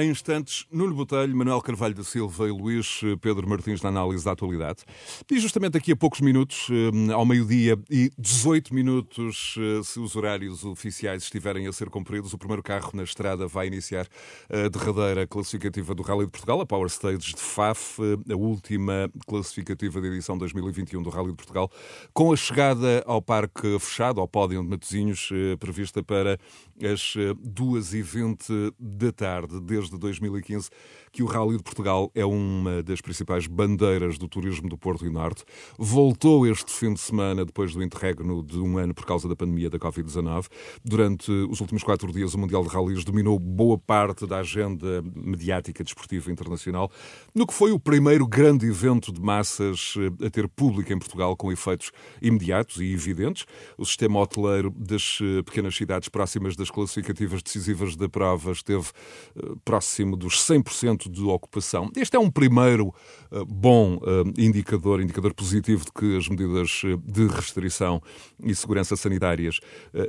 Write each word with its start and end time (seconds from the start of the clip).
Em 0.00 0.08
instantes, 0.08 0.64
Nuno 0.72 0.94
Botelho, 0.94 1.36
Manuel 1.36 1.60
Carvalho 1.60 1.94
da 1.94 2.02
Silva 2.02 2.48
e 2.48 2.50
Luís 2.50 3.02
Pedro 3.20 3.46
Martins 3.46 3.82
na 3.82 3.90
análise 3.90 4.24
da 4.24 4.32
atualidade. 4.32 4.82
E 5.30 5.38
justamente 5.38 5.76
aqui 5.76 5.92
a 5.92 5.96
poucos 5.96 6.22
minutos, 6.22 6.68
eh, 6.70 7.12
ao 7.12 7.26
meio-dia 7.26 7.78
e 7.90 8.10
18 8.16 8.74
minutos, 8.74 9.56
eh, 9.58 9.82
se 9.84 10.00
os 10.00 10.16
horários 10.16 10.64
oficiais 10.64 11.24
estiverem 11.24 11.66
a 11.66 11.72
ser 11.72 11.90
cumpridos, 11.90 12.32
o 12.32 12.38
primeiro 12.38 12.62
carro 12.62 12.92
na 12.94 13.02
estrada 13.02 13.46
vai 13.46 13.66
iniciar 13.66 14.08
a 14.48 14.70
derradeira 14.70 15.26
classificativa 15.26 15.94
do 15.94 16.02
Rally 16.02 16.24
de 16.24 16.30
Portugal, 16.30 16.62
a 16.62 16.64
Power 16.64 16.86
Stage 16.86 17.34
de 17.34 17.42
Faf, 17.42 18.00
eh, 18.00 18.32
a 18.32 18.36
última 18.38 19.10
classificativa 19.26 20.00
da 20.00 20.06
edição 20.06 20.38
2021 20.38 21.02
do 21.02 21.10
Rally 21.10 21.32
de 21.32 21.36
Portugal, 21.36 21.70
com 22.14 22.32
a 22.32 22.36
chegada 22.36 23.04
ao 23.06 23.20
parque 23.20 23.78
fechado, 23.78 24.18
ao 24.18 24.26
pódio 24.26 24.62
de 24.62 24.66
Matosinhos, 24.66 25.28
prevista 25.58 26.02
para 26.02 26.38
as 26.82 27.14
2h20 27.44 28.72
da 28.78 29.12
tarde 29.12 29.60
desde 29.60 29.89
2015 29.98 30.70
que 31.12 31.22
o 31.22 31.26
Rally 31.26 31.56
de 31.56 31.62
Portugal 31.62 32.10
é 32.14 32.24
uma 32.24 32.82
das 32.82 33.00
principais 33.00 33.46
bandeiras 33.46 34.18
do 34.18 34.28
turismo 34.28 34.68
do 34.68 34.78
Porto 34.78 35.06
e 35.06 35.10
Norte. 35.10 35.44
Voltou 35.78 36.46
este 36.46 36.70
fim 36.72 36.94
de 36.94 37.00
semana 37.00 37.44
depois 37.44 37.74
do 37.74 37.82
interregno 37.82 38.42
de 38.42 38.58
um 38.58 38.78
ano 38.78 38.94
por 38.94 39.04
causa 39.04 39.28
da 39.28 39.36
pandemia 39.36 39.68
da 39.68 39.78
Covid-19. 39.78 40.46
Durante 40.84 41.30
os 41.30 41.60
últimos 41.60 41.82
quatro 41.82 42.12
dias, 42.12 42.34
o 42.34 42.38
Mundial 42.38 42.62
de 42.62 42.68
Rallys 42.68 43.04
dominou 43.04 43.38
boa 43.38 43.78
parte 43.78 44.26
da 44.26 44.38
agenda 44.38 45.02
mediática 45.14 45.82
desportiva 45.82 46.30
internacional, 46.30 46.90
no 47.34 47.46
que 47.46 47.54
foi 47.54 47.72
o 47.72 47.78
primeiro 47.78 48.26
grande 48.26 48.66
evento 48.66 49.12
de 49.12 49.20
massas 49.20 49.94
eh, 49.96 50.26
a 50.26 50.30
ter 50.30 50.48
público 50.48 50.92
em 50.92 50.98
Portugal 50.98 51.36
com 51.36 51.50
efeitos 51.50 51.90
imediatos 52.20 52.78
e 52.78 52.92
evidentes. 52.92 53.46
O 53.76 53.84
sistema 53.84 54.20
hoteleiro 54.20 54.70
das 54.76 55.18
eh, 55.22 55.42
pequenas 55.42 55.74
cidades 55.74 56.08
próximas 56.08 56.56
das 56.56 56.70
classificativas 56.70 57.42
decisivas 57.42 57.96
da 57.96 58.08
prova 58.08 58.52
esteve 58.52 58.88
eh, 59.36 59.52
próximo 59.70 60.16
dos 60.16 60.34
100% 60.44 61.08
de 61.08 61.22
ocupação. 61.22 61.92
Este 61.96 62.16
é 62.16 62.18
um 62.18 62.28
primeiro 62.28 62.92
uh, 63.30 63.46
bom 63.46 63.98
uh, 63.98 64.28
indicador, 64.36 65.00
indicador 65.00 65.32
positivo 65.32 65.84
de 65.84 65.92
que 65.92 66.16
as 66.16 66.28
medidas 66.28 66.82
de 67.04 67.28
restrição 67.28 68.02
e 68.42 68.52
segurança 68.52 68.96
sanitárias 68.96 69.60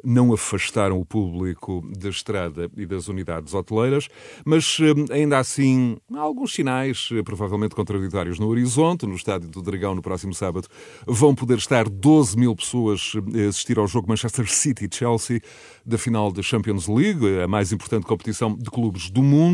não 0.03 0.33
afastaram 0.33 0.99
o 0.99 1.05
público 1.05 1.83
da 1.99 2.09
estrada 2.09 2.71
e 2.75 2.85
das 2.85 3.07
unidades 3.07 3.53
hoteleiras, 3.53 4.07
mas 4.45 4.77
ainda 5.11 5.37
assim 5.37 5.97
há 6.13 6.19
alguns 6.19 6.53
sinais, 6.53 7.09
provavelmente 7.23 7.75
contraditórios, 7.75 8.39
no 8.39 8.47
horizonte. 8.47 9.05
No 9.05 9.15
estádio 9.15 9.49
do 9.49 9.61
Dragão, 9.61 9.93
no 9.93 10.01
próximo 10.01 10.33
sábado, 10.33 10.67
vão 11.05 11.35
poder 11.35 11.57
estar 11.57 11.87
12 11.89 12.37
mil 12.37 12.55
pessoas 12.55 13.13
a 13.15 13.49
assistir 13.49 13.77
ao 13.77 13.87
jogo 13.87 14.07
Manchester 14.07 14.49
City-Chelsea 14.49 15.41
da 15.85 15.97
final 15.97 16.31
da 16.31 16.41
Champions 16.41 16.87
League, 16.87 17.41
a 17.43 17.47
mais 17.47 17.71
importante 17.71 18.05
competição 18.05 18.55
de 18.55 18.69
clubes 18.69 19.09
do 19.09 19.21
mundo. 19.21 19.50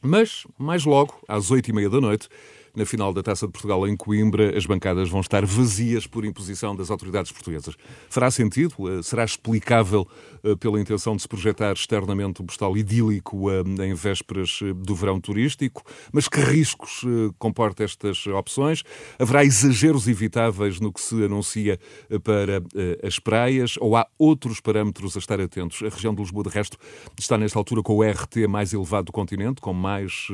Mas, 0.00 0.44
mais 0.58 0.84
logo, 0.84 1.14
às 1.28 1.50
oito 1.50 1.68
e 1.70 1.72
meia 1.72 1.88
da 1.88 2.00
noite, 2.00 2.28
na 2.74 2.86
final 2.86 3.12
da 3.12 3.22
Taça 3.22 3.46
de 3.46 3.52
Portugal 3.52 3.86
em 3.86 3.96
Coimbra, 3.96 4.56
as 4.56 4.64
bancadas 4.64 5.08
vão 5.08 5.20
estar 5.20 5.44
vazias 5.44 6.06
por 6.06 6.24
imposição 6.24 6.74
das 6.74 6.90
autoridades 6.90 7.30
portuguesas. 7.30 7.74
Fará 8.08 8.30
sentido? 8.30 8.74
Eh, 8.88 9.02
será 9.02 9.24
explicável 9.24 10.08
eh, 10.42 10.56
pela 10.56 10.80
intenção 10.80 11.14
de 11.14 11.22
se 11.22 11.28
projetar 11.28 11.72
externamente 11.72 12.40
um 12.40 12.46
postal 12.46 12.76
idílico 12.76 13.50
eh, 13.50 13.62
em 13.86 13.94
vésperas 13.94 14.60
do 14.76 14.94
verão 14.94 15.20
turístico? 15.20 15.82
Mas 16.12 16.28
que 16.28 16.40
riscos 16.40 17.02
comporta 17.38 17.84
estas 17.84 18.26
opções? 18.26 18.82
Haverá 19.18 19.44
exageros 19.44 20.08
evitáveis 20.08 20.80
no 20.80 20.92
que 20.92 21.00
se 21.00 21.22
anuncia 21.24 21.78
para 22.24 22.62
as 23.06 23.18
praias 23.18 23.76
ou 23.78 23.96
há 23.96 24.06
outros 24.18 24.60
parâmetros 24.60 25.16
a 25.16 25.18
estar 25.18 25.40
atentos? 25.40 25.82
A 25.82 25.88
região 25.88 26.14
de 26.14 26.22
Lisboa, 26.22 26.44
de 26.44 26.50
resto, 26.50 26.76
está 27.18 27.36
nesta 27.36 27.58
altura 27.58 27.82
com 27.82 27.96
o 27.96 28.02
RT 28.02 28.46
mais 28.48 28.72
elevado 28.72 29.06
do 29.06 29.12
continente, 29.12 29.60
com 29.60 29.72
mais 29.72 30.28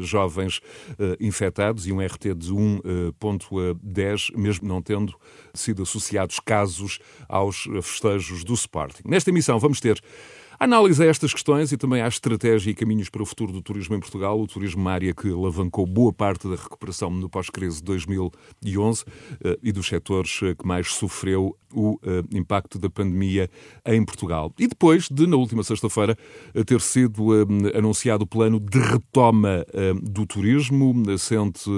jovens 0.00 0.60
infectados 1.20 1.75
e 1.84 1.92
um 1.92 2.00
RT 2.00 2.34
de 2.36 2.52
1.10, 2.52 4.36
mesmo 4.36 4.66
não 4.66 4.80
tendo 4.80 5.14
sido 5.52 5.82
associados 5.82 6.40
casos 6.40 6.98
aos 7.28 7.64
festejos 7.82 8.44
do 8.44 8.54
Sporting. 8.54 9.02
Nesta 9.04 9.30
emissão 9.30 9.58
vamos 9.58 9.80
ter 9.80 10.00
Análise 10.58 11.02
a 11.02 11.06
estas 11.06 11.34
questões 11.34 11.70
e 11.70 11.76
também 11.76 12.00
à 12.00 12.08
estratégia 12.08 12.70
e 12.70 12.74
caminhos 12.74 13.10
para 13.10 13.22
o 13.22 13.26
futuro 13.26 13.52
do 13.52 13.60
turismo 13.60 13.94
em 13.94 14.00
Portugal. 14.00 14.40
O 14.40 14.46
turismo, 14.46 14.80
uma 14.80 14.92
área 14.92 15.12
que 15.12 15.28
alavancou 15.28 15.86
boa 15.86 16.12
parte 16.14 16.48
da 16.48 16.56
recuperação 16.56 17.10
no 17.10 17.28
pós-crise 17.28 17.76
de 17.76 17.84
2011 17.84 19.04
eh, 19.44 19.58
e 19.62 19.70
dos 19.70 19.86
setores 19.86 20.40
eh, 20.42 20.54
que 20.54 20.66
mais 20.66 20.94
sofreu 20.94 21.54
o 21.74 21.98
eh, 22.02 22.22
impacto 22.32 22.78
da 22.78 22.88
pandemia 22.88 23.50
em 23.84 24.02
Portugal. 24.02 24.50
E 24.58 24.66
depois 24.66 25.08
de, 25.10 25.26
na 25.26 25.36
última 25.36 25.62
sexta-feira, 25.62 26.16
ter 26.64 26.80
sido 26.80 27.32
anunciado 27.76 28.24
o 28.24 28.26
plano 28.26 28.58
de 28.58 28.78
retoma 28.78 29.66
do 30.02 30.24
turismo, 30.24 30.94
assente 31.10 31.68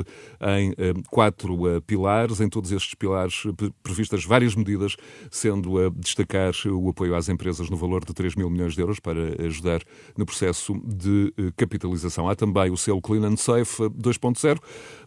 em 0.41 0.73
quatro 1.11 1.59
pilares. 1.87 2.41
Em 2.41 2.49
todos 2.49 2.71
estes 2.71 2.95
pilares, 2.95 3.43
previstas 3.83 4.25
várias 4.25 4.55
medidas, 4.55 4.97
sendo 5.31 5.79
a 5.79 5.91
destacar 5.91 6.53
o 6.67 6.91
apoio 6.91 7.15
às 7.15 7.29
empresas 7.29 7.69
no 7.69 7.77
valor 7.77 8.05
de 8.05 8.13
3 8.15 8.37
mil 8.37 8.49
milhões 8.49 8.68
milhões 8.69 8.75
de 8.75 8.81
euros 8.81 9.01
para 9.01 9.47
ajudar 9.47 9.83
no 10.17 10.27
processo 10.27 10.79
de 10.85 11.33
eh, 11.37 11.53
capitalização. 11.57 12.29
Há 12.29 12.35
também 12.35 12.71
o 12.71 12.77
selo 12.77 13.01
Clean 13.01 13.27
and 13.27 13.37
Safe 13.37 13.83
2.0, 13.85 14.59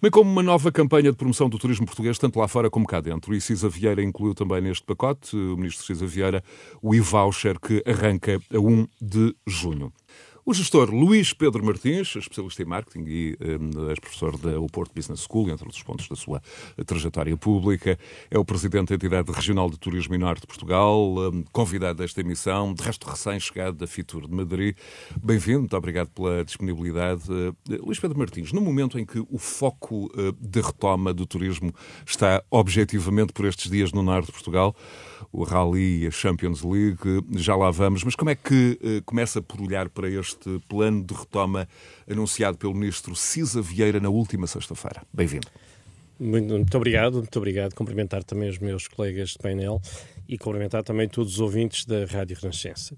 bem 0.01 0.11
como 0.11 0.29
uma 0.29 0.44
nova 0.44 0.72
campanha 0.72 1.11
de 1.11 1.17
promoção 1.17 1.49
do 1.49 1.57
turismo 1.57 1.85
português, 1.85 2.17
tanto 2.17 2.39
lá 2.39 2.47
fora 2.47 2.69
como 2.69 2.88
cá 2.88 3.00
dentro. 3.00 3.33
E 3.33 3.41
Cisa 3.41 3.69
Vieira 3.69 4.03
incluiu 4.03 4.33
também 4.33 4.61
neste 4.61 4.85
pacote, 4.85 5.35
o 5.35 5.55
ministro 5.55 5.85
Cisa 5.85 6.05
Vieira, 6.05 6.44
o 6.81 6.95
e-voucher 6.95 7.59
que 7.59 7.83
arranca 7.85 8.39
a 8.53 8.59
1 8.59 8.88
de 9.01 9.35
junho. 9.45 9.94
O 10.44 10.56
gestor 10.56 10.90
Luís 10.90 11.34
Pedro 11.34 11.63
Martins, 11.63 12.16
especialista 12.16 12.63
em 12.63 12.66
marketing 12.66 13.06
e 13.07 13.38
um, 13.40 13.90
ex-professor 13.91 14.35
da 14.40 14.53
Porto 14.72 14.91
Business 14.91 15.28
School, 15.29 15.52
entre 15.52 15.66
outros 15.66 15.84
pontos 15.84 16.07
da 16.07 16.16
sua 16.16 16.41
trajetória 16.84 17.38
pública, 17.38 17.97
é 18.29 18.40
o 18.40 18.44
presidente 18.44 18.90
da 18.90 18.96
entidade 18.96 19.31
regional 19.31 19.69
de 19.69 19.78
turismo 19.78 20.16
e 20.16 20.18
norte 20.18 20.41
de 20.41 20.47
Portugal, 20.47 21.16
um, 21.16 21.44
convidado 21.51 22.00
desta 22.00 22.22
emissão, 22.22 22.74
de 22.74 22.81
resto 22.81 23.07
recém-chegado 23.07 23.78
da 23.78 23.85
Fitur 23.85 24.28
de 24.28 24.34
Madrid. 24.34 24.75
Bem-vindo, 25.24 25.59
muito 25.59 25.78
obrigado 25.78 26.09
pela 26.09 26.44
disponibilidade. 26.44 27.31
Uh, 27.31 27.56
Luís 27.85 28.00
Pedro 28.00 28.18
Martins, 28.18 28.51
no 28.51 28.62
momento 28.62 28.97
em 28.97 29.06
que 29.06 29.19
o 29.19 29.38
foco 29.38 30.06
uh, 30.06 30.34
de 30.40 30.59
retoma 30.59 31.13
do 31.13 31.28
turismo 31.28 31.72
está 32.03 32.44
objetivamente 32.50 33.31
por 33.31 33.46
estes 33.46 33.69
dias 33.69 33.91
no 33.91 34.01
norte 34.01 34.25
de 34.25 34.31
Portugal, 34.31 34.75
o 35.31 35.43
Rally 35.43 36.07
a 36.07 36.11
Champions 36.11 36.63
League, 36.63 36.99
já 37.35 37.55
lá 37.55 37.71
vamos, 37.71 38.03
mas 38.03 38.15
como 38.15 38.29
é 38.29 38.35
que 38.35 38.79
uh, 38.81 39.03
começa 39.03 39.41
por 39.41 39.61
olhar 39.61 39.89
para 39.89 40.09
este 40.09 40.59
plano 40.67 41.03
de 41.03 41.13
retoma 41.13 41.67
anunciado 42.09 42.57
pelo 42.57 42.73
ministro 42.73 43.15
Cisa 43.15 43.61
Vieira 43.61 43.99
na 43.99 44.09
última 44.09 44.47
sexta-feira. 44.47 45.03
Bem-vindo. 45.13 45.47
Muito, 46.19 46.53
muito, 46.53 46.77
obrigado, 46.77 47.15
muito 47.15 47.35
obrigado. 47.37 47.73
Cumprimentar 47.73 48.23
também 48.23 48.47
os 48.47 48.59
meus 48.59 48.87
colegas 48.87 49.29
de 49.29 49.39
painel 49.39 49.81
e 50.29 50.37
cumprimentar 50.37 50.83
também 50.83 51.09
todos 51.09 51.33
os 51.33 51.39
ouvintes 51.39 51.83
da 51.83 52.05
Rádio 52.05 52.38
Renascença. 52.39 52.95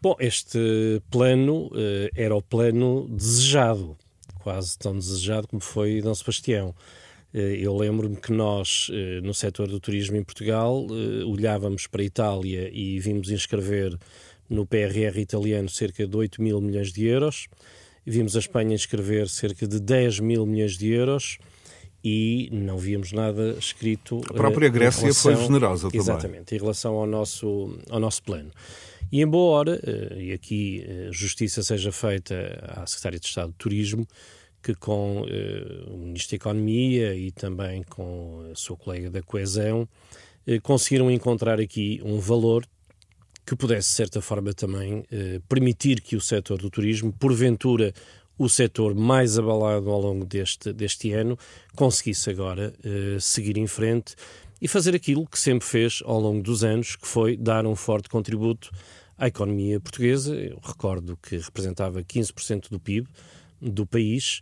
Bom, 0.00 0.16
este 0.18 1.00
plano 1.08 1.70
eh, 1.76 2.10
era 2.16 2.34
o 2.34 2.42
plano 2.42 3.06
desejado, 3.08 3.96
quase 4.40 4.76
tão 4.76 4.98
desejado 4.98 5.46
como 5.46 5.62
foi 5.62 6.02
Dom 6.02 6.12
Sebastião. 6.12 6.74
Eh, 7.34 7.58
eu 7.60 7.76
lembro-me 7.76 8.16
que 8.16 8.32
nós, 8.32 8.90
eh, 8.92 9.20
no 9.22 9.32
setor 9.32 9.68
do 9.68 9.80
turismo 9.80 10.16
em 10.16 10.22
Portugal, 10.22 10.86
eh, 10.90 11.24
olhávamos 11.24 11.86
para 11.86 12.02
a 12.02 12.04
Itália 12.04 12.70
e 12.72 12.98
vimos 13.00 13.30
inscrever 13.30 13.96
no 14.48 14.66
PRR 14.66 15.18
italiano 15.18 15.68
cerca 15.68 16.06
de 16.06 16.14
8 16.14 16.42
mil 16.42 16.60
milhões 16.60 16.92
de 16.92 17.06
euros, 17.06 17.48
vimos 18.04 18.36
a 18.36 18.38
Espanha 18.38 18.74
inscrever 18.74 19.28
cerca 19.28 19.66
de 19.66 19.80
10 19.80 20.20
mil 20.20 20.44
milhões 20.44 20.76
de 20.76 20.90
euros 20.90 21.38
e 22.04 22.50
não 22.52 22.76
víamos 22.76 23.12
nada 23.12 23.56
escrito. 23.58 24.20
A 24.28 24.34
própria 24.34 24.68
Grécia 24.68 25.02
relação, 25.02 25.34
foi 25.34 25.42
generosa 25.42 25.84
também. 25.84 26.00
Exatamente, 26.00 26.54
em 26.54 26.58
relação 26.58 26.94
ao 26.94 27.06
nosso, 27.06 27.78
ao 27.88 28.00
nosso 28.00 28.22
plano. 28.22 28.50
E 29.10 29.22
embora, 29.22 29.80
e 30.16 30.32
aqui 30.32 30.84
justiça 31.10 31.62
seja 31.62 31.92
feita 31.92 32.34
à 32.66 32.86
Secretária 32.86 33.20
de 33.20 33.26
Estado 33.26 33.52
de 33.52 33.58
Turismo, 33.58 34.06
que 34.62 34.74
com 34.74 35.24
eh, 35.28 35.84
o 35.88 35.96
Ministro 35.96 36.30
da 36.30 36.36
Economia 36.36 37.14
e 37.14 37.30
também 37.30 37.82
com 37.82 38.48
a 38.52 38.54
sua 38.54 38.76
colega 38.76 39.10
da 39.10 39.22
Coesão, 39.22 39.88
conseguiram 40.62 41.08
encontrar 41.08 41.60
aqui 41.60 42.00
um 42.04 42.18
valor 42.18 42.66
que 43.46 43.56
pudesse, 43.56 43.90
de 43.90 43.96
certa 43.96 44.20
forma, 44.20 44.52
também 44.52 45.04
eh, 45.10 45.40
permitir 45.48 46.00
que 46.00 46.16
o 46.16 46.20
setor 46.20 46.58
do 46.58 46.70
turismo, 46.70 47.12
porventura 47.12 47.92
o 48.38 48.48
setor 48.48 48.94
mais 48.94 49.38
abalado 49.38 49.90
ao 49.90 50.00
longo 50.00 50.24
deste, 50.24 50.72
deste 50.72 51.12
ano, 51.12 51.38
conseguisse 51.76 52.30
agora 52.30 52.72
eh, 52.84 53.18
seguir 53.20 53.56
em 53.58 53.66
frente 53.66 54.14
e 54.60 54.68
fazer 54.68 54.94
aquilo 54.94 55.26
que 55.26 55.38
sempre 55.38 55.66
fez 55.66 56.02
ao 56.04 56.20
longo 56.20 56.42
dos 56.42 56.64
anos, 56.64 56.96
que 56.96 57.06
foi 57.06 57.36
dar 57.36 57.66
um 57.66 57.74
forte 57.74 58.08
contributo 58.08 58.70
à 59.18 59.26
economia 59.26 59.80
portuguesa. 59.80 60.34
Eu 60.34 60.58
recordo 60.62 61.18
que 61.20 61.36
representava 61.36 62.02
15% 62.02 62.70
do 62.70 62.78
PIB 62.78 63.08
do 63.62 63.86
país 63.86 64.40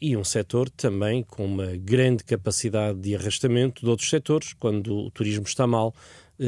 e 0.00 0.16
um 0.16 0.24
setor 0.24 0.68
também 0.70 1.22
com 1.22 1.44
uma 1.44 1.76
grande 1.76 2.24
capacidade 2.24 2.98
de 2.98 3.14
arrastamento 3.14 3.82
de 3.82 3.88
outros 3.88 4.10
setores, 4.10 4.52
quando 4.52 4.92
o 4.92 5.10
turismo 5.10 5.44
está 5.44 5.66
mal, 5.66 5.94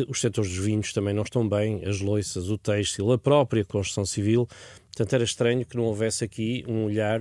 os 0.09 0.21
setores 0.21 0.51
dos 0.51 0.65
vinhos 0.65 0.93
também 0.93 1.15
não 1.15 1.23
estão 1.23 1.49
bem, 1.49 1.85
as 1.85 2.01
loiças, 2.01 2.49
o 2.49 2.59
têxtil, 2.59 3.13
a 3.13 3.19
própria 3.19 3.65
construção 3.65 4.05
civil. 4.05 4.49
Portanto, 4.87 5.13
era 5.13 5.25
estranho 5.25 5.65
que 5.65 5.77
não 5.77 5.85
houvesse 5.85 6.25
aqui 6.25 6.65
um 6.67 6.85
olhar 6.85 7.21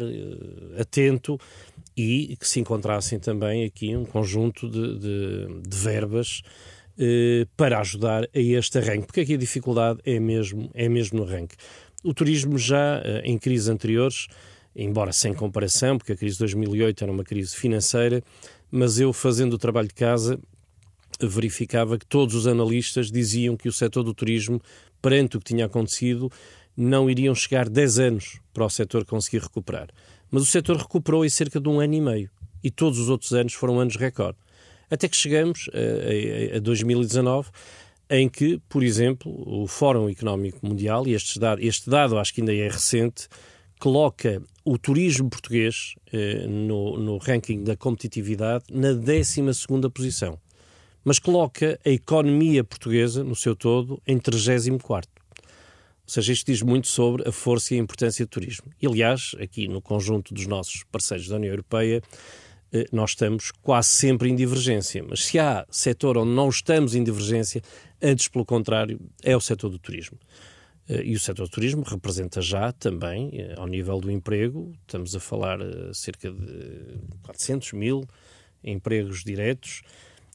atento 0.80 1.40
e 1.96 2.36
que 2.40 2.48
se 2.48 2.60
encontrassem 2.60 3.20
também 3.20 3.66
aqui 3.66 3.96
um 3.96 4.06
conjunto 4.06 4.70
de, 4.70 5.00
de, 5.00 5.62
de 5.62 5.78
verbas 5.78 6.42
eh, 7.02 7.48
para 7.56 7.80
ajudar 7.80 8.24
a 8.24 8.40
este 8.40 8.78
arranque, 8.78 9.06
porque 9.06 9.22
aqui 9.22 9.36
a 9.36 9.38
dificuldade 9.38 10.00
é 10.04 10.20
mesmo, 10.20 10.70
é 10.74 10.90
mesmo 10.90 11.20
no 11.20 11.26
arranque. 11.26 11.56
O 12.04 12.14
turismo 12.14 12.58
já 12.58 13.02
eh, 13.04 13.22
em 13.24 13.38
crises 13.38 13.70
anteriores, 13.70 14.28
embora 14.84 15.12
sem 15.12 15.34
comparação, 15.34 15.98
porque 15.98 16.14
a 16.14 16.16
crise 16.16 16.36
de 16.36 16.40
2008 16.40 17.04
era 17.04 17.12
uma 17.12 17.24
crise 17.24 17.56
financeira, 17.56 18.24
mas 18.72 19.00
eu 19.00 19.12
fazendo 19.12 19.54
o 19.54 19.58
trabalho 19.58 19.88
de 19.88 19.94
casa 19.94 20.40
verificava 21.22 21.98
que 21.98 22.06
todos 22.06 22.34
os 22.36 22.48
analistas 22.48 23.12
diziam 23.12 23.58
que 23.58 23.68
o 23.68 23.74
setor 23.74 24.04
do 24.04 24.14
turismo, 24.14 24.62
perante 25.02 25.38
o 25.38 25.40
que 25.40 25.46
tinha 25.46 25.66
acontecido, 25.66 26.32
não 26.78 27.10
iriam 27.10 27.36
chegar 27.36 27.68
10 27.68 28.00
anos 28.00 28.40
para 28.54 28.64
o 28.64 28.70
setor 28.70 29.04
conseguir 29.04 29.42
recuperar. 29.42 29.90
Mas 30.32 30.44
o 30.44 30.46
setor 30.46 30.78
recuperou 30.78 31.26
em 31.26 31.30
cerca 31.30 31.60
de 31.60 31.68
um 31.68 31.80
ano 31.80 31.94
e 31.94 32.02
meio. 32.02 32.30
E 32.64 32.70
todos 32.70 33.00
os 33.00 33.10
outros 33.10 33.34
anos 33.34 33.54
foram 33.54 33.80
anos 33.80 33.96
recorde. 33.96 34.38
Até 34.90 35.08
que 35.08 35.16
chegamos 35.16 35.70
a, 35.74 36.56
a, 36.56 36.58
a 36.58 36.60
2019, 36.60 37.50
em 38.10 38.28
que, 38.28 38.60
por 38.70 38.84
exemplo, 38.84 39.32
o 39.46 39.68
Fórum 39.68 40.10
Económico 40.10 40.66
Mundial, 40.66 41.08
e 41.08 41.14
este 41.14 41.40
dado, 41.40 41.62
este 41.62 41.90
dado 41.90 42.18
acho 42.18 42.34
que 42.34 42.42
ainda 42.42 42.54
é 42.54 42.68
recente, 42.68 43.28
coloca 43.80 44.42
o 44.64 44.78
turismo 44.78 45.30
português 45.30 45.96
eh, 46.12 46.46
no, 46.48 46.98
no, 46.98 47.18
ranking 47.18 47.64
da 47.64 47.76
competitividade 47.76 48.66
na 48.70 48.94
12 48.94 49.42
posição, 49.94 50.38
mas 51.04 51.18
coloca 51.18 51.80
a 51.86 51.90
economia 51.90 52.64
portuguesa, 52.64 53.24
no 53.24 53.36
seu 53.36 53.56
todo, 53.56 54.02
em 54.06 54.20
34 54.20 55.10
ou 56.10 56.12
seja, 56.12 56.34
isto 56.34 56.52
diz 56.52 56.64
muito 56.64 56.88
sobre 56.88 57.30
a 57.30 57.32
força 57.32 57.76
e 57.76 57.78
a 57.78 57.80
importância 57.80 58.26
do 58.26 58.30
turismo. 58.30 58.66
E, 58.82 58.88
aliás, 58.88 59.36
aqui 59.40 59.68
no 59.68 59.80
conjunto 59.80 60.34
dos 60.34 60.48
nossos 60.48 60.84
parceiros 60.92 61.28
da 61.28 61.36
União 61.36 61.52
Europeia, 61.52 62.02
eh, 62.74 62.86
nós 62.92 63.12
estamos 63.12 63.52
quase 63.62 63.90
sempre 63.90 64.28
em 64.28 64.36
divergência. 64.36 65.06
Mas 65.08 65.26
se 65.26 65.38
há 65.38 65.68
setor 65.70 66.18
onde 66.18 66.32
não 66.32 66.50
estamos 66.50 66.96
em 66.96 67.04
divergência, 67.04 67.62
antes 68.02 68.28
pelo 68.28 68.44
contrário, 68.44 69.00
é 69.22 69.38
o 69.38 69.40
setor 69.40 69.70
do 69.70 69.78
turismo. 69.78 70.18
Eh, 70.90 71.04
e 71.06 71.16
o 71.16 71.20
setor 71.20 71.48
do 71.48 71.52
turismo 71.52 71.84
representa 71.84 72.42
já 72.42 72.72
também, 72.72 73.30
eh, 73.34 73.54
ao 73.58 73.68
nível 73.68 74.00
do 74.00 74.10
emprego, 74.10 74.74
estamos 74.82 75.16
a 75.16 75.20
falar 75.20 75.60
cerca 75.94 76.32
de 76.32 76.98
400 77.22 77.74
mil 77.74 78.04
empregos 78.64 79.24
diretos 79.24 79.82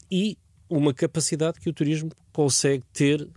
e 0.09 0.37
uma 0.69 0.93
capacidade 0.93 1.59
que 1.59 1.69
o 1.69 1.73
turismo 1.73 2.09
consegue 2.31 2.83
ter 2.91 3.27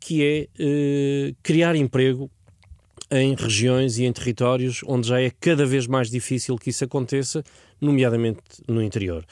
que 0.00 0.22
é 0.22 0.48
eh, 0.58 1.34
criar 1.42 1.76
emprego 1.76 2.30
em 3.10 3.34
regiões 3.34 3.98
e 3.98 4.04
em 4.04 4.12
territórios 4.12 4.82
onde 4.86 5.08
já 5.08 5.20
é 5.20 5.30
cada 5.30 5.64
vez 5.64 5.86
mais 5.86 6.10
difícil 6.10 6.56
que 6.56 6.70
isso 6.70 6.84
aconteça, 6.84 7.44
nomeadamente 7.80 8.42
no 8.68 8.82
interior. 8.82 9.24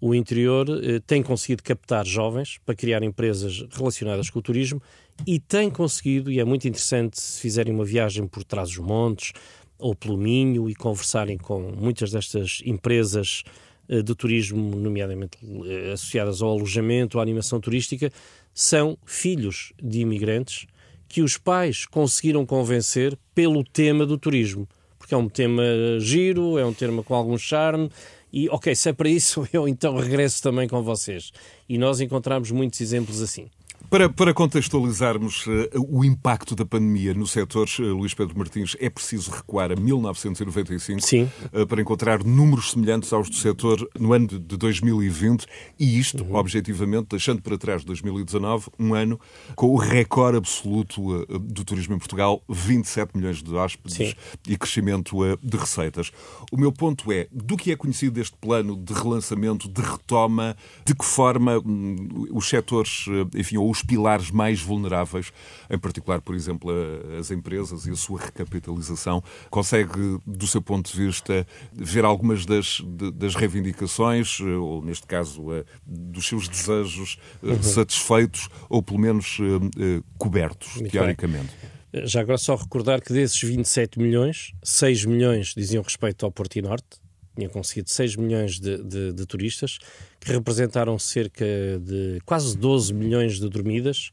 O 0.00 0.14
interior 0.14 0.66
eh, 0.68 1.00
tem 1.06 1.22
conseguido 1.22 1.62
captar 1.62 2.06
jovens 2.06 2.58
para 2.64 2.74
criar 2.74 3.02
empresas 3.02 3.66
relacionadas 3.70 4.30
com 4.30 4.38
o 4.38 4.42
turismo 4.42 4.80
e 5.26 5.40
tem 5.40 5.68
conseguido, 5.68 6.30
e 6.30 6.38
é 6.38 6.44
muito 6.44 6.68
interessante 6.68 7.20
se 7.20 7.40
fizerem 7.40 7.74
uma 7.74 7.84
viagem 7.84 8.26
por 8.26 8.44
trás 8.44 8.68
dos 8.68 8.78
montes 8.78 9.32
ou 9.78 9.94
pelo 9.94 10.16
Minho 10.16 10.68
e 10.70 10.74
conversarem 10.74 11.36
com 11.36 11.60
muitas 11.60 12.12
destas 12.12 12.62
empresas 12.64 13.42
eh, 13.88 14.02
de 14.02 14.14
turismo, 14.14 14.76
nomeadamente 14.76 15.38
eh, 15.66 15.92
associadas 15.92 16.42
ao 16.42 16.50
alojamento, 16.50 17.18
à 17.18 17.22
animação 17.22 17.60
turística, 17.60 18.12
são 18.52 18.98
filhos 19.04 19.72
de 19.82 20.00
imigrantes 20.00 20.66
que 21.08 21.22
os 21.22 21.38
pais 21.38 21.86
conseguiram 21.86 22.44
convencer 22.44 23.18
pelo 23.34 23.64
tema 23.64 24.04
do 24.04 24.18
turismo. 24.18 24.68
Porque 24.98 25.14
é 25.14 25.16
um 25.16 25.28
tema 25.28 25.62
giro, 26.00 26.58
é 26.58 26.66
um 26.66 26.74
tema 26.74 27.02
com 27.02 27.14
algum 27.14 27.38
charme, 27.38 27.88
e 28.32 28.48
ok, 28.48 28.74
se 28.74 28.90
é 28.90 28.92
para 28.92 29.08
isso, 29.08 29.48
eu 29.52 29.68
então 29.68 29.96
regresso 29.96 30.42
também 30.42 30.68
com 30.68 30.82
vocês. 30.82 31.32
E 31.68 31.78
nós 31.78 32.00
encontramos 32.00 32.50
muitos 32.50 32.80
exemplos 32.80 33.20
assim. 33.22 33.50
Para, 33.90 34.06
para 34.06 34.34
contextualizarmos 34.34 35.46
uh, 35.46 35.50
o 35.88 36.04
impacto 36.04 36.54
da 36.54 36.66
pandemia 36.66 37.14
no 37.14 37.26
setor, 37.26 37.66
uh, 37.78 37.82
Luís 37.82 38.12
Pedro 38.12 38.36
Martins, 38.36 38.76
é 38.78 38.90
preciso 38.90 39.30
recuar 39.30 39.72
a 39.72 39.76
1995 39.76 41.00
uh, 41.00 41.66
para 41.66 41.80
encontrar 41.80 42.22
números 42.22 42.72
semelhantes 42.72 43.10
aos 43.14 43.30
do 43.30 43.36
setor 43.36 43.88
no 43.98 44.12
ano 44.12 44.26
de, 44.26 44.38
de 44.38 44.56
2020 44.58 45.46
e 45.78 45.98
isto, 45.98 46.22
uhum. 46.22 46.34
objetivamente, 46.34 47.08
deixando 47.12 47.40
para 47.40 47.56
trás 47.56 47.82
2019, 47.82 48.66
um 48.78 48.92
ano 48.92 49.18
com 49.56 49.68
o 49.68 49.76
recorde 49.76 50.36
absoluto 50.36 51.24
do 51.38 51.64
turismo 51.64 51.94
em 51.94 51.98
Portugal, 51.98 52.42
27 52.46 53.16
milhões 53.16 53.42
de 53.42 53.54
hóspedes 53.54 53.96
Sim. 53.96 54.14
e 54.46 54.58
crescimento 54.58 55.16
de 55.42 55.56
receitas. 55.56 56.12
O 56.52 56.58
meu 56.58 56.70
ponto 56.70 57.10
é, 57.10 57.26
do 57.32 57.56
que 57.56 57.72
é 57.72 57.76
conhecido 57.76 58.12
deste 58.12 58.36
plano 58.36 58.76
de 58.76 58.92
relançamento, 58.92 59.66
de 59.66 59.80
retoma, 59.80 60.54
de 60.84 60.94
que 60.94 61.04
forma 61.06 61.58
um, 61.58 62.26
os 62.32 62.46
setores, 62.46 63.06
enfim, 63.34 63.56
ou 63.68 63.70
os 63.70 63.82
pilares 63.82 64.30
mais 64.30 64.60
vulneráveis, 64.60 65.30
em 65.68 65.78
particular, 65.78 66.20
por 66.20 66.34
exemplo, 66.34 66.72
as 67.18 67.30
empresas 67.30 67.86
e 67.86 67.90
a 67.90 67.96
sua 67.96 68.20
recapitalização. 68.20 69.22
Consegue, 69.50 70.18
do 70.26 70.46
seu 70.46 70.62
ponto 70.62 70.90
de 70.90 71.06
vista, 71.06 71.46
ver 71.72 72.04
algumas 72.04 72.46
das, 72.46 72.80
das 73.14 73.34
reivindicações, 73.34 74.40
ou 74.40 74.82
neste 74.82 75.06
caso, 75.06 75.52
eh, 75.52 75.64
dos 75.86 76.26
seus 76.26 76.48
desejos 76.48 77.18
eh, 77.42 77.48
uhum. 77.48 77.62
satisfeitos, 77.62 78.48
ou 78.68 78.82
pelo 78.82 78.98
menos 78.98 79.38
eh, 79.40 80.02
cobertos, 80.16 80.76
Muito 80.76 80.90
teoricamente? 80.90 81.52
Bem. 81.92 82.06
Já 82.06 82.20
agora 82.20 82.38
só 82.38 82.54
recordar 82.54 83.00
que 83.00 83.12
desses 83.12 83.40
27 83.40 83.98
milhões, 83.98 84.52
6 84.62 85.06
milhões 85.06 85.54
diziam 85.56 85.82
respeito 85.82 86.24
ao 86.26 86.32
Porto 86.32 86.56
e 86.56 86.62
Norte, 86.62 86.98
tinha 87.38 87.48
conseguido 87.48 87.88
6 87.88 88.16
milhões 88.16 88.58
de, 88.58 88.82
de, 88.82 89.12
de, 89.12 89.26
turistas, 89.26 89.78
que 90.18 90.32
representaram 90.32 90.98
cerca 90.98 91.44
de 91.80 92.20
quase 92.26 92.58
12 92.58 92.92
milhões 92.92 93.38
de 93.38 93.48
dormidas. 93.48 94.10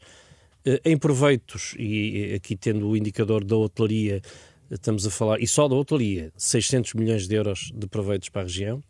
Eh, 0.64 0.82
em 0.86 0.98
proveitos, 0.98 1.74
e 1.78 2.34
aqui 2.36 2.56
tendo 2.56 2.88
o 2.88 2.96
indicador 2.96 3.44
da 3.44 3.56
hotelaria, 3.56 4.22
estamos 4.70 5.06
a 5.08 5.10
falar, 5.10 5.42
e 5.42 5.48
só 5.48 5.68
da 5.68 5.76
hotelaria, 5.76 6.32
600 6.38 6.94
milhões 6.94 7.28
de 7.28 7.36
euros 7.36 7.72
de 7.74 7.88
proveitos 7.88 8.30
para 8.30 8.42
a 8.42 8.46
região 8.46 8.84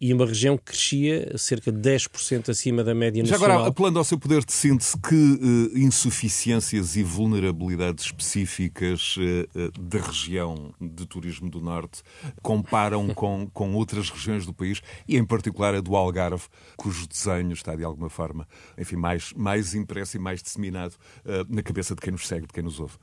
e 0.00 0.12
uma 0.12 0.26
região 0.26 0.56
que 0.56 0.64
crescia 0.64 1.36
cerca 1.36 1.72
de 1.72 1.78
10% 1.78 2.48
acima 2.48 2.84
da 2.84 2.94
média 2.94 3.22
nacional. 3.22 3.48
Já 3.48 3.54
agora, 3.54 3.68
apelando 3.68 3.98
ao 3.98 4.04
seu 4.04 4.18
poder 4.18 4.44
de 4.44 4.52
síntese, 4.52 4.96
que 4.98 5.14
uh, 5.14 5.78
insuficiências 5.78 6.96
e 6.96 7.02
vulnerabilidades 7.02 8.06
específicas 8.06 9.16
uh, 9.16 9.80
da 9.80 9.98
região 9.98 10.72
de 10.80 11.06
turismo 11.06 11.50
do 11.50 11.60
Norte 11.60 12.02
comparam 12.42 13.08
com, 13.14 13.48
com 13.52 13.74
outras 13.74 14.10
regiões 14.10 14.46
do 14.46 14.54
país 14.54 14.80
e, 15.06 15.16
em 15.16 15.24
particular, 15.24 15.74
a 15.74 15.80
do 15.80 15.96
Algarve, 15.96 16.44
cujo 16.76 17.06
desenho 17.06 17.52
está, 17.52 17.74
de 17.74 17.84
alguma 17.84 18.08
forma, 18.08 18.46
enfim, 18.76 18.96
mais, 18.96 19.32
mais 19.34 19.74
impresso 19.74 20.16
e 20.16 20.20
mais 20.20 20.42
disseminado 20.42 20.94
uh, 21.24 21.44
na 21.48 21.62
cabeça 21.62 21.94
de 21.94 22.00
quem 22.00 22.12
nos 22.12 22.26
segue, 22.26 22.46
de 22.46 22.52
quem 22.52 22.62
nos 22.62 22.78
ouve? 22.78 22.94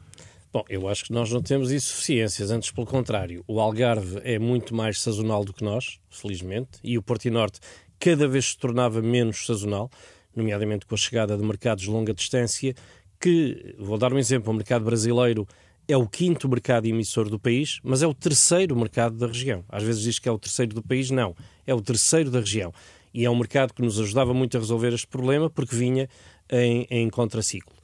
Bom, 0.56 0.64
eu 0.70 0.88
acho 0.88 1.04
que 1.04 1.12
nós 1.12 1.30
não 1.30 1.42
temos 1.42 1.70
insuficiências, 1.70 2.50
antes 2.50 2.72
pelo 2.72 2.88
contrário. 2.88 3.44
O 3.46 3.60
Algarve 3.60 4.22
é 4.24 4.40
muito 4.40 4.74
mais 4.74 5.02
sazonal 5.02 5.44
do 5.44 5.52
que 5.52 5.62
nós, 5.62 6.00
felizmente, 6.10 6.80
e 6.82 6.98
o 6.98 7.02
Porto 7.02 7.26
e 7.26 7.30
Norte 7.30 7.60
cada 8.00 8.26
vez 8.26 8.52
se 8.52 8.58
tornava 8.58 9.02
menos 9.02 9.46
sazonal, 9.46 9.92
nomeadamente 10.34 10.86
com 10.86 10.96
a 10.96 10.98
chegada 10.98 11.36
de 11.36 11.44
mercados 11.44 11.84
de 11.84 11.90
longa 11.90 12.14
distância, 12.14 12.74
que, 13.20 13.76
vou 13.78 13.98
dar 13.98 14.14
um 14.14 14.18
exemplo, 14.18 14.50
o 14.50 14.56
mercado 14.56 14.86
brasileiro 14.86 15.46
é 15.90 15.98
o 15.98 16.08
quinto 16.08 16.48
mercado 16.48 16.86
emissor 16.86 17.30
do 17.30 17.38
país, 17.38 17.82
mas 17.84 18.02
é 18.02 18.08
o 18.08 18.14
terceiro 18.14 18.78
mercado 18.78 19.18
da 19.18 19.28
região. 19.28 19.62
Às 19.68 19.84
vezes 19.84 20.04
diz 20.04 20.20
que 20.20 20.30
é 20.30 20.32
o 20.32 20.40
terceiro 20.40 20.74
do 20.74 20.82
país, 20.82 21.12
não, 21.12 21.36
é 21.68 21.74
o 21.74 21.82
terceiro 21.82 22.32
da 22.32 22.40
região. 22.40 22.74
E 23.14 23.26
é 23.26 23.30
um 23.30 23.36
mercado 23.36 23.74
que 23.74 23.82
nos 23.82 24.00
ajudava 24.00 24.34
muito 24.34 24.56
a 24.56 24.62
resolver 24.62 24.94
este 24.94 25.08
problema 25.08 25.50
porque 25.50 25.76
vinha 25.76 26.08
em, 26.50 26.88
em 26.90 27.10
contraciclo. 27.10 27.75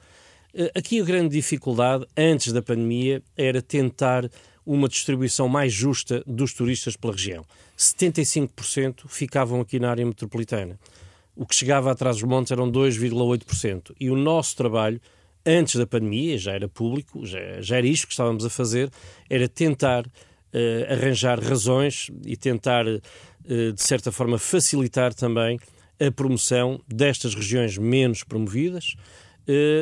Eh, 0.54 0.70
aqui 0.74 1.00
a 1.00 1.04
grande 1.04 1.30
dificuldade, 1.30 2.06
antes 2.16 2.52
da 2.52 2.62
pandemia, 2.62 3.22
era 3.36 3.62
tentar 3.62 4.30
uma 4.64 4.88
distribuição 4.88 5.48
mais 5.48 5.72
justa 5.72 6.22
dos 6.26 6.52
turistas 6.52 6.96
pela 6.96 7.12
região. 7.12 7.44
75% 7.76 9.08
ficavam 9.08 9.60
aqui 9.60 9.80
na 9.80 9.90
área 9.90 10.06
metropolitana. 10.06 10.78
O 11.34 11.46
que 11.46 11.54
chegava 11.54 11.90
atrás 11.90 12.16
dos 12.16 12.28
montes 12.28 12.52
eram 12.52 12.70
2,8%. 12.70 13.94
E 13.98 14.10
o 14.10 14.16
nosso 14.16 14.54
trabalho, 14.54 15.00
antes 15.44 15.76
da 15.76 15.86
pandemia, 15.86 16.38
já 16.38 16.52
era 16.52 16.68
público, 16.68 17.24
já, 17.24 17.60
já 17.60 17.78
era 17.78 17.86
isto 17.86 18.06
que 18.06 18.12
estávamos 18.12 18.44
a 18.44 18.50
fazer, 18.50 18.90
era 19.28 19.48
tentar 19.48 20.06
uh, 20.06 20.92
arranjar 20.92 21.40
razões 21.40 22.10
e 22.24 22.36
tentar, 22.36 22.86
uh, 22.86 23.00
de 23.72 23.82
certa 23.82 24.12
forma, 24.12 24.38
facilitar 24.38 25.14
também 25.14 25.58
a 25.98 26.10
promoção 26.10 26.80
destas 26.86 27.34
regiões 27.34 27.78
menos 27.78 28.22
promovidas, 28.22 28.94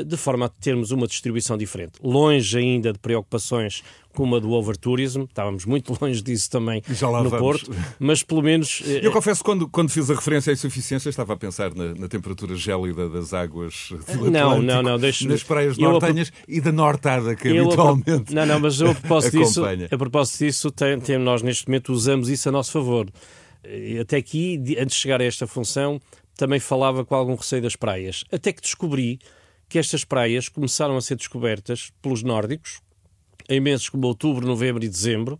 de 0.06 0.16
forma 0.16 0.46
a 0.46 0.48
termos 0.48 0.90
uma 0.90 1.06
distribuição 1.06 1.56
diferente. 1.56 1.92
Longe 2.02 2.58
ainda 2.58 2.92
de 2.92 2.98
preocupações 2.98 3.82
como 4.14 4.36
a 4.36 4.40
do 4.40 4.50
overtourism, 4.50 5.22
estávamos 5.22 5.64
muito 5.64 5.96
longe 6.00 6.22
disso 6.22 6.50
também 6.50 6.82
no 6.88 7.30
vamos. 7.30 7.38
Porto, 7.38 7.70
mas 7.98 8.22
pelo 8.22 8.42
menos... 8.42 8.82
Eh, 8.90 9.00
Eu 9.02 9.12
confesso, 9.12 9.44
quando, 9.44 9.68
quando 9.68 9.90
fiz 9.90 10.10
a 10.10 10.14
referência 10.14 10.50
à 10.50 10.54
insuficiência, 10.54 11.08
estava 11.08 11.34
a 11.34 11.36
pensar 11.36 11.74
na, 11.74 11.94
na 11.94 12.08
temperatura 12.08 12.56
gélida 12.56 13.08
das 13.08 13.32
águas 13.32 13.90
do 13.90 14.30
não, 14.30 14.52
Atlântico, 14.52 14.62
não, 14.62 14.82
não, 14.82 14.98
deixe 14.98 15.28
nas 15.28 15.42
praias 15.42 15.76
nortenhas 15.76 16.32
a... 16.36 16.44
e 16.48 16.60
da 16.60 16.72
nortada 16.72 17.36
que 17.36 17.48
eu 17.48 17.66
habitualmente 17.66 18.34
Não, 18.34 18.46
não, 18.46 18.58
mas 18.58 18.80
eu, 18.80 18.90
a 18.90 18.94
propósito 18.94 19.38
disso, 19.38 19.62
a 19.64 19.98
propósito 19.98 20.44
disso 20.44 20.70
tem, 20.70 20.98
tem, 20.98 21.18
nós 21.18 21.42
neste 21.42 21.68
momento 21.68 21.92
usamos 21.92 22.28
isso 22.28 22.48
a 22.48 22.52
nosso 22.52 22.72
favor. 22.72 23.08
Até 24.00 24.16
aqui, 24.16 24.60
antes 24.78 24.96
de 24.96 25.02
chegar 25.02 25.20
a 25.20 25.24
esta 25.24 25.46
função, 25.46 26.00
também 26.36 26.58
falava 26.58 27.04
com 27.04 27.14
algum 27.14 27.34
receio 27.34 27.62
das 27.62 27.76
praias. 27.76 28.24
Até 28.32 28.52
que 28.52 28.62
descobri 28.62 29.20
que 29.70 29.78
estas 29.78 30.04
praias 30.04 30.48
começaram 30.48 30.96
a 30.96 31.00
ser 31.00 31.14
descobertas 31.14 31.92
pelos 32.02 32.24
nórdicos 32.24 32.80
em 33.48 33.60
meses 33.60 33.88
como 33.88 34.04
outubro, 34.08 34.44
novembro 34.44 34.84
e 34.84 34.88
dezembro. 34.88 35.38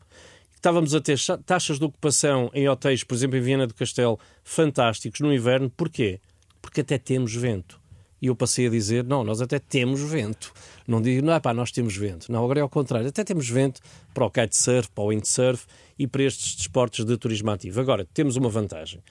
Estávamos 0.55 0.95
a 0.95 1.01
ter 1.01 1.19
taxas 1.45 1.81
de 1.81 1.85
ocupação 1.85 2.49
em 2.55 2.69
hotéis, 2.69 3.03
por 3.03 3.15
exemplo, 3.15 3.37
em 3.37 3.41
Viena 3.41 3.67
do 3.67 3.75
Castelo, 3.75 4.21
fantásticos 4.45 5.21
no 5.21 5.35
inverno. 5.35 5.69
Porquê? 5.69 6.21
Porque 6.63 6.81
até 6.81 6.97
temos 6.97 7.35
vento. 7.35 7.81
E 8.23 8.29
eu 8.29 8.37
passei 8.37 8.69
a 8.69 8.71
dizer: 8.71 9.03
não, 9.03 9.25
nós 9.25 9.41
até 9.41 9.59
temos 9.59 10.01
vento. 10.01 10.53
Não 10.87 11.03
digo, 11.03 11.27
não 11.27 11.33
é 11.33 11.41
pá, 11.41 11.53
nós 11.53 11.73
temos 11.73 11.97
vento. 11.97 12.31
Não, 12.31 12.45
agora 12.45 12.61
é 12.61 12.63
ao 12.63 12.69
contrário. 12.69 13.09
Até 13.09 13.25
temos 13.25 13.49
vento 13.49 13.81
para 14.15 14.25
o 14.25 14.31
kitesurf, 14.31 14.91
para 14.91 15.05
o 15.05 15.09
windsurf 15.09 15.67
e 15.99 16.07
para 16.07 16.23
estes 16.23 16.55
desportos 16.55 17.05
de 17.05 17.17
turismo 17.17 17.51
ativo. 17.51 17.81
Agora, 17.81 18.07
temos 18.15 18.37
uma 18.37 18.49
vantagem 18.49 19.03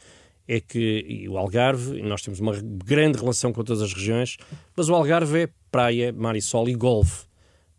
é 0.49 0.59
que 0.59 1.27
o 1.29 1.37
Algarve, 1.37 2.01
nós 2.01 2.23
temos 2.23 2.39
uma 2.39 2.53
grande 2.83 3.19
relação 3.19 3.53
com 3.53 3.63
todas 3.63 3.83
as 3.83 3.93
regiões, 3.93 4.35
mas 4.75 4.89
o 4.89 4.95
Algarve 4.95 5.43
é 5.43 5.49
praia, 5.71 6.11
mar 6.11 6.35
e 6.35 6.41
sol 6.41 6.67
e 6.67 6.73
golfe. 6.73 7.27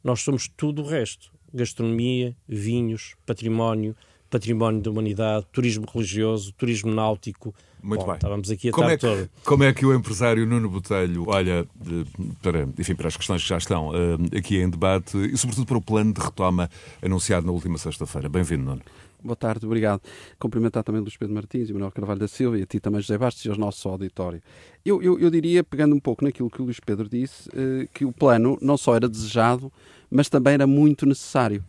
Nós 0.04 0.20
somos 0.20 0.48
tudo 0.56 0.82
o 0.82 0.86
resto. 0.86 1.32
Gastronomia, 1.52 2.36
vinhos, 2.48 3.16
património, 3.26 3.96
património 4.30 4.80
da 4.80 4.88
humanidade, 4.88 5.46
turismo 5.50 5.84
religioso, 5.92 6.52
turismo 6.52 6.94
náutico. 6.94 7.52
Muito 7.82 8.02
Bom, 8.02 8.06
bem. 8.06 8.14
Estávamos 8.14 8.50
aqui 8.52 8.68
a 8.68 8.72
como 8.72 8.88
é 8.88 8.96
que, 8.96 9.00
toda. 9.04 9.30
Como 9.44 9.64
é 9.64 9.72
que 9.72 9.84
o 9.84 9.92
empresário 9.92 10.46
Nuno 10.46 10.70
Botelho 10.70 11.24
olha 11.26 11.66
para, 12.40 12.68
enfim, 12.78 12.94
para 12.94 13.08
as 13.08 13.16
questões 13.16 13.42
que 13.42 13.48
já 13.48 13.58
estão 13.58 13.90
eh, 13.92 14.38
aqui 14.38 14.58
em 14.58 14.70
debate 14.70 15.18
e, 15.18 15.36
sobretudo, 15.36 15.66
para 15.66 15.78
o 15.78 15.82
plano 15.82 16.12
de 16.12 16.20
retoma 16.20 16.70
anunciado 17.02 17.44
na 17.44 17.52
última 17.52 17.78
sexta-feira? 17.78 18.28
Bem-vindo, 18.28 18.62
Nuno. 18.62 18.82
Boa 19.22 19.36
tarde, 19.36 19.66
obrigado. 19.66 20.00
Cumprimentar 20.38 20.82
também 20.82 21.02
Luís 21.02 21.16
Pedro 21.16 21.34
Martins 21.34 21.68
e 21.68 21.72
Manuel 21.74 21.92
Carvalho 21.92 22.20
da 22.20 22.28
Silva 22.28 22.58
e 22.58 22.62
a 22.62 22.66
ti 22.66 22.80
também, 22.80 23.02
José 23.02 23.18
Bastos, 23.18 23.44
e 23.44 23.48
aos 23.50 23.58
nossos 23.58 23.84
auditório. 23.84 24.40
Eu, 24.84 25.02
eu, 25.02 25.18
eu, 25.18 25.30
diria, 25.30 25.62
pegando 25.62 25.94
um 25.94 26.00
pouco 26.00 26.24
naquilo 26.24 26.48
que 26.48 26.62
o 26.62 26.64
Luís 26.64 26.80
Pedro 26.80 27.06
disse, 27.06 27.50
eh, 27.54 27.86
que 27.92 28.06
o 28.06 28.12
plano 28.12 28.56
não 28.62 28.78
só 28.78 28.96
era 28.96 29.06
desejado, 29.06 29.70
mas 30.10 30.30
também 30.30 30.54
era 30.54 30.66
muito 30.66 31.04
necessário. 31.04 31.62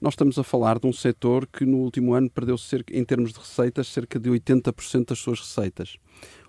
Nós 0.00 0.12
estamos 0.12 0.38
a 0.38 0.44
falar 0.44 0.78
de 0.78 0.86
um 0.86 0.92
setor 0.92 1.46
que 1.46 1.64
no 1.64 1.78
último 1.78 2.12
ano 2.12 2.28
perdeu, 2.28 2.58
cerca, 2.58 2.94
em 2.96 3.04
termos 3.04 3.32
de 3.32 3.38
receitas, 3.38 3.88
cerca 3.88 4.18
de 4.18 4.28
80% 4.28 5.06
das 5.06 5.18
suas 5.18 5.40
receitas. 5.40 5.96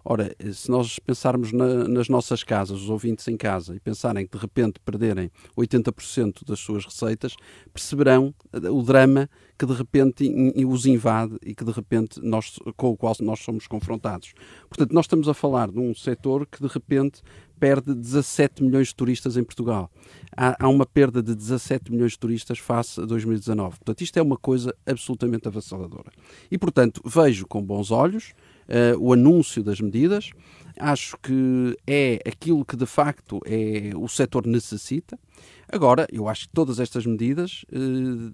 Ora, 0.03 0.35
se 0.51 0.69
nós 0.69 0.99
pensarmos 0.99 1.51
na, 1.51 1.87
nas 1.87 2.09
nossas 2.09 2.43
casas, 2.43 2.81
os 2.81 2.89
ouvintes 2.89 3.27
em 3.27 3.37
casa, 3.37 3.75
e 3.75 3.79
pensarem 3.79 4.25
que 4.25 4.37
de 4.37 4.41
repente 4.41 4.79
perderem 4.79 5.31
80% 5.57 6.45
das 6.45 6.59
suas 6.59 6.85
receitas, 6.85 7.35
perceberão 7.73 8.33
eh, 8.53 8.69
o 8.69 8.81
drama 8.81 9.29
que 9.57 9.65
de 9.65 9.73
repente 9.73 10.31
os 10.65 10.85
invade 10.85 11.37
e 11.43 11.53
que 11.53 11.65
de 11.65 11.71
repente 11.71 12.21
nós, 12.21 12.57
com 12.77 12.91
o 12.91 12.97
qual 12.97 13.13
nós 13.19 13.39
somos 13.41 13.67
confrontados. 13.67 14.33
Portanto, 14.69 14.93
nós 14.93 15.03
estamos 15.03 15.27
a 15.27 15.33
falar 15.33 15.69
de 15.69 15.79
um 15.79 15.93
setor 15.93 16.47
que 16.47 16.61
de 16.61 16.67
repente 16.67 17.21
perde 17.59 17.93
17 17.93 18.63
milhões 18.63 18.87
de 18.87 18.95
turistas 18.95 19.35
em 19.35 19.43
Portugal. 19.43 19.91
Há, 20.35 20.55
há, 20.63 20.69
uma 20.69 20.85
perda 20.85 21.21
de 21.21 21.35
17 21.35 21.91
milhões 21.91 22.13
de 22.13 22.19
turistas 22.19 22.57
face 22.57 23.01
a 23.01 23.05
2019. 23.05 23.77
Portanto, 23.77 24.01
isto 24.01 24.17
é 24.17 24.21
uma 24.21 24.37
coisa 24.37 24.73
absolutamente 24.85 25.47
avassaladora. 25.47 26.09
E, 26.49 26.57
portanto, 26.57 27.01
vejo 27.05 27.45
com 27.45 27.61
bons 27.61 27.91
olhos 27.91 28.33
o 28.99 29.13
anúncio 29.13 29.63
das 29.63 29.79
medidas. 29.79 30.31
Acho 30.79 31.17
que 31.17 31.77
é 31.85 32.19
aquilo 32.25 32.63
que 32.63 32.75
de 32.75 32.85
facto 32.85 33.41
é, 33.45 33.91
o 33.95 34.07
setor 34.07 34.45
necessita. 34.45 35.19
Agora, 35.67 36.07
eu 36.11 36.27
acho 36.27 36.47
que 36.47 36.53
todas 36.53 36.79
estas 36.79 37.05
medidas 37.05 37.65
uh, 37.71 38.33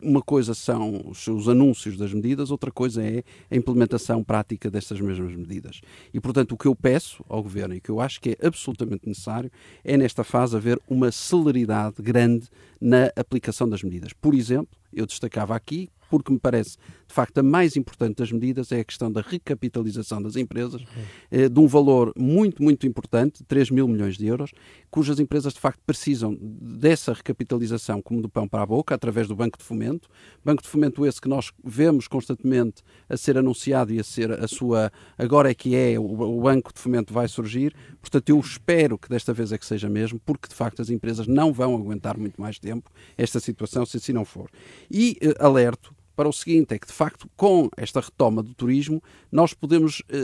uma 0.00 0.22
coisa 0.22 0.54
são 0.54 1.02
os, 1.06 1.48
anúncios 1.48 1.96
das 1.96 2.12
medidas, 2.12 2.50
outra 2.50 2.70
coisa 2.70 3.02
é 3.02 3.22
a 3.50 3.56
implementação 3.56 4.22
prática 4.22 4.70
destas 4.70 5.00
mesmas 5.00 5.34
medidas. 5.34 5.80
E, 6.12 6.20
portanto, 6.20 6.52
o 6.52 6.56
que 6.56 6.66
eu 6.66 6.74
peço 6.74 7.24
ao 7.28 7.42
Governo 7.42 7.74
e 7.74 7.80
que 7.80 7.90
eu 7.90 8.00
acho 8.00 8.20
que 8.20 8.30
é 8.30 8.46
absolutamente 8.46 9.08
necessário 9.08 9.50
é, 9.82 9.96
nesta 9.96 10.22
fase, 10.22 10.56
haver 10.56 10.80
uma 10.88 11.10
celeridade 11.10 11.96
grande 12.00 12.48
na 12.80 13.10
aplicação 13.16 13.68
das 13.68 13.82
medidas. 13.82 14.12
Por 14.12 14.34
exemplo, 14.34 14.76
eu 14.92 15.06
destacava 15.06 15.56
aqui 15.56 15.88
porque 16.10 16.32
me 16.32 16.38
parece, 16.38 16.76
de 17.06 17.14
facto, 17.14 17.38
a 17.38 17.42
mais 17.42 17.76
importante 17.76 18.16
das 18.16 18.32
medidas 18.32 18.72
é 18.72 18.80
a 18.80 18.84
questão 18.84 19.10
da 19.10 19.20
recapitalização 19.20 20.22
das 20.22 20.36
empresas, 20.36 20.82
eh, 21.30 21.48
de 21.48 21.60
um 21.60 21.66
valor 21.66 22.12
muito, 22.16 22.62
muito 22.62 22.86
importante, 22.86 23.44
3 23.44 23.70
mil 23.70 23.88
milhões 23.88 24.16
de 24.16 24.26
euros, 24.26 24.52
cujas 24.90 25.20
empresas, 25.20 25.52
de 25.54 25.60
facto, 25.60 25.80
precisam 25.86 26.36
dessa 26.40 27.12
recapitalização 27.12 28.00
como 28.00 28.22
do 28.22 28.28
pão 28.28 28.48
para 28.48 28.62
a 28.62 28.66
boca, 28.66 28.94
através 28.94 29.28
do 29.28 29.36
Banco 29.36 29.58
de 29.58 29.64
Fomento. 29.64 30.08
Banco 30.44 30.62
de 30.62 30.68
Fomento 30.68 31.04
esse 31.04 31.20
que 31.20 31.28
nós 31.28 31.52
vemos 31.64 32.08
constantemente 32.08 32.82
a 33.08 33.16
ser 33.16 33.36
anunciado 33.38 33.92
e 33.92 34.00
a 34.00 34.04
ser 34.04 34.32
a 34.32 34.48
sua... 34.48 34.90
Agora 35.18 35.50
é 35.50 35.54
que 35.54 35.74
é, 35.74 35.98
o 35.98 36.40
Banco 36.40 36.72
de 36.72 36.80
Fomento 36.80 37.12
vai 37.12 37.28
surgir. 37.28 37.74
Portanto, 38.00 38.28
eu 38.30 38.38
espero 38.40 38.98
que 38.98 39.08
desta 39.08 39.32
vez 39.32 39.52
é 39.52 39.58
que 39.58 39.66
seja 39.66 39.88
mesmo, 39.88 40.20
porque, 40.24 40.48
de 40.48 40.54
facto, 40.54 40.80
as 40.80 40.90
empresas 40.90 41.26
não 41.26 41.52
vão 41.52 41.74
aguentar 41.74 42.18
muito 42.18 42.40
mais 42.40 42.58
tempo 42.58 42.90
esta 43.16 43.40
situação, 43.40 43.84
se 43.84 43.96
assim 43.96 44.12
não 44.12 44.24
for. 44.24 44.50
E 44.90 45.16
eh, 45.20 45.34
alerto 45.38 45.95
para 46.16 46.28
o 46.28 46.32
seguinte: 46.32 46.74
é 46.74 46.78
que 46.78 46.86
de 46.86 46.92
facto, 46.92 47.28
com 47.36 47.68
esta 47.76 48.00
retoma 48.00 48.42
do 48.42 48.54
turismo, 48.54 49.02
nós 49.30 49.52
podemos, 49.52 50.02
eh, 50.08 50.16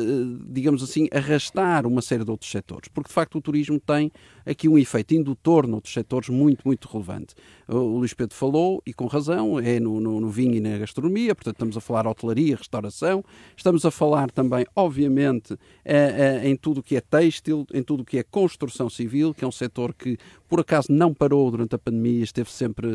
digamos 0.48 0.82
assim, 0.82 1.06
arrastar 1.12 1.86
uma 1.86 2.00
série 2.00 2.24
de 2.24 2.30
outros 2.30 2.50
setores, 2.50 2.88
porque 2.88 3.08
de 3.08 3.14
facto 3.14 3.36
o 3.36 3.40
turismo 3.40 3.78
tem 3.78 4.10
aqui 4.46 4.68
um 4.68 4.78
efeito 4.78 5.14
indutor 5.14 5.66
noutros 5.66 5.92
setores 5.92 6.28
muito, 6.30 6.62
muito 6.64 6.88
relevante. 6.88 7.34
O 7.68 7.98
Luís 7.98 8.14
Pedro 8.14 8.34
falou, 8.34 8.82
e 8.86 8.92
com 8.92 9.06
razão, 9.06 9.58
é 9.58 9.78
no, 9.78 10.00
no, 10.00 10.20
no 10.20 10.28
vinho 10.28 10.54
e 10.54 10.60
na 10.60 10.78
gastronomia, 10.78 11.34
portanto 11.34 11.56
estamos 11.56 11.76
a 11.76 11.80
falar 11.80 12.06
hotelaria, 12.06 12.56
restauração, 12.56 13.24
estamos 13.56 13.84
a 13.84 13.90
falar 13.90 14.30
também, 14.30 14.66
obviamente, 14.74 15.56
eh, 15.84 16.40
eh, 16.42 16.48
em 16.48 16.56
tudo 16.56 16.80
o 16.80 16.82
que 16.82 16.96
é 16.96 17.00
têxtil, 17.00 17.66
em 17.72 17.82
tudo 17.82 18.02
o 18.02 18.04
que 18.04 18.18
é 18.18 18.22
construção 18.22 18.88
civil, 18.90 19.34
que 19.34 19.44
é 19.44 19.48
um 19.48 19.52
setor 19.52 19.94
que 19.94 20.18
por 20.52 20.60
acaso 20.60 20.88
não 20.92 21.14
parou 21.14 21.50
durante 21.50 21.74
a 21.74 21.78
pandemia, 21.78 22.22
esteve 22.22 22.50
sempre 22.50 22.86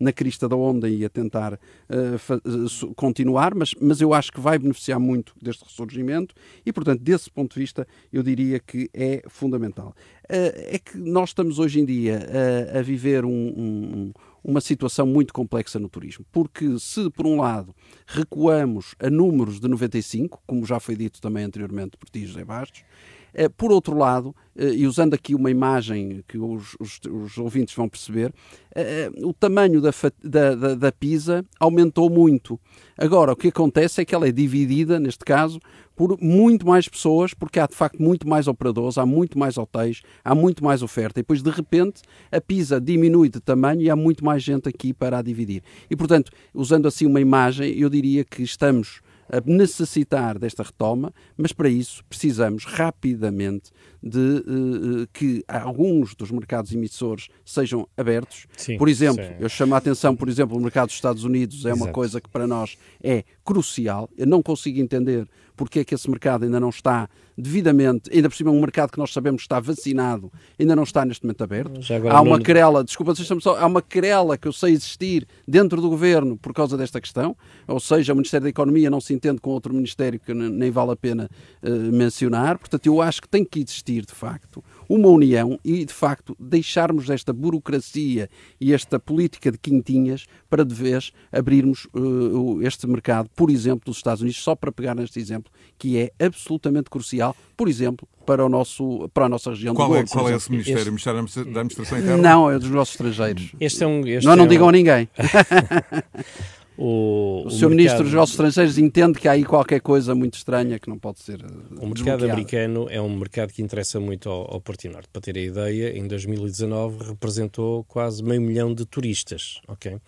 na 0.00 0.12
crista 0.12 0.48
da 0.48 0.56
onda 0.56 0.88
e 0.88 1.04
a 1.04 1.08
tentar 1.08 1.54
uh, 1.54 2.94
continuar, 2.96 3.54
mas, 3.54 3.72
mas 3.80 4.00
eu 4.00 4.12
acho 4.12 4.32
que 4.32 4.40
vai 4.40 4.58
beneficiar 4.58 4.98
muito 4.98 5.32
deste 5.40 5.62
ressurgimento 5.62 6.34
e, 6.66 6.72
portanto, 6.72 7.00
desse 7.00 7.30
ponto 7.30 7.54
de 7.54 7.60
vista, 7.60 7.86
eu 8.12 8.20
diria 8.20 8.58
que 8.58 8.90
é 8.92 9.22
fundamental. 9.28 9.94
Uh, 10.24 10.50
é 10.56 10.80
que 10.80 10.98
nós 10.98 11.28
estamos 11.28 11.60
hoje 11.60 11.78
em 11.78 11.84
dia 11.84 12.18
uh, 12.18 12.78
a 12.78 12.82
viver 12.82 13.24
um, 13.24 13.30
um, 13.30 14.12
uma 14.42 14.60
situação 14.60 15.06
muito 15.06 15.32
complexa 15.32 15.78
no 15.78 15.88
turismo, 15.88 16.26
porque 16.32 16.80
se, 16.80 17.08
por 17.10 17.28
um 17.28 17.40
lado, 17.40 17.72
recuamos 18.08 18.96
a 18.98 19.08
números 19.08 19.60
de 19.60 19.68
95, 19.68 20.42
como 20.44 20.66
já 20.66 20.80
foi 20.80 20.96
dito 20.96 21.20
também 21.20 21.44
anteriormente 21.44 21.96
por 21.96 22.10
ti, 22.10 22.26
José 22.26 22.44
Bastos, 22.44 22.80
eh, 22.80 23.17
por 23.56 23.72
outro 23.72 23.96
lado, 23.96 24.34
eh, 24.58 24.74
e 24.74 24.86
usando 24.86 25.14
aqui 25.14 25.34
uma 25.34 25.50
imagem 25.50 26.24
que 26.26 26.36
os, 26.36 26.76
os, 26.80 27.00
os 27.08 27.38
ouvintes 27.38 27.74
vão 27.74 27.88
perceber, 27.88 28.32
eh, 28.74 29.10
o 29.22 29.32
tamanho 29.32 29.80
da, 29.80 29.90
da, 30.22 30.54
da, 30.54 30.74
da 30.74 30.92
pizza 30.92 31.44
aumentou 31.60 32.10
muito. 32.10 32.58
Agora, 32.96 33.32
o 33.32 33.36
que 33.36 33.48
acontece 33.48 34.00
é 34.00 34.04
que 34.04 34.14
ela 34.14 34.26
é 34.26 34.32
dividida, 34.32 34.98
neste 34.98 35.24
caso, 35.24 35.60
por 35.94 36.16
muito 36.20 36.66
mais 36.66 36.88
pessoas, 36.88 37.34
porque 37.34 37.60
há 37.60 37.66
de 37.66 37.74
facto 37.74 38.02
muito 38.02 38.28
mais 38.28 38.48
operadores, 38.48 38.98
há 38.98 39.06
muito 39.06 39.38
mais 39.38 39.56
hotéis, 39.56 40.02
há 40.24 40.34
muito 40.34 40.64
mais 40.64 40.82
oferta. 40.82 41.20
E 41.20 41.22
depois, 41.22 41.42
de 41.42 41.50
repente, 41.50 42.02
a 42.30 42.40
pizza 42.40 42.80
diminui 42.80 43.28
de 43.28 43.40
tamanho 43.40 43.82
e 43.82 43.90
há 43.90 43.96
muito 43.96 44.24
mais 44.24 44.42
gente 44.42 44.68
aqui 44.68 44.92
para 44.92 45.18
a 45.18 45.22
dividir. 45.22 45.62
E, 45.88 45.96
portanto, 45.96 46.32
usando 46.52 46.86
assim 46.86 47.06
uma 47.06 47.20
imagem, 47.20 47.76
eu 47.78 47.88
diria 47.88 48.24
que 48.24 48.42
estamos 48.42 49.00
a 49.30 49.40
necessitar 49.44 50.38
desta 50.38 50.62
retoma, 50.62 51.12
mas 51.36 51.52
para 51.52 51.68
isso 51.68 52.04
precisamos 52.08 52.64
rapidamente 52.64 53.70
de 54.02 54.18
uh, 54.18 55.08
que 55.12 55.44
alguns 55.48 56.14
dos 56.14 56.30
mercados 56.30 56.72
emissores 56.72 57.28
sejam 57.44 57.88
abertos. 57.96 58.46
Sim, 58.56 58.78
por 58.78 58.88
exemplo, 58.88 59.24
sim. 59.24 59.34
eu 59.40 59.48
chamo 59.48 59.74
a 59.74 59.78
atenção, 59.78 60.14
por 60.14 60.28
exemplo, 60.28 60.56
o 60.56 60.60
mercado 60.60 60.86
dos 60.86 60.94
Estados 60.94 61.24
Unidos 61.24 61.64
é 61.64 61.70
Exato. 61.70 61.84
uma 61.84 61.92
coisa 61.92 62.20
que 62.20 62.28
para 62.28 62.46
nós 62.46 62.76
é 63.02 63.24
crucial. 63.44 64.08
Eu 64.16 64.26
não 64.26 64.42
consigo 64.42 64.80
entender 64.80 65.28
porque 65.56 65.80
é 65.80 65.84
que 65.84 65.94
esse 65.94 66.08
mercado 66.08 66.44
ainda 66.44 66.60
não 66.60 66.68
está 66.68 67.08
devidamente, 67.36 68.10
ainda 68.12 68.28
por 68.28 68.34
cima 68.34 68.50
um 68.50 68.60
mercado 68.60 68.90
que 68.90 68.98
nós 68.98 69.12
sabemos 69.12 69.42
que 69.42 69.46
está 69.46 69.60
vacinado, 69.60 70.32
ainda 70.58 70.74
não 70.74 70.82
está 70.82 71.04
neste 71.04 71.24
momento 71.24 71.42
aberto. 71.42 71.80
Há 72.10 72.20
uma 72.20 72.40
querela, 72.40 72.82
desculpa, 72.82 73.14
só, 73.14 73.56
há 73.56 73.66
uma 73.66 73.80
querela 73.80 74.36
que 74.36 74.48
eu 74.48 74.52
sei 74.52 74.72
existir 74.72 75.26
dentro 75.46 75.80
do 75.80 75.88
governo 75.88 76.36
por 76.36 76.52
causa 76.52 76.76
desta 76.76 77.00
questão, 77.00 77.36
ou 77.66 77.78
seja, 77.78 78.12
o 78.12 78.16
Ministério 78.16 78.44
da 78.44 78.50
Economia 78.50 78.90
não 78.90 79.00
se 79.00 79.14
entende 79.14 79.40
com 79.40 79.50
outro 79.50 79.72
ministério 79.72 80.18
que 80.18 80.34
nem 80.34 80.70
vale 80.70 80.92
a 80.92 80.96
pena 80.96 81.30
uh, 81.62 81.70
mencionar, 81.92 82.58
portanto 82.58 82.86
eu 82.86 83.00
acho 83.00 83.22
que 83.22 83.28
tem 83.28 83.44
que 83.44 83.60
existir 83.60 83.87
existir, 83.88 84.04
de 84.04 84.12
facto, 84.12 84.62
uma 84.88 85.08
união 85.08 85.58
e, 85.64 85.84
de 85.84 85.92
facto, 85.92 86.36
deixarmos 86.38 87.08
esta 87.08 87.32
burocracia 87.32 88.28
e 88.60 88.72
esta 88.72 88.98
política 88.98 89.50
de 89.50 89.58
quintinhas 89.58 90.26
para, 90.48 90.64
de 90.64 90.74
vez, 90.74 91.12
abrirmos 91.32 91.86
uh, 91.94 92.60
este 92.62 92.86
mercado, 92.86 93.30
por 93.34 93.50
exemplo, 93.50 93.82
dos 93.86 93.96
Estados 93.96 94.20
Unidos, 94.20 94.42
só 94.42 94.54
para 94.54 94.70
pegar 94.70 94.94
neste 94.94 95.18
exemplo, 95.18 95.50
que 95.78 95.98
é 95.98 96.12
absolutamente 96.24 96.90
crucial, 96.90 97.34
por 97.56 97.68
exemplo, 97.68 98.06
para, 98.26 98.44
o 98.44 98.48
nosso, 98.48 99.08
para 99.14 99.24
a 99.24 99.28
nossa 99.28 99.50
região 99.50 99.74
qual 99.74 99.88
do 99.88 99.94
é, 99.94 99.98
Golfo. 99.98 100.12
Qual 100.12 100.28
é 100.28 100.34
esse 100.34 100.50
Ministério? 100.50 100.80
Este... 100.80 100.90
Ministério 100.90 101.52
da 101.52 101.60
Administração 101.60 101.98
Interna? 101.98 102.22
Não, 102.22 102.50
é 102.50 102.58
dos 102.58 102.70
nossos 102.70 102.94
estrangeiros. 102.94 103.52
Este 103.58 103.84
é 103.84 103.86
um, 103.86 104.06
este 104.06 104.26
não, 104.26 104.36
não 104.36 104.44
é 104.44 104.48
digam 104.48 104.66
um... 104.66 104.68
a 104.68 104.72
ninguém. 104.72 105.08
O, 106.78 107.42
o, 107.42 107.46
o 107.46 107.50
seu 107.50 107.68
mercado... 107.68 107.76
ministro 107.76 108.04
dos 108.04 108.12
negócios 108.12 108.34
estrangeiros 108.38 108.78
entende 108.78 109.18
que 109.18 109.26
há 109.26 109.32
aí 109.32 109.44
qualquer 109.44 109.80
coisa 109.80 110.14
muito 110.14 110.34
estranha 110.34 110.78
que 110.78 110.88
não 110.88 110.96
pode 110.96 111.18
ser. 111.20 111.44
O 111.80 111.86
mercado 111.86 112.24
americano 112.24 112.86
é 112.88 113.00
um 113.00 113.14
mercado 113.16 113.52
que 113.52 113.60
interessa 113.60 113.98
muito 113.98 114.30
ao, 114.30 114.54
ao 114.54 114.60
Porto 114.60 114.88
Norte. 114.88 115.08
Para 115.12 115.20
ter 115.20 115.36
a 115.36 115.40
ideia, 115.40 115.98
em 115.98 116.06
2019 116.06 117.08
representou 117.08 117.82
quase 117.84 118.22
meio 118.22 118.40
milhão 118.40 118.72
de 118.72 118.86
turistas, 118.86 119.60
ok? 119.66 119.98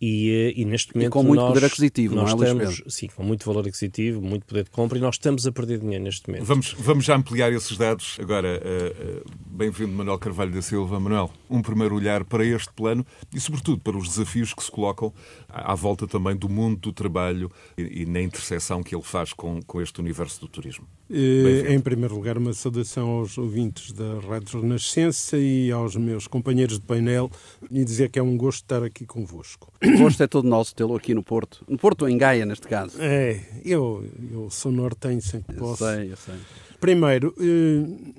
E, 0.00 0.30
eh, 0.30 0.60
e, 0.60 0.64
neste 0.64 0.94
momento. 0.94 1.08
E 1.08 1.10
com 1.10 1.22
muito 1.24 1.40
nós, 1.40 1.52
poder 1.52 1.66
aquisitivo, 1.66 2.14
nós 2.14 2.32
não 2.32 2.42
é, 2.44 2.46
estamos, 2.46 2.82
Sim, 2.86 3.08
com 3.08 3.24
muito 3.24 3.44
valor 3.44 3.66
aquisitivo, 3.66 4.22
muito 4.22 4.46
poder 4.46 4.64
de 4.64 4.70
compra 4.70 4.96
e 4.96 5.00
nós 5.00 5.16
estamos 5.16 5.44
a 5.46 5.50
perder 5.50 5.80
dinheiro 5.80 6.04
neste 6.04 6.28
momento. 6.28 6.44
Vamos, 6.44 6.72
vamos 6.78 7.04
já 7.04 7.16
ampliar 7.16 7.52
esses 7.52 7.76
dados. 7.76 8.16
Agora, 8.20 8.62
uh, 8.62 9.18
uh, 9.18 9.30
bem-vindo 9.44 9.92
Manuel 9.92 10.18
Carvalho 10.18 10.52
da 10.52 10.62
Silva. 10.62 11.00
Manuel, 11.00 11.32
um 11.50 11.60
primeiro 11.60 11.96
olhar 11.96 12.22
para 12.24 12.44
este 12.44 12.72
plano 12.72 13.04
e, 13.34 13.40
sobretudo, 13.40 13.80
para 13.80 13.96
os 13.96 14.08
desafios 14.08 14.54
que 14.54 14.62
se 14.62 14.70
colocam 14.70 15.12
à, 15.48 15.72
à 15.72 15.74
volta 15.74 16.06
também 16.06 16.36
do 16.36 16.48
mundo 16.48 16.78
do 16.78 16.92
trabalho 16.92 17.50
e, 17.76 18.02
e, 18.02 18.06
na 18.06 18.20
interseção 18.20 18.84
que 18.84 18.94
ele 18.94 19.02
faz 19.02 19.32
com, 19.32 19.60
com 19.62 19.82
este 19.82 20.00
universo 20.00 20.40
do 20.40 20.48
turismo. 20.48 20.86
Em 21.10 21.80
primeiro 21.80 22.14
lugar, 22.14 22.36
uma 22.36 22.52
saudação 22.52 23.08
aos 23.08 23.38
ouvintes 23.38 23.92
da 23.92 24.20
Rádio 24.20 24.60
Renascença 24.60 25.38
e 25.38 25.70
aos 25.72 25.96
meus 25.96 26.26
companheiros 26.26 26.78
de 26.78 26.84
painel 26.84 27.30
e 27.70 27.84
dizer 27.84 28.10
que 28.10 28.18
é 28.18 28.22
um 28.22 28.36
gosto 28.36 28.62
estar 28.62 28.82
aqui 28.82 29.06
convosco. 29.06 29.72
O 29.82 29.98
gosto 29.98 30.22
é 30.22 30.26
todo 30.26 30.46
nosso 30.46 30.74
tê-lo 30.74 30.94
aqui 30.94 31.14
no 31.14 31.22
Porto. 31.22 31.64
No 31.66 31.78
Porto 31.78 32.02
ou 32.02 32.08
em 32.08 32.18
Gaia, 32.18 32.44
neste 32.44 32.68
caso. 32.68 33.00
É, 33.00 33.40
eu, 33.64 34.04
eu 34.30 34.50
sou 34.50 34.70
nortenho, 34.70 35.22
sempre 35.22 35.56
posso. 35.56 35.84
Eu 35.84 35.96
sei, 35.96 36.12
eu 36.12 36.16
sei. 36.16 36.34
Primeiro, 36.80 37.34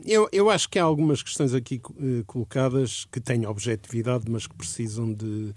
eu, 0.05 0.27
eu 0.31 0.49
acho 0.49 0.67
que 0.67 0.77
há 0.77 0.83
algumas 0.83 1.23
questões 1.23 1.53
aqui 1.53 1.79
colocadas 2.27 3.05
que 3.09 3.21
têm 3.21 3.45
objetividade, 3.45 4.25
mas 4.27 4.47
que 4.47 4.55
precisam 4.55 5.13
de, 5.13 5.53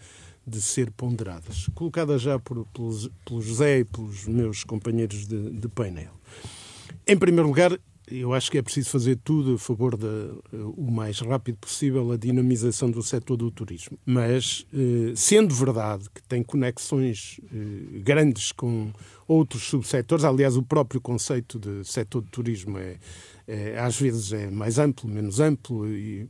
de 0.47 0.63
ser 0.63 0.91
ponderadas. 0.93 1.67
Colocadas 1.75 2.23
já 2.23 2.39
por, 2.39 2.65
pelo, 2.67 3.11
pelo 3.25 3.41
José 3.41 3.81
e 3.81 3.85
pelos 3.85 4.27
meus 4.27 4.63
companheiros 4.63 5.27
de, 5.27 5.51
de 5.51 5.69
painel. 5.69 6.13
Em 7.07 7.17
primeiro 7.17 7.49
lugar, 7.49 7.79
eu 8.11 8.35
acho 8.35 8.51
que 8.51 8.59
é 8.59 8.63
preciso 8.63 8.91
fazer 8.91 9.17
tudo 9.23 9.55
a 9.55 9.59
favor 9.59 9.97
de, 9.97 10.07
o 10.77 10.91
mais 10.91 11.21
rápido 11.21 11.57
possível 11.59 12.11
a 12.13 12.17
dinamização 12.17 12.91
do 12.91 13.03
setor 13.03 13.37
do 13.37 13.51
turismo. 13.51 13.99
Mas, 14.05 14.67
sendo 15.17 15.55
verdade 15.55 16.05
que 16.13 16.23
tem 16.23 16.43
conexões 16.43 17.41
grandes 18.03 18.53
com 18.53 18.93
outros 19.27 19.63
subsetores, 19.63 20.25
aliás, 20.25 20.57
o 20.57 20.63
próprio 20.63 21.01
conceito 21.01 21.59
de 21.59 21.85
setor 21.85 22.23
de 22.23 22.29
turismo 22.29 22.79
é, 22.79 22.97
é, 23.53 23.79
às 23.79 24.01
vezes 24.01 24.33
é 24.33 24.51
mais 24.51 24.79
amplo, 24.79 25.07
menos 25.11 25.39
amplo, 25.39 25.87
e 25.87 26.27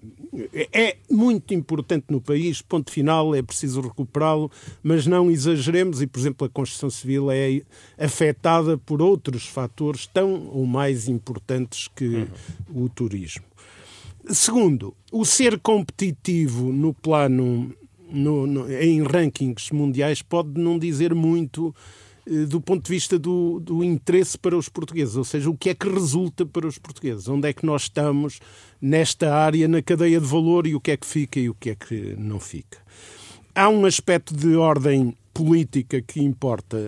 é 0.73 0.97
muito 1.09 1.55
importante 1.55 2.07
no 2.09 2.21
país, 2.21 2.61
ponto 2.61 2.91
final, 2.91 3.33
é 3.33 3.41
preciso 3.41 3.81
recuperá-lo, 3.81 4.51
mas 4.83 5.07
não 5.07 5.31
exageremos, 5.31 6.03
e, 6.03 6.07
por 6.09 6.19
exemplo, 6.19 6.45
a 6.45 6.51
construção 6.51 6.91
civil 6.91 7.31
é 7.31 7.63
afetada 7.97 8.77
por 8.77 9.01
outros 9.01 9.47
fatores 9.47 10.05
tão 10.05 10.49
ou 10.49 10.67
mais 10.67 11.07
importantes 11.07 11.87
que 11.95 12.07
uhum. 12.07 12.85
o 12.85 12.89
turismo. 12.89 13.45
Segundo, 14.27 14.93
o 15.13 15.25
ser 15.25 15.61
competitivo 15.61 16.73
no 16.73 16.93
plano, 16.93 17.73
no, 18.11 18.49
no, 18.49 18.73
em 18.73 19.01
rankings 19.05 19.73
mundiais, 19.73 20.23
pode 20.23 20.61
não 20.61 20.77
dizer 20.77 21.15
muito 21.15 21.73
do 22.49 22.61
ponto 22.61 22.85
de 22.85 22.91
vista 22.91 23.19
do, 23.19 23.59
do, 23.61 23.83
interesse 23.83 24.39
para 24.39 24.57
os 24.57 24.69
portugueses, 24.69 25.17
ou 25.17 25.25
seja, 25.25 25.51
o 25.51 25.57
que 25.57 25.71
é 25.71 25.75
que 25.75 25.89
resulta 25.89 26.47
para 26.47 26.67
os 26.67 26.79
portugueses, 26.79 27.29
onde 27.29 27.49
é 27.49 27.53
que 27.53 27.67
nós 27.67 27.83
estamos 27.83 28.39
nesta 28.81 29.35
área, 29.35 29.67
na 29.67 29.83
cadeia 29.83 30.21
de 30.21 30.27
valor 30.27 30.67
e 30.67 30.75
o 30.75 30.81
que 30.81 30.93
é 30.93 30.97
que 30.97 31.07
fica 31.07 31.41
e 31.41 31.49
o 31.49 31.55
que 31.55 31.71
é 31.71 31.75
que 31.75 32.15
não 32.17 32.39
fica. 32.39 32.79
Há 33.55 33.69
um 33.69 33.85
aspecto 33.85 34.35
de 34.35 34.55
ordem 34.57 35.17
política 35.35 36.01
que 36.01 36.23
importa, 36.23 36.79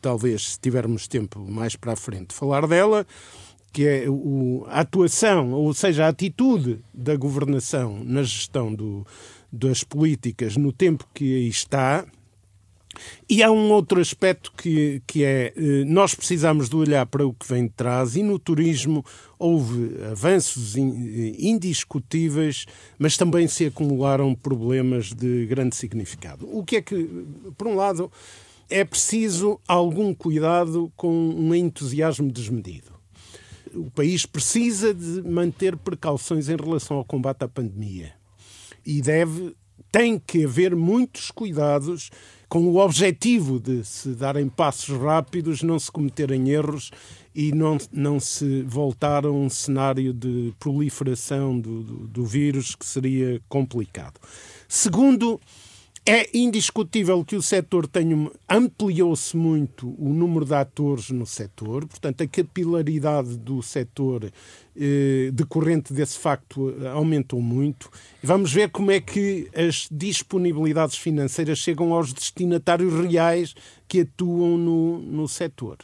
talvez, 0.00 0.52
se 0.52 0.60
tivermos 0.60 1.08
tempo 1.08 1.40
mais 1.40 1.74
para 1.74 1.92
a 1.92 1.96
frente, 1.96 2.34
falar 2.34 2.66
dela, 2.66 3.06
que 3.72 3.86
é 3.86 4.06
a 4.68 4.80
atuação, 4.80 5.52
ou 5.52 5.72
seja, 5.72 6.04
a 6.04 6.08
atitude 6.08 6.80
da 6.92 7.16
governação 7.16 8.02
na 8.04 8.22
gestão 8.22 8.74
do, 8.74 9.06
das 9.50 9.82
políticas 9.82 10.56
no 10.56 10.72
tempo 10.72 11.08
que 11.14 11.34
aí 11.34 11.48
está, 11.48 12.04
e 13.28 13.42
há 13.42 13.50
um 13.50 13.70
outro 13.70 14.00
aspecto 14.00 14.52
que, 14.56 15.02
que 15.06 15.24
é, 15.24 15.52
nós 15.86 16.14
precisamos 16.14 16.68
de 16.68 16.76
olhar 16.76 17.06
para 17.06 17.26
o 17.26 17.32
que 17.32 17.46
vem 17.46 17.64
de 17.64 17.72
trás 17.72 18.16
e 18.16 18.22
no 18.22 18.38
turismo 18.38 19.04
houve 19.38 19.96
avanços 20.10 20.76
indiscutíveis, 20.76 22.66
mas 22.98 23.16
também 23.16 23.48
se 23.48 23.66
acumularam 23.66 24.34
problemas 24.34 25.12
de 25.12 25.46
grande 25.46 25.74
significado. 25.76 26.48
O 26.50 26.64
que 26.64 26.76
é 26.76 26.82
que, 26.82 27.08
por 27.56 27.66
um 27.66 27.74
lado, 27.74 28.10
é 28.70 28.84
preciso 28.84 29.60
algum 29.66 30.14
cuidado 30.14 30.92
com 30.96 31.12
um 31.12 31.54
entusiasmo 31.54 32.30
desmedido. 32.30 32.92
O 33.74 33.90
país 33.90 34.26
precisa 34.26 34.92
de 34.92 35.22
manter 35.22 35.76
precauções 35.76 36.48
em 36.48 36.56
relação 36.56 36.96
ao 36.96 37.04
combate 37.04 37.44
à 37.44 37.48
pandemia 37.48 38.12
e 38.84 39.00
deve, 39.00 39.54
tem 39.90 40.18
que 40.18 40.44
haver 40.44 40.74
muitos 40.76 41.30
cuidados 41.30 42.10
com 42.52 42.66
o 42.66 42.76
objetivo 42.76 43.58
de 43.58 43.82
se 43.82 44.10
darem 44.10 44.46
passos 44.46 45.00
rápidos, 45.00 45.62
não 45.62 45.78
se 45.78 45.90
cometerem 45.90 46.50
erros 46.50 46.90
e 47.34 47.50
não, 47.50 47.78
não 47.90 48.20
se 48.20 48.60
voltar 48.64 49.24
a 49.24 49.30
um 49.30 49.48
cenário 49.48 50.12
de 50.12 50.52
proliferação 50.60 51.58
do, 51.58 51.82
do, 51.82 52.06
do 52.08 52.26
vírus 52.26 52.74
que 52.74 52.84
seria 52.84 53.40
complicado. 53.48 54.20
Segundo, 54.68 55.40
é 56.04 56.36
indiscutível 56.36 57.24
que 57.24 57.36
o 57.36 57.42
setor 57.42 57.86
tenha 57.86 58.30
ampliou-se 58.48 59.36
muito 59.36 59.94
o 59.98 60.08
número 60.08 60.44
de 60.44 60.54
atores 60.54 61.10
no 61.10 61.24
setor, 61.24 61.86
portanto 61.86 62.22
a 62.22 62.26
capilaridade 62.26 63.38
do 63.38 63.62
setor 63.62 64.32
eh, 64.76 65.30
decorrente 65.32 65.92
desse 65.92 66.18
facto 66.18 66.74
aumentou 66.92 67.40
muito. 67.40 67.88
Vamos 68.20 68.52
ver 68.52 68.70
como 68.70 68.90
é 68.90 69.00
que 69.00 69.48
as 69.54 69.86
disponibilidades 69.90 70.96
financeiras 70.96 71.58
chegam 71.58 71.94
aos 71.94 72.12
destinatários 72.12 72.92
reais 72.92 73.54
que 73.86 74.00
atuam 74.00 74.58
no, 74.58 74.98
no 74.98 75.28
setor 75.28 75.78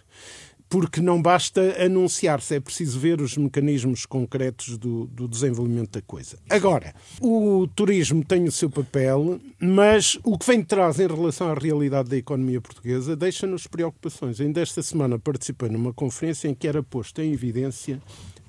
porque 0.69 1.01
não 1.01 1.21
basta 1.21 1.83
anunciar-se, 1.83 2.55
é 2.55 2.61
preciso 2.61 2.99
ver 3.01 3.21
os 3.21 3.37
mecanismos 3.37 4.05
concretos 4.05 4.77
do, 4.77 5.07
do, 5.07 5.27
desenvolvimento 5.27 5.93
da 5.93 6.03
coisa. 6.03 6.39
Agora, 6.51 6.95
o 7.21 7.67
turismo 7.75 8.23
tem 8.23 8.45
o 8.45 8.53
seu 8.53 8.69
papel, 8.69 9.41
mas 9.59 10.19
o 10.23 10.37
que 10.37 10.47
vem 10.47 10.61
de 10.61 10.67
trás 10.67 11.01
em 11.01 11.07
relação 11.07 11.51
à 11.51 11.55
realidade 11.55 12.11
da 12.11 12.17
economia 12.17 12.61
portuguesa 12.61 13.17
deixa-nos 13.17 13.67
preocupações. 13.67 14.41
Ainda 14.41 14.61
esta 14.61 14.83
semana 14.83 15.19
participei 15.19 15.71
numa 15.71 15.93
conferência 15.93 16.49
em 16.49 16.55
que 16.55 16.69
era 16.69 16.83
posto 16.83 17.23
em 17.23 17.33
evidência 17.33 18.01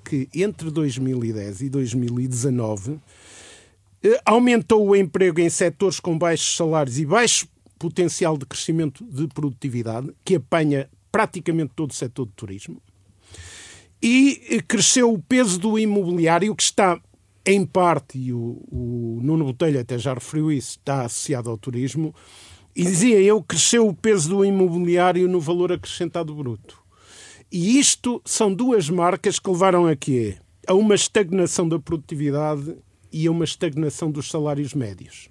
que 0.03 0.27
entre 0.33 0.71
2010 0.71 1.61
e 1.61 1.69
2019 1.69 2.99
eh, 4.03 4.21
aumentou 4.25 4.87
o 4.87 4.95
emprego 4.95 5.39
em 5.39 5.49
setores 5.49 5.99
com 5.99 6.17
baixos 6.17 6.55
salários 6.55 6.99
e 6.99 7.05
baixo 7.05 7.47
potencial 7.77 8.37
de 8.37 8.45
crescimento 8.45 9.05
de 9.05 9.27
produtividade, 9.27 10.09
que 10.25 10.35
apanha 10.35 10.89
praticamente 11.19 11.73
todo 11.75 11.91
o 11.91 11.93
setor 11.93 12.25
do 12.27 12.31
turismo. 12.31 12.81
E 14.01 14.41
eh, 14.51 14.61
cresceu 14.61 15.13
o 15.13 15.19
peso 15.19 15.59
do 15.59 15.77
imobiliário, 15.77 16.55
que 16.55 16.63
está, 16.63 16.97
em 17.45 17.65
parte, 17.65 18.17
e 18.17 18.31
o, 18.31 18.63
o 18.71 19.19
Nuno 19.21 19.43
Botelho 19.43 19.81
até 19.81 19.97
já 19.97 20.13
referiu 20.13 20.49
isso, 20.49 20.77
está 20.77 21.03
associado 21.03 21.49
ao 21.49 21.57
turismo, 21.57 22.15
e 22.73 22.85
dizia 22.85 23.19
eu, 23.19 23.43
cresceu 23.43 23.85
o 23.85 23.93
peso 23.93 24.29
do 24.29 24.45
imobiliário 24.45 25.27
no 25.27 25.41
valor 25.41 25.73
acrescentado 25.73 26.33
bruto. 26.33 26.81
E 27.51 27.77
isto 27.77 28.21
são 28.23 28.53
duas 28.53 28.89
marcas 28.89 29.39
que 29.39 29.49
levaram 29.49 29.87
a 29.87 29.97
quê? 29.97 30.37
A 30.65 30.73
uma 30.73 30.95
estagnação 30.95 31.67
da 31.67 31.79
produtividade 31.79 32.77
e 33.11 33.27
a 33.27 33.31
uma 33.31 33.43
estagnação 33.43 34.09
dos 34.09 34.29
salários 34.29 34.73
médios. 34.73 35.27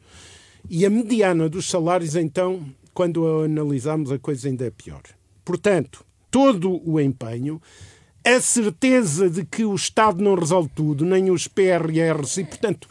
E 0.69 0.85
a 0.85 0.91
mediana 0.91 1.49
dos 1.49 1.67
salários, 1.67 2.15
então, 2.15 2.67
quando 2.93 3.27
a 3.27 3.47
analisamos, 3.47 4.13
a 4.13 4.19
coisa 4.19 4.49
ainda 4.49 4.67
é 4.67 4.71
pior. 4.71 5.01
Portanto, 5.49 6.05
todo 6.31 6.79
o 6.85 7.01
empenho, 7.01 7.59
a 8.23 8.39
certeza 8.39 9.31
de 9.31 9.47
que 9.47 9.65
o 9.65 9.75
Estado 9.75 10.23
não 10.23 10.35
resolve 10.35 10.69
tudo, 10.75 11.07
nem 11.07 11.31
os 11.31 11.49
PRRs, 11.49 12.37
e, 12.37 12.45
portanto, 12.45 12.87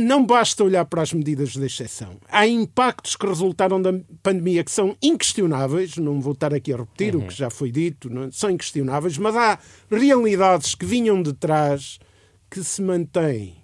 não 0.00 0.24
basta 0.24 0.64
olhar 0.64 0.86
para 0.86 1.02
as 1.02 1.12
medidas 1.12 1.50
de 1.50 1.66
exceção. 1.66 2.16
Há 2.30 2.46
impactos 2.46 3.14
que 3.14 3.26
resultaram 3.26 3.82
da 3.82 3.92
pandemia 4.22 4.64
que 4.64 4.70
são 4.70 4.96
inquestionáveis, 5.02 5.98
não 5.98 6.18
vou 6.18 6.32
estar 6.32 6.54
aqui 6.54 6.72
a 6.72 6.78
repetir 6.78 7.14
uhum. 7.14 7.24
o 7.24 7.28
que 7.28 7.34
já 7.34 7.50
foi 7.50 7.70
dito, 7.70 8.08
não, 8.08 8.32
são 8.32 8.48
inquestionáveis, 8.48 9.18
mas 9.18 9.36
há 9.36 9.58
realidades 9.90 10.74
que 10.74 10.86
vinham 10.86 11.22
de 11.22 11.34
trás 11.34 11.98
que 12.50 12.64
se 12.64 12.80
mantêm 12.80 13.56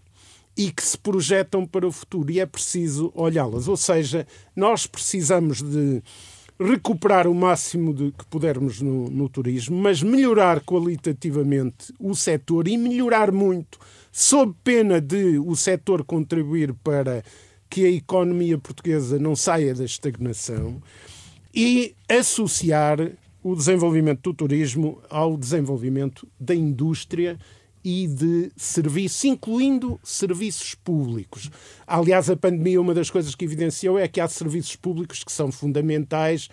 e 0.54 0.70
que 0.70 0.82
se 0.82 0.98
projetam 0.98 1.64
para 1.64 1.86
o 1.86 1.92
futuro 1.92 2.30
e 2.30 2.40
é 2.40 2.44
preciso 2.44 3.10
olhá-las. 3.14 3.68
Ou 3.68 3.76
seja, 3.78 4.26
nós 4.54 4.86
precisamos 4.86 5.62
de 5.62 6.02
recuperar 6.58 7.26
o 7.26 7.34
máximo 7.34 7.92
de 7.92 8.12
que 8.12 8.24
pudermos 8.26 8.80
no, 8.80 9.10
no 9.10 9.28
turismo, 9.28 9.76
mas 9.76 10.02
melhorar 10.02 10.60
qualitativamente 10.60 11.92
o 12.00 12.14
setor 12.14 12.66
e 12.66 12.76
melhorar 12.76 13.30
muito, 13.30 13.78
sob 14.10 14.54
pena 14.64 15.00
de 15.00 15.38
o 15.38 15.54
setor 15.54 16.04
contribuir 16.04 16.72
para 16.82 17.22
que 17.68 17.84
a 17.84 17.90
economia 17.90 18.56
portuguesa 18.56 19.18
não 19.18 19.36
saia 19.36 19.74
da 19.74 19.84
estagnação 19.84 20.80
e 21.54 21.94
associar 22.08 22.98
o 23.42 23.54
desenvolvimento 23.54 24.22
do 24.22 24.34
turismo 24.34 25.00
ao 25.10 25.36
desenvolvimento 25.36 26.26
da 26.38 26.54
indústria 26.54 27.38
e 27.88 28.08
de 28.08 28.50
serviços, 28.56 29.22
incluindo 29.22 30.00
serviços 30.02 30.74
públicos. 30.74 31.48
Aliás, 31.86 32.28
a 32.28 32.34
pandemia, 32.34 32.80
uma 32.80 32.92
das 32.92 33.10
coisas 33.10 33.32
que 33.36 33.44
evidenciou 33.44 33.96
é 33.96 34.08
que 34.08 34.20
há 34.20 34.26
serviços 34.26 34.74
públicos 34.74 35.22
que 35.22 35.30
são 35.30 35.52
fundamentais 35.52 36.48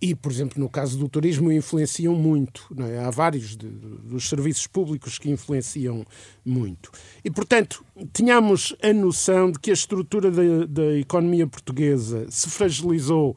e, 0.00 0.12
por 0.12 0.32
exemplo, 0.32 0.60
no 0.60 0.68
caso 0.68 0.98
do 0.98 1.08
turismo, 1.08 1.52
influenciam 1.52 2.16
muito. 2.16 2.66
É? 2.80 2.98
Há 2.98 3.10
vários 3.10 3.56
de, 3.56 3.68
dos 3.68 4.28
serviços 4.28 4.66
públicos 4.66 5.20
que 5.20 5.30
influenciam 5.30 6.04
muito. 6.44 6.90
E, 7.24 7.30
portanto, 7.30 7.84
tínhamos 8.12 8.74
a 8.82 8.92
noção 8.92 9.52
de 9.52 9.60
que 9.60 9.70
a 9.70 9.74
estrutura 9.74 10.32
da, 10.32 10.66
da 10.66 10.98
economia 10.98 11.46
portuguesa 11.46 12.26
se 12.28 12.50
fragilizou 12.50 13.36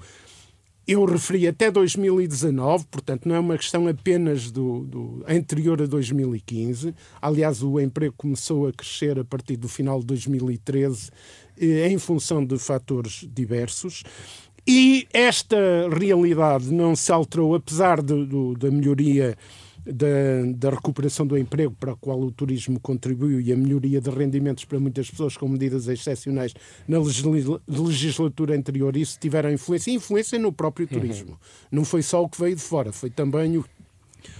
eu 0.88 1.04
referi 1.06 1.48
até 1.48 1.71
2019, 1.71 2.86
portanto, 2.86 3.28
não 3.28 3.36
é 3.36 3.39
uma 3.39 3.58
questão 3.58 3.88
apenas 3.88 4.52
do, 4.52 4.82
do, 4.82 5.26
anterior 5.28 5.82
a 5.82 5.86
2015. 5.86 6.93
Aliás, 7.21 7.63
o 7.63 7.80
emprego 7.80 8.13
começou 8.15 8.67
a 8.67 8.74
crescer 8.74 9.17
a 9.19 9.24
partir 9.24 9.58
do 9.58 9.67
final 9.67 10.00
de 10.00 10.06
2013, 10.06 11.10
eh, 11.60 11.88
em 11.89 11.98
função 11.98 12.45
de 12.45 12.58
fatores 12.60 13.28
diversos. 13.34 14.04
E 14.67 15.08
esta 15.12 15.58
realidade 15.91 16.71
não 16.71 16.95
se 16.95 17.12
alterou, 17.12 17.56
apesar 17.56 18.02
de, 18.02 18.26
do, 18.26 18.56
da 18.56 18.69
melhoria 18.69 19.36
da, 19.86 20.08
da, 20.56 20.69
recuperação 20.71 21.28
do 21.28 21.38
emprego 21.38 21.76
para 21.80 21.91
a 21.91 21.95
qual 21.95 22.19
o 22.19 22.32
turismo 22.32 22.80
contribuiu 22.80 23.39
e 23.39 23.52
a 23.54 23.56
melhoria 23.56 24.02
de 24.02 24.10
rendimentos 24.10 24.65
para 24.65 24.80
muitas 24.80 25.10
pessoas 25.10 25.38
com 25.38 25.48
medidas 25.48 25.88
excepcionais 25.88 26.54
na 26.88 26.98
legislatura 27.67 28.56
anterior, 28.56 28.95
isso 28.98 29.17
tiveram 29.19 29.52
influência, 29.52 29.91
influência 29.91 30.39
no 30.39 30.52
próprio 30.52 30.88
turismo. 30.88 31.32
Uhum. 31.32 31.38
Não 31.71 31.86
foi 31.86 32.02
só 32.02 32.24
o 32.24 32.30
que 32.30 32.39
veio 32.39 32.56
de 32.56 32.62
fora, 32.62 32.91
foi 32.91 33.10
também 33.10 33.58
o, 33.58 33.65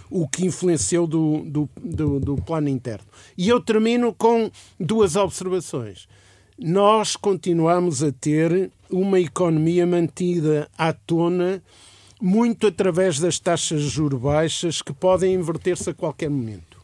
o 0.10 0.28
que 0.28 0.46
influenciou 0.46 1.06
do, 1.06 1.44
do, 1.46 1.70
do, 1.82 2.20
do 2.20 2.36
plano 2.38 2.70
interno. 2.70 3.06
E 3.38 3.48
eu 3.48 3.62
termino 3.62 4.14
com 4.14 4.50
duas 4.80 5.16
observações. 5.16 6.08
Nós 6.58 7.16
continuamos 7.16 8.02
a 8.02 8.12
ter 8.12 8.72
uma 8.90 9.20
economia 9.20 9.86
mantida 9.86 10.70
à 10.78 10.94
tona 10.94 11.62
muito 12.26 12.66
através 12.66 13.20
das 13.20 13.38
taxas 13.38 13.84
de 13.84 13.88
juros 13.88 14.20
baixas 14.20 14.82
que 14.82 14.92
podem 14.92 15.36
inverter-se 15.36 15.92
a 15.92 15.94
qualquer 15.94 16.28
momento. 16.28 16.84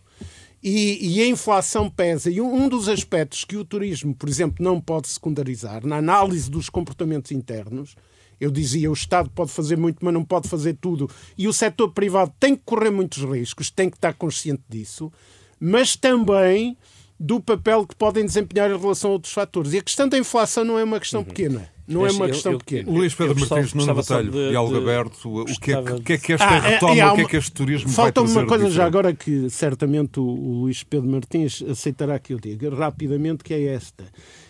E, 0.62 0.99
e, 1.01 1.19
a 1.19 1.25
inflação 1.25 1.89
pesa. 1.89 2.30
E 2.30 2.39
um 2.39 2.69
dos 2.69 2.88
aspectos 2.88 3.43
que 3.43 3.58
o 3.58 3.65
turismo, 3.65 4.13
por 4.13 4.30
exemplo, 4.30 4.63
não 4.63 4.80
pode 4.80 5.08
secundarizar 5.08 5.84
na 5.84 5.97
análise 5.97 6.47
dos 6.47 6.69
comportamentos 6.69 7.32
internos, 7.32 7.95
eu 8.39 8.51
dizia, 8.51 8.91
o 8.91 8.93
Estado 8.93 9.32
pode 9.32 9.51
fazer 9.51 9.77
muito, 9.77 9.97
mas 10.06 10.13
não 10.13 10.23
pode 10.23 10.47
fazer 10.47 10.77
tudo. 10.80 11.10
E 11.36 11.47
o 11.47 11.54
setor 11.54 11.89
privado 11.89 12.32
tem 12.39 12.56
que 12.56 12.62
correr 12.63 12.91
muitos 12.91 13.23
riscos, 13.23 13.71
tem 13.71 13.89
que 13.89 13.97
estar 13.97 14.13
consciente 14.13 14.62
disso, 14.69 15.12
mas 15.60 15.95
também 15.95 16.77
do 17.19 17.39
papel 17.39 17.88
que 17.88 17.95
podem 17.95 18.25
desempenhar 18.25 18.69
em 18.69 18.77
relação 18.77 19.10
a 19.10 19.13
outros 19.13 19.34
fatores. 19.34 19.73
E 19.73 19.80
a 19.80 19.82
questão 19.82 20.08
da 20.08 20.19
inflação 20.19 20.63
não 20.63 20.77
é 20.77 20.84
uma 20.84 20.99
questão 20.99 21.21
uhum. 21.21 21.25
pequena. 21.25 21.67
Não 21.88 22.06
é 22.06 22.12
uma 22.12 22.26
eu, 22.26 22.30
questão 22.30 22.52
eu, 22.54 22.58
pequena. 22.60 22.91
Luís 22.91 23.13
Pedro 23.13 23.39
Martins, 23.39 23.74
Nuno 23.74 23.94
Botelho, 23.94 24.32
de, 24.32 24.50
Diálogo 24.50 24.76
de, 24.76 24.82
Aberto, 24.82 25.41
o 25.41 25.46
que, 25.46 25.74
é, 25.74 25.82
que, 25.82 26.02
que 26.02 26.13
é 26.13 26.17
que 26.17 26.34
esta 26.34 26.50
ah, 26.50 26.56
é, 26.56 26.70
retoma, 26.72 26.96
é, 26.96 27.12
o 27.12 27.15
que 27.15 27.22
é 27.22 27.26
que 27.26 27.38
este 27.38 27.52
turismo 27.52 27.89
falta 27.89 28.22
vai 28.22 28.30
Falta 28.30 28.39
uma 28.39 28.48
coisa 28.48 28.70
já 28.70 28.86
agora 28.86 29.13
que 29.13 29.50
certamente 29.50 30.20
o, 30.20 30.24
o 30.24 30.62
Luís 30.62 30.84
Pedro 30.84 31.10
Martins 31.10 31.63
aceitará 31.63 32.17
que 32.20 32.34
eu 32.34 32.39
diga 32.39 32.74
rapidamente, 32.74 33.44
que 33.44 33.54
é 33.54 33.65
esta. 33.65 34.06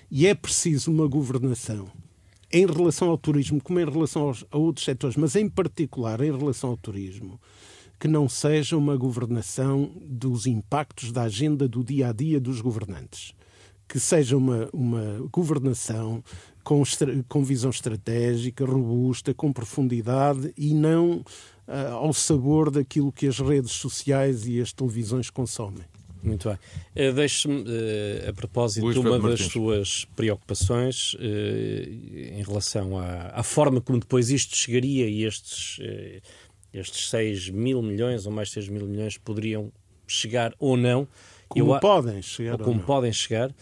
E 0.09 0.27
é 0.27 0.35
preciso 0.35 0.91
uma 0.91 1.07
governação 1.07 1.89
em 2.51 2.65
relação 2.65 3.09
ao 3.09 3.17
turismo, 3.17 3.61
como 3.61 3.79
em 3.79 3.89
relação 3.89 4.23
aos, 4.23 4.45
a 4.51 4.57
outros 4.57 4.85
setores, 4.85 5.15
mas 5.15 5.35
em 5.35 5.47
particular 5.47 6.21
em 6.21 6.35
relação 6.37 6.71
ao 6.71 6.77
turismo, 6.77 7.39
que 7.97 8.07
não 8.07 8.27
seja 8.27 8.75
uma 8.75 8.97
governação 8.97 9.91
dos 10.01 10.47
impactos 10.47 11.11
da 11.11 11.23
agenda 11.23 11.67
do 11.67 11.83
dia 11.83 12.09
a 12.09 12.11
dia 12.11 12.39
dos 12.39 12.59
governantes. 12.59 13.33
Que 13.87 13.99
seja 13.99 14.37
uma, 14.37 14.69
uma 14.73 15.27
governação 15.31 16.23
com, 16.63 16.83
com 17.27 17.43
visão 17.43 17.69
estratégica, 17.69 18.65
robusta, 18.65 19.33
com 19.33 19.51
profundidade 19.51 20.53
e 20.57 20.73
não 20.73 21.23
uh, 21.67 21.93
ao 21.93 22.13
sabor 22.13 22.71
daquilo 22.71 23.11
que 23.11 23.27
as 23.27 23.39
redes 23.39 23.71
sociais 23.71 24.47
e 24.47 24.61
as 24.61 24.71
televisões 24.71 25.29
consomem. 25.29 25.83
Muito 26.23 26.47
bem. 26.47 27.09
Uh, 27.09 27.13
Deixe-me, 27.13 27.61
uh, 27.61 28.29
a 28.29 28.33
propósito 28.33 28.83
Luís 28.83 28.93
de 28.93 29.07
uma 29.07 29.19
das 29.19 29.41
suas 29.41 30.05
preocupações 30.15 31.13
uh, 31.15 31.17
em 31.19 32.43
relação 32.43 32.97
à, 32.97 33.31
à, 33.33 33.43
forma 33.43 33.81
como 33.81 33.99
depois 33.99 34.29
isto 34.29 34.55
chegaria 34.55 35.07
e 35.07 35.23
estes 35.23 35.79
estes 36.73 37.09
6 37.09 37.49
mil 37.49 37.81
milhões 37.81 38.25
ou 38.25 38.31
mais 38.31 38.49
6 38.51 38.69
mil 38.69 38.87
milhões 38.87 39.17
poderiam 39.17 39.71
chegar 40.07 40.53
ou 40.59 40.77
não. 40.77 41.07
Como 41.49 41.73
eu, 41.73 41.79
podem 41.79 42.21
chegar. 42.21 42.53
Ou 42.53 42.59
como 42.59 42.79
ou 42.79 42.85
podem 42.85 43.11
chegar. 43.11 43.53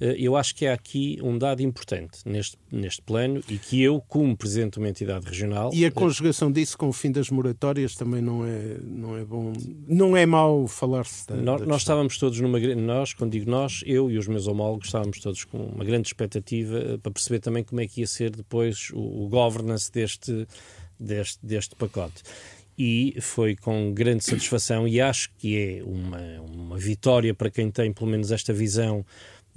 Eh, 0.00 0.16
eu 0.18 0.36
acho 0.36 0.54
que 0.54 0.66
há 0.66 0.74
aqui 0.74 1.18
um 1.22 1.36
dado 1.36 1.62
importante 1.62 2.20
neste, 2.24 2.56
neste 2.70 3.02
plano 3.02 3.42
e 3.48 3.58
que 3.58 3.82
eu, 3.82 4.00
como 4.00 4.36
presidente 4.36 4.74
de 4.74 4.78
uma 4.78 4.88
entidade 4.88 5.26
regional. 5.26 5.70
E 5.72 5.84
a 5.84 5.90
conjugação 5.90 6.50
disso 6.50 6.76
com 6.78 6.88
o 6.88 6.92
fim 6.92 7.10
das 7.10 7.30
moratórias 7.30 7.94
também 7.94 8.22
não 8.22 8.44
é, 8.44 8.78
não 8.82 9.16
é 9.16 9.24
bom. 9.24 9.52
Não 9.86 10.16
é 10.16 10.24
mau 10.24 10.66
falar-se. 10.66 11.26
Da, 11.26 11.36
nós, 11.36 11.60
da 11.60 11.66
nós 11.66 11.82
estávamos 11.82 12.18
todos 12.18 12.40
numa. 12.40 12.58
Nós, 12.58 13.12
quando 13.12 13.32
digo 13.32 13.50
nós, 13.50 13.82
eu 13.86 14.10
e 14.10 14.18
os 14.18 14.26
meus 14.28 14.46
homólogos 14.46 14.86
estávamos 14.86 15.20
todos 15.20 15.44
com 15.44 15.58
uma 15.58 15.84
grande 15.84 16.08
expectativa 16.08 16.78
eh, 16.78 16.98
para 16.98 17.12
perceber 17.12 17.40
também 17.40 17.64
como 17.64 17.80
é 17.80 17.86
que 17.86 18.00
ia 18.00 18.06
ser 18.06 18.30
depois 18.30 18.90
o, 18.92 19.24
o 19.24 19.28
governance 19.28 19.90
deste, 19.90 20.46
deste, 20.98 21.38
deste 21.44 21.74
pacote 21.74 22.22
e 22.78 23.16
foi 23.20 23.56
com 23.56 23.92
grande 23.92 24.22
satisfação 24.22 24.86
e 24.86 25.00
acho 25.00 25.30
que 25.36 25.58
é 25.58 25.82
uma, 25.82 26.20
uma 26.40 26.78
vitória 26.78 27.34
para 27.34 27.50
quem 27.50 27.72
tem 27.72 27.92
pelo 27.92 28.08
menos 28.08 28.30
esta 28.30 28.52
visão 28.52 29.04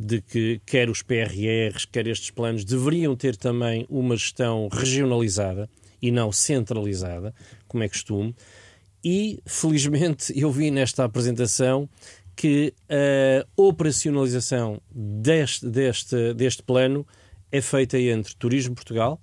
de 0.01 0.19
que 0.19 0.59
quer 0.65 0.89
os 0.89 1.03
PRRs, 1.03 1.85
quer 1.85 2.07
estes 2.07 2.31
planos 2.31 2.65
deveriam 2.65 3.15
ter 3.15 3.35
também 3.35 3.85
uma 3.87 4.15
gestão 4.15 4.67
regionalizada 4.71 5.69
e 6.01 6.11
não 6.11 6.31
centralizada, 6.31 7.33
como 7.67 7.83
é 7.83 7.87
costume. 7.87 8.35
E, 9.03 9.39
felizmente, 9.45 10.33
eu 10.37 10.51
vi 10.51 10.71
nesta 10.71 11.03
apresentação 11.03 11.87
que 12.35 12.73
a 12.89 13.45
operacionalização 13.55 14.81
deste, 14.89 15.67
deste, 15.69 16.33
deste 16.33 16.63
plano 16.63 17.05
é 17.51 17.61
feita 17.61 17.99
entre 17.99 18.33
Turismo 18.35 18.73
Portugal, 18.73 19.21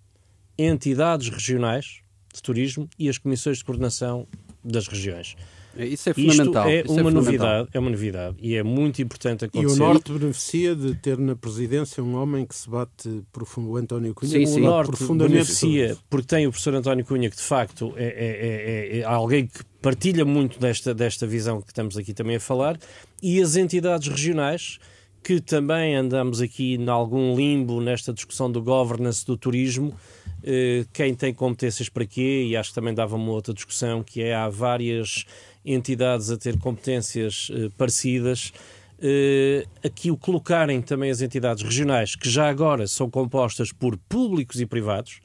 entidades 0.57 1.29
regionais, 1.29 2.03
de 2.33 2.41
Turismo 2.41 2.89
e 2.97 3.09
as 3.09 3.19
comissões 3.19 3.59
de 3.59 3.65
coordenação 3.65 4.29
das 4.63 4.87
regiões. 4.87 5.35
É, 5.79 5.87
isso 5.87 6.11
é 6.11 6.15
fundamental. 6.15 6.69
Isto 6.69 6.69
é 6.69 6.81
Isso 6.81 7.01
uma 7.01 7.11
é 7.11 7.13
novidade, 7.13 7.69
é 7.73 7.79
uma 7.79 7.91
novidade 7.91 8.37
e 8.41 8.57
é 8.57 8.63
muito 8.65 9.01
importante 9.01 9.45
acontecer. 9.45 9.73
E 9.73 9.77
o 9.77 9.77
Norte 9.77 10.13
beneficia 10.13 10.75
de 10.75 10.95
ter 10.97 11.17
na 11.17 11.37
presidência 11.37 12.03
um 12.03 12.17
homem 12.17 12.45
que 12.45 12.55
se 12.55 12.69
bate 12.69 13.23
profundo, 13.33 13.71
o 13.71 13.77
António 13.77 14.13
Cunha. 14.13 14.33
Sim, 14.33 14.45
sim. 14.45 14.61
O 14.61 14.65
Norte 14.65 15.05
beneficia 15.05 15.97
porque 16.11 16.27
tem 16.27 16.49
o 16.49 16.51
professor 16.51 16.75
António 16.75 17.05
Cunha 17.05 17.31
que 17.31 17.37
de 17.37 17.43
facto 17.43 17.95
é, 17.97 18.05
é, 18.05 18.97
é, 18.97 18.99
é, 18.99 19.05
alguém 19.05 19.47
que 19.47 19.61
partilha 19.81 20.25
muito 20.25 20.59
desta, 20.59 20.93
desta 20.93 21.27
visão 21.27 21.63
que 21.63 21.69
estamos 21.69 21.97
aqui 21.97 22.13
também 22.13 22.37
a 22.37 22.41
falar 22.41 22.77
e 23.23 23.41
as 23.41 23.55
entidades 23.55 24.09
regionais 24.09 24.81
que 25.23 25.41
também 25.41 25.95
andamos 25.95 26.41
aqui 26.41 26.75
em 26.75 26.89
algum 26.89 27.37
limbo 27.37 27.81
nesta 27.81 28.13
discussão 28.13 28.51
do 28.51 28.61
governance 28.61 29.25
do 29.25 29.37
turismo 29.37 29.95
eh, 30.43 30.85
quem 30.93 31.15
tem 31.15 31.35
competências 31.35 31.89
para 31.89 32.07
quê, 32.07 32.47
e 32.49 32.57
acho 32.57 32.71
que 32.71 32.75
também 32.75 32.95
dava 32.95 33.17
uma 33.17 33.33
outra 33.33 33.53
discussão, 33.53 34.03
que 34.03 34.23
é 34.23 34.35
há 34.35 34.49
várias 34.49 35.27
entidades 35.73 36.31
a 36.31 36.37
ter 36.37 36.59
competências 36.59 37.51
eh, 37.53 37.69
parecidas. 37.77 38.53
Uh, 39.01 39.63
aqui 39.87 40.11
o 40.11 40.17
colocarem 40.17 40.83
também 40.83 41.09
as 41.09 41.21
entidades 41.21 41.63
regionais, 41.63 42.17
que 42.17 42.29
já 42.29 42.49
agora 42.49 42.89
são 42.89 43.09
compostas 43.09 43.71
por 43.73 43.97
públicos 43.97 44.61
e 44.61 44.67
privados, 44.67 45.21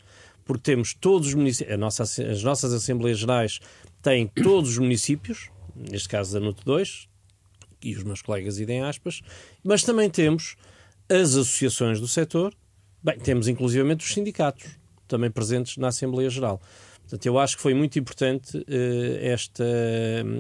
porque 0.46 0.62
temos 0.62 0.94
todos 0.94 1.30
os 1.30 1.34
municípios, 1.34 1.80
nossa, 1.80 2.04
as 2.04 2.44
nossas 2.44 2.72
Assembleias 2.72 3.18
Gerais 3.18 3.60
têm 4.00 4.28
todos 4.28 4.72
os 4.72 4.78
municípios, 4.78 5.50
neste 5.76 6.08
caso 6.08 6.34
da 6.34 6.40
NUT 6.40 6.64
2, 6.64 7.08
e 7.84 7.96
os 7.96 8.04
meus 8.04 8.22
colegas 8.22 8.60
idem 8.60 8.84
aspas, 8.84 9.22
mas 9.64 9.82
também 9.82 10.08
temos 10.08 10.56
as 11.10 11.36
associações 11.36 12.00
do 12.00 12.08
setor, 12.08 12.54
bem, 13.02 13.18
temos 13.18 13.48
inclusivamente 13.48 14.06
os 14.06 14.14
sindicatos 14.14 14.78
também 15.08 15.30
presentes 15.30 15.78
na 15.78 15.90
Assembleia 15.90 16.30
Geral. 16.30 16.62
Portanto, 17.13 17.28
eu 17.28 17.38
acho 17.38 17.58
que 17.58 17.62
foi 17.62 17.76
muito 17.76 17.99
importante 17.99 18.58
uh, 18.58 18.63
esta, 19.21 19.63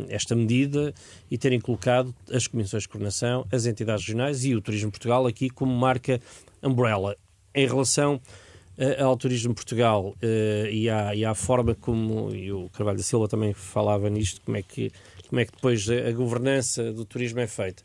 esta 0.09 0.35
medida 0.35 0.91
e 1.29 1.37
terem 1.37 1.61
colocado 1.61 2.15
as 2.31 2.47
comissões 2.47 2.81
de 2.81 2.89
coordenação, 2.89 3.45
as 3.51 3.67
entidades 3.67 4.03
regionais 4.03 4.43
e 4.43 4.55
o 4.55 4.61
Turismo 4.61 4.89
Portugal 4.89 5.27
aqui 5.27 5.51
como 5.51 5.71
marca 5.71 6.19
umbrella. 6.63 7.15
Em 7.53 7.67
relação 7.67 8.15
uh, 8.15 9.03
ao 9.03 9.15
Turismo 9.15 9.53
Portugal 9.53 10.15
uh, 10.17 10.67
e, 10.67 10.89
à, 10.89 11.13
e 11.13 11.23
à 11.23 11.35
forma 11.35 11.75
como, 11.75 12.33
e 12.33 12.51
o 12.51 12.67
Carvalho 12.69 12.97
da 12.97 13.03
Silva 13.03 13.27
também 13.27 13.53
falava 13.53 14.09
nisto, 14.09 14.41
como 14.41 14.57
é 14.57 14.63
que, 14.63 14.91
como 15.29 15.41
é 15.41 15.45
que 15.45 15.51
depois 15.51 15.87
a, 15.87 16.09
a 16.09 16.11
governança 16.11 16.91
do 16.91 17.05
turismo 17.05 17.39
é 17.39 17.45
feita. 17.45 17.83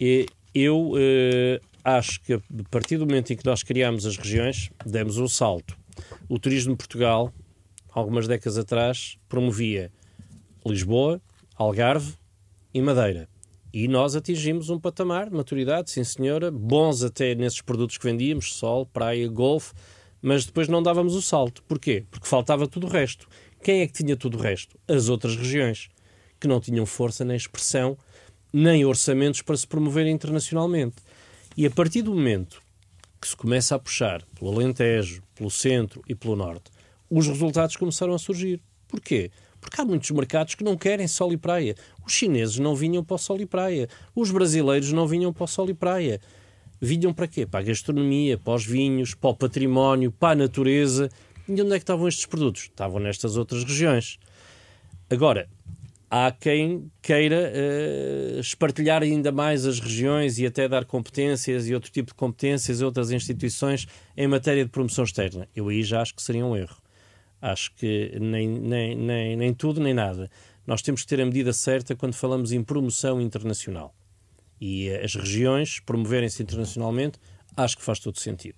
E 0.00 0.26
eu 0.52 0.94
acho 1.84 2.20
que 2.22 2.32
a 2.32 2.40
partir 2.72 2.96
do 2.96 3.06
momento 3.06 3.32
em 3.32 3.36
que 3.36 3.46
nós 3.46 3.62
criámos 3.62 4.04
as 4.04 4.16
regiões, 4.16 4.68
demos 4.84 5.16
um 5.16 5.28
salto. 5.28 5.76
O 6.28 6.40
Turismo 6.40 6.76
Portugal 6.76 7.32
algumas 7.94 8.26
décadas 8.26 8.58
atrás, 8.58 9.16
promovia 9.28 9.92
Lisboa, 10.66 11.22
Algarve 11.56 12.14
e 12.72 12.82
Madeira. 12.82 13.28
E 13.72 13.88
nós 13.88 14.16
atingimos 14.16 14.70
um 14.70 14.78
patamar 14.78 15.30
de 15.30 15.36
maturidade, 15.36 15.90
sim 15.90 16.04
senhora, 16.04 16.50
bons 16.50 17.02
até 17.02 17.34
nesses 17.34 17.60
produtos 17.60 17.96
que 17.96 18.04
vendíamos, 18.04 18.54
sol, 18.54 18.86
praia, 18.86 19.28
golfe, 19.28 19.72
mas 20.20 20.44
depois 20.44 20.68
não 20.68 20.82
dávamos 20.82 21.14
o 21.14 21.22
salto. 21.22 21.62
Porquê? 21.64 22.04
Porque 22.10 22.26
faltava 22.26 22.66
tudo 22.66 22.86
o 22.86 22.90
resto. 22.90 23.28
Quem 23.62 23.80
é 23.80 23.86
que 23.86 23.92
tinha 23.92 24.16
tudo 24.16 24.38
o 24.38 24.40
resto? 24.40 24.78
As 24.88 25.08
outras 25.08 25.36
regiões, 25.36 25.88
que 26.40 26.48
não 26.48 26.60
tinham 26.60 26.86
força 26.86 27.24
nem 27.24 27.36
expressão, 27.36 27.96
nem 28.52 28.84
orçamentos 28.84 29.42
para 29.42 29.56
se 29.56 29.66
promover 29.66 30.06
internacionalmente. 30.06 30.96
E 31.56 31.66
a 31.66 31.70
partir 31.70 32.02
do 32.02 32.14
momento 32.14 32.62
que 33.20 33.28
se 33.28 33.36
começa 33.36 33.74
a 33.74 33.78
puxar 33.78 34.24
pelo 34.38 34.52
Alentejo, 34.52 35.22
pelo 35.34 35.50
Centro 35.50 36.02
e 36.08 36.14
pelo 36.14 36.36
Norte, 36.36 36.70
os 37.18 37.28
resultados 37.28 37.76
começaram 37.76 38.12
a 38.12 38.18
surgir. 38.18 38.60
Porquê? 38.88 39.30
Porque 39.60 39.80
há 39.80 39.84
muitos 39.84 40.10
mercados 40.10 40.54
que 40.54 40.64
não 40.64 40.76
querem 40.76 41.06
sol 41.06 41.32
e 41.32 41.36
praia. 41.36 41.74
Os 42.04 42.12
chineses 42.12 42.58
não 42.58 42.74
vinham 42.74 43.04
para 43.04 43.14
o 43.14 43.18
sol 43.18 43.40
e 43.40 43.46
praia. 43.46 43.88
Os 44.14 44.30
brasileiros 44.30 44.92
não 44.92 45.06
vinham 45.06 45.32
para 45.32 45.44
o 45.44 45.46
sol 45.48 45.70
e 45.70 45.74
praia. 45.74 46.20
Vinham 46.80 47.14
para 47.14 47.28
quê? 47.28 47.46
Para 47.46 47.60
a 47.60 47.62
gastronomia, 47.62 48.36
para 48.36 48.54
os 48.54 48.66
vinhos, 48.66 49.14
para 49.14 49.30
o 49.30 49.34
património, 49.36 50.10
para 50.10 50.32
a 50.32 50.34
natureza. 50.34 51.08
E 51.48 51.52
onde 51.52 51.72
é 51.72 51.76
que 51.76 51.82
estavam 51.84 52.08
estes 52.08 52.26
produtos? 52.26 52.62
Estavam 52.62 53.00
nestas 53.00 53.36
outras 53.36 53.62
regiões. 53.64 54.18
Agora, 55.08 55.48
há 56.10 56.30
quem 56.32 56.90
queira 57.00 57.52
uh, 57.54 58.40
espartilhar 58.40 59.02
ainda 59.02 59.30
mais 59.30 59.64
as 59.64 59.78
regiões 59.78 60.38
e 60.38 60.46
até 60.46 60.68
dar 60.68 60.84
competências 60.84 61.68
e 61.68 61.74
outro 61.74 61.90
tipo 61.90 62.08
de 62.08 62.14
competências 62.14 62.82
a 62.82 62.86
outras 62.86 63.12
instituições 63.12 63.86
em 64.16 64.26
matéria 64.26 64.64
de 64.64 64.70
promoção 64.70 65.04
externa. 65.04 65.48
Eu 65.54 65.68
aí 65.68 65.82
já 65.82 66.02
acho 66.02 66.14
que 66.14 66.22
seria 66.22 66.44
um 66.44 66.56
erro. 66.56 66.83
Acho 67.44 67.74
que 67.74 68.18
nem, 68.18 68.48
nem, 68.48 68.96
nem, 68.96 69.36
nem 69.36 69.52
tudo 69.52 69.78
nem 69.78 69.92
nada. 69.92 70.30
Nós 70.66 70.80
temos 70.80 71.02
que 71.02 71.08
ter 71.08 71.20
a 71.20 71.26
medida 71.26 71.52
certa 71.52 71.94
quando 71.94 72.14
falamos 72.14 72.52
em 72.52 72.64
promoção 72.64 73.20
internacional. 73.20 73.94
E 74.58 74.88
as 74.88 75.14
regiões 75.14 75.78
promoverem-se 75.78 76.42
internacionalmente, 76.42 77.18
acho 77.54 77.76
que 77.76 77.82
faz 77.82 77.98
todo 77.98 78.18
sentido. 78.18 78.56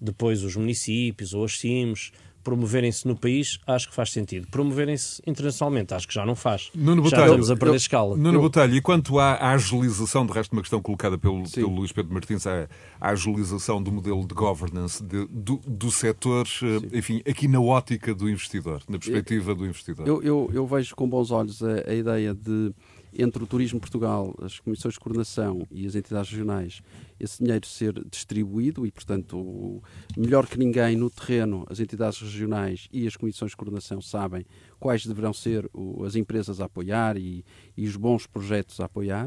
Depois, 0.00 0.42
os 0.42 0.56
municípios 0.56 1.34
ou 1.34 1.44
as 1.44 1.56
CIMs 1.56 2.10
promoverem-se 2.46 3.08
no 3.08 3.16
país, 3.16 3.58
acho 3.66 3.88
que 3.88 3.94
faz 3.94 4.12
sentido. 4.12 4.46
Promoverem-se 4.48 5.20
internacionalmente, 5.26 5.92
acho 5.92 6.06
que 6.06 6.14
já 6.14 6.24
não 6.24 6.36
faz. 6.36 6.70
Nuno 6.72 7.02
já 7.02 7.16
Botelho, 7.16 7.24
estamos 7.24 7.50
a 7.50 7.56
perder 7.56 7.72
eu, 7.72 7.76
escala. 7.76 8.16
Nuno 8.16 8.38
eu... 8.38 8.42
Botelho, 8.42 8.76
e 8.76 8.80
quanto 8.80 9.18
à, 9.18 9.32
à 9.32 9.50
agilização, 9.50 10.24
de 10.24 10.32
resto, 10.32 10.52
uma 10.52 10.62
questão 10.62 10.80
colocada 10.80 11.18
pelo, 11.18 11.42
pelo 11.50 11.74
Luís 11.74 11.90
Pedro 11.90 12.14
Martins, 12.14 12.46
à, 12.46 12.68
à, 13.00 13.10
agilização 13.10 13.82
do 13.82 13.90
modelo 13.90 14.24
de 14.24 14.32
governance 14.32 15.02
de, 15.02 15.26
do, 15.26 15.60
do 15.66 15.90
setor, 15.90 16.46
eh, 16.46 16.78
Sim. 16.78 16.88
enfim, 16.92 17.22
aqui 17.28 17.48
na 17.48 17.60
ótica 17.60 18.14
do 18.14 18.30
investidor, 18.30 18.80
na 18.88 18.96
perspectiva 18.96 19.52
do 19.52 19.66
investidor. 19.66 20.06
Eu, 20.06 20.22
eu, 20.22 20.48
eu 20.54 20.66
vejo 20.68 20.94
com 20.94 21.08
bons 21.08 21.32
olhos 21.32 21.60
a, 21.64 21.90
a 21.90 21.94
ideia 21.94 22.32
de 22.32 22.72
entre 23.18 23.42
o 23.42 23.46
Turismo 23.46 23.80
Portugal, 23.80 24.34
as 24.42 24.58
comissões 24.60 24.94
de 24.94 25.00
coordenação 25.00 25.66
e 25.70 25.86
as 25.86 25.94
entidades 25.94 26.30
regionais, 26.30 26.82
esse 27.18 27.42
dinheiro 27.42 27.66
ser 27.66 27.92
distribuído 28.10 28.86
e, 28.86 28.90
portanto, 28.90 29.82
melhor 30.16 30.46
que 30.46 30.58
ninguém 30.58 30.96
no 30.96 31.08
terreno, 31.08 31.66
as 31.68 31.80
entidades 31.80 32.20
regionais 32.20 32.88
e 32.92 33.06
as 33.06 33.16
comissões 33.16 33.52
de 33.52 33.56
coordenação 33.56 34.00
sabem 34.00 34.44
quais 34.78 35.06
deverão 35.06 35.32
ser 35.32 35.68
as 36.04 36.14
empresas 36.14 36.60
a 36.60 36.66
apoiar 36.66 37.16
e, 37.16 37.44
e 37.76 37.86
os 37.86 37.96
bons 37.96 38.26
projetos 38.26 38.80
a 38.80 38.84
apoiar. 38.84 39.26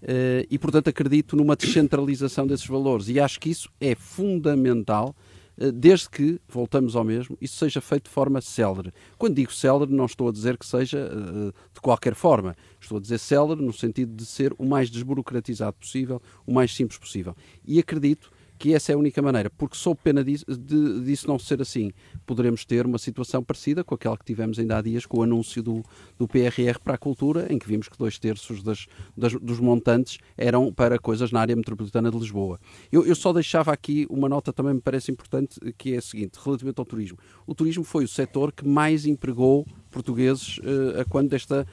Uh, 0.00 0.46
e, 0.48 0.58
portanto, 0.58 0.88
acredito 0.88 1.36
numa 1.36 1.56
descentralização 1.56 2.46
desses 2.46 2.66
valores 2.66 3.08
e 3.08 3.18
acho 3.18 3.40
que 3.40 3.50
isso 3.50 3.68
é 3.80 3.96
fundamental 3.96 5.14
eh, 5.16 5.37
desde 5.74 6.08
que, 6.08 6.40
voltamos 6.48 6.94
ao 6.94 7.02
mesmo, 7.02 7.36
isso 7.40 7.56
seja 7.56 7.80
feito 7.80 8.04
de 8.04 8.10
forma 8.10 8.40
célere. 8.40 8.92
Quando 9.16 9.34
digo 9.34 9.52
célere, 9.52 9.92
não 9.92 10.06
estou 10.06 10.28
a 10.28 10.32
dizer 10.32 10.56
que 10.56 10.64
seja 10.64 11.10
uh, 11.12 11.52
de 11.74 11.80
qualquer 11.80 12.14
forma. 12.14 12.56
Estou 12.80 12.98
a 12.98 13.00
dizer 13.00 13.18
célere 13.18 13.60
no 13.60 13.72
sentido 13.72 14.14
de 14.14 14.24
ser 14.24 14.54
o 14.56 14.64
mais 14.64 14.88
desburocratizado 14.88 15.76
possível, 15.76 16.22
o 16.46 16.52
mais 16.52 16.74
simples 16.74 16.98
possível. 16.98 17.34
E 17.66 17.78
acredito 17.80 18.30
que 18.58 18.74
essa 18.74 18.92
é 18.92 18.94
a 18.94 18.98
única 18.98 19.22
maneira, 19.22 19.48
porque 19.50 19.76
sou 19.76 19.94
pena 19.94 20.24
disso, 20.24 20.44
de, 20.46 21.00
disso 21.00 21.28
não 21.28 21.38
ser 21.38 21.62
assim. 21.62 21.92
Poderemos 22.26 22.64
ter 22.64 22.84
uma 22.84 22.98
situação 22.98 23.42
parecida 23.42 23.84
com 23.84 23.94
aquela 23.94 24.16
que 24.16 24.24
tivemos 24.24 24.58
ainda 24.58 24.78
há 24.78 24.82
dias 24.82 25.06
com 25.06 25.18
o 25.18 25.22
anúncio 25.22 25.62
do, 25.62 25.82
do 26.18 26.26
PRR 26.26 26.78
para 26.82 26.94
a 26.94 26.98
cultura, 26.98 27.46
em 27.50 27.58
que 27.58 27.68
vimos 27.68 27.88
que 27.88 27.96
dois 27.96 28.18
terços 28.18 28.62
das, 28.62 28.86
das, 29.16 29.32
dos 29.34 29.60
montantes 29.60 30.18
eram 30.36 30.72
para 30.72 30.98
coisas 30.98 31.30
na 31.30 31.40
área 31.40 31.54
metropolitana 31.54 32.10
de 32.10 32.18
Lisboa. 32.18 32.58
Eu, 32.90 33.06
eu 33.06 33.14
só 33.14 33.32
deixava 33.32 33.72
aqui 33.72 34.06
uma 34.10 34.28
nota 34.28 34.52
também 34.52 34.74
me 34.74 34.80
parece 34.80 35.12
importante, 35.12 35.58
que 35.76 35.94
é 35.94 35.98
a 35.98 36.02
seguinte, 36.02 36.38
relativamente 36.42 36.78
ao 36.78 36.84
turismo. 36.84 37.18
O 37.46 37.54
turismo 37.54 37.84
foi 37.84 38.04
o 38.04 38.08
setor 38.08 38.52
que 38.52 38.66
mais 38.66 39.06
empregou 39.06 39.66
portugueses 39.90 40.58
uh, 40.58 41.00
a 41.00 41.04
quando 41.04 41.30
desta, 41.30 41.66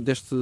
deste, 0.00 0.34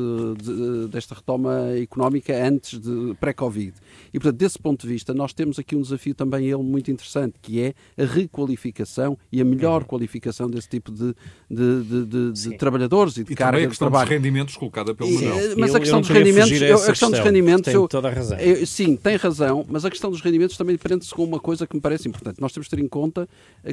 de, 0.42 0.88
desta 0.88 1.14
retoma 1.14 1.76
económica 1.80 2.34
antes 2.46 2.78
de 2.78 3.14
pré-Covid. 3.20 3.74
E, 4.12 4.18
portanto, 4.18 4.38
desse 4.38 4.58
ponto 4.58 4.86
de 4.86 4.92
vista, 4.92 5.14
nós 5.14 5.32
temos 5.32 5.58
aqui 5.58 5.76
um 5.76 5.82
desafio 5.82 6.14
também 6.14 6.46
ele 6.46 6.62
muito 6.62 6.90
interessante, 6.90 7.34
que 7.40 7.60
é 7.60 7.74
a 8.00 8.04
requalificação 8.04 9.16
e 9.32 9.40
a 9.40 9.44
melhor 9.44 9.82
uhum. 9.82 9.88
qualificação 9.88 10.48
desse 10.48 10.68
tipo 10.68 10.90
de, 10.90 11.14
de, 11.50 12.04
de, 12.06 12.32
de 12.32 12.56
trabalhadores 12.56 13.16
e 13.16 13.24
de 13.24 13.32
e 13.32 13.36
carga 13.36 13.64
a 13.64 13.68
questão 13.68 13.88
de 13.88 13.90
trabalho. 13.90 14.08
dos 14.08 14.16
rendimentos 14.16 14.56
colocada 14.56 14.94
pelo 14.94 15.10
Manuel. 15.12 15.38
Eh, 15.38 15.54
mas 15.56 15.70
eu, 15.70 15.76
a 15.76 15.80
questão 15.80 16.00
dos 16.00 16.10
rendimentos, 16.10 16.60
eu, 16.60 16.76
a 16.76 16.86
questão 16.86 17.10
dos 17.10 17.20
rendimentos, 17.20 17.64
tem 17.64 17.74
eu, 17.74 17.88
toda 17.88 18.08
a 18.08 18.12
razão. 18.12 18.38
Eu, 18.38 18.66
sim, 18.66 18.96
tem 18.96 19.16
razão, 19.16 19.64
mas 19.68 19.84
a 19.84 19.90
questão 19.90 20.10
dos 20.10 20.20
rendimentos 20.20 20.56
também 20.56 20.76
prende-se 20.76 21.14
com 21.14 21.24
uma 21.24 21.40
coisa 21.40 21.66
que 21.66 21.74
me 21.74 21.80
parece 21.80 22.08
importante. 22.08 22.40
Nós 22.40 22.52
temos 22.52 22.68
de 22.68 22.76
ter 22.76 22.82
em 22.82 22.88
conta 22.88 23.28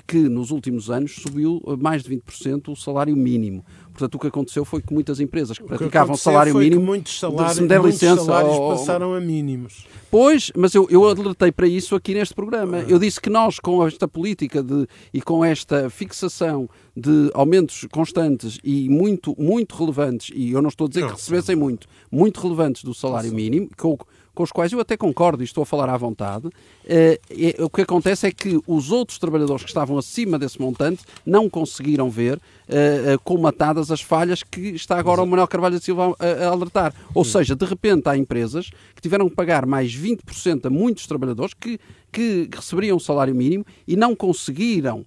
que 0.06 0.17
nos 0.17 0.51
últimos 0.51 0.89
anos 0.89 1.15
subiu 1.15 1.62
mais 1.80 2.03
de 2.03 2.15
20% 2.15 2.69
o 2.69 2.75
salário 2.75 3.15
mínimo. 3.15 3.65
Portanto, 3.98 4.14
o 4.14 4.20
que 4.20 4.28
aconteceu 4.28 4.64
foi 4.64 4.80
que 4.80 4.94
muitas 4.94 5.20
empresas 5.20 5.58
que 5.58 5.64
praticavam 5.64 6.16
que 6.16 6.22
salário 6.22 6.54
mínimo, 6.56 6.86
muitos 6.86 7.20
salários, 7.20 7.56
se 7.56 7.62
me 7.64 7.68
der 7.68 7.82
licença, 7.82 8.24
salários 8.24 8.56
oh, 8.56 8.70
passaram 8.70 9.16
a 9.16 9.20
mínimos. 9.20 9.88
Pois, 10.12 10.52
mas 10.56 10.76
eu, 10.76 10.88
eu 10.92 11.04
alertei 11.04 11.52
para 11.52 11.68
isso 11.68 11.96
aqui 11.96 12.14
neste 12.14 12.36
programa. 12.36 12.86
Eu 12.88 13.00
disse 13.00 13.20
que 13.20 13.28
nós, 13.28 13.60
com 13.60 13.86
esta 13.86 14.08
política 14.08 14.62
de, 14.62 14.88
e 15.12 15.20
com 15.20 15.44
esta 15.44 15.90
fixação 15.90 16.70
de 16.96 17.32
aumentos 17.34 17.88
constantes 17.92 18.60
e 18.64 18.88
muito, 18.88 19.36
muito 19.36 19.76
relevantes, 19.76 20.30
e 20.36 20.52
eu 20.52 20.62
não 20.62 20.70
estou 20.70 20.86
a 20.86 20.88
dizer 20.90 21.08
que 21.08 21.14
recebessem 21.14 21.56
muito, 21.56 21.88
muito 22.12 22.40
relevantes 22.40 22.84
do 22.84 22.94
salário 22.94 23.34
mínimo, 23.34 23.68
com 24.38 24.43
os 24.43 24.52
quais 24.52 24.71
eu 24.71 24.80
até 24.80 24.95
concordo 24.95 25.41
e 25.41 25.45
estou 25.45 25.63
a 25.63 25.65
falar 25.65 25.89
à 25.89 25.97
vontade, 25.97 26.47
eh, 26.86 27.19
o 27.60 27.71
que 27.71 27.82
acontece 27.82 28.28
é 28.28 28.32
que 28.32 28.62
os 28.67 28.91
outros 28.91 29.17
trabalhadores 29.17 29.63
que 29.63 29.69
estavam 29.69 29.97
acima 29.97 30.38
desse 30.38 30.62
montante 30.62 31.04
não 31.26 31.50
conseguiram 31.50 32.08
ver 32.08 32.39
eh, 32.69 33.13
eh, 33.13 33.17
colmatadas 33.23 33.89
as 33.89 34.00
falhas 34.00 34.43
que 34.43 34.76
está 34.76 35.00
agora 35.00 35.23
o 35.23 35.26
Manuel 35.26 35.47
Carvalho 35.47 35.73
da 35.73 35.82
Silva 35.82 36.15
a, 36.19 36.45
a 36.45 36.50
alertar. 36.50 36.93
Ou 37.15 37.26
seja, 37.26 37.56
de 37.56 37.65
repente 37.65 38.08
há 38.10 38.15
empresas 38.15 38.69
que 38.93 39.02
tiveram 39.02 39.28
que 39.28 39.36
pagar 39.36 39.65
mais 39.65 39.91
20% 39.91 40.67
a 40.67 40.69
muitos 40.69 41.08
trabalhadores 41.08 41.56
que, 41.56 41.80
que 42.12 42.47
receberiam 42.56 42.97
o 42.97 43.00
salário 43.00 43.34
mínimo 43.34 43.65
e 43.88 43.95
não 43.95 44.15
conseguiram 44.15 45.04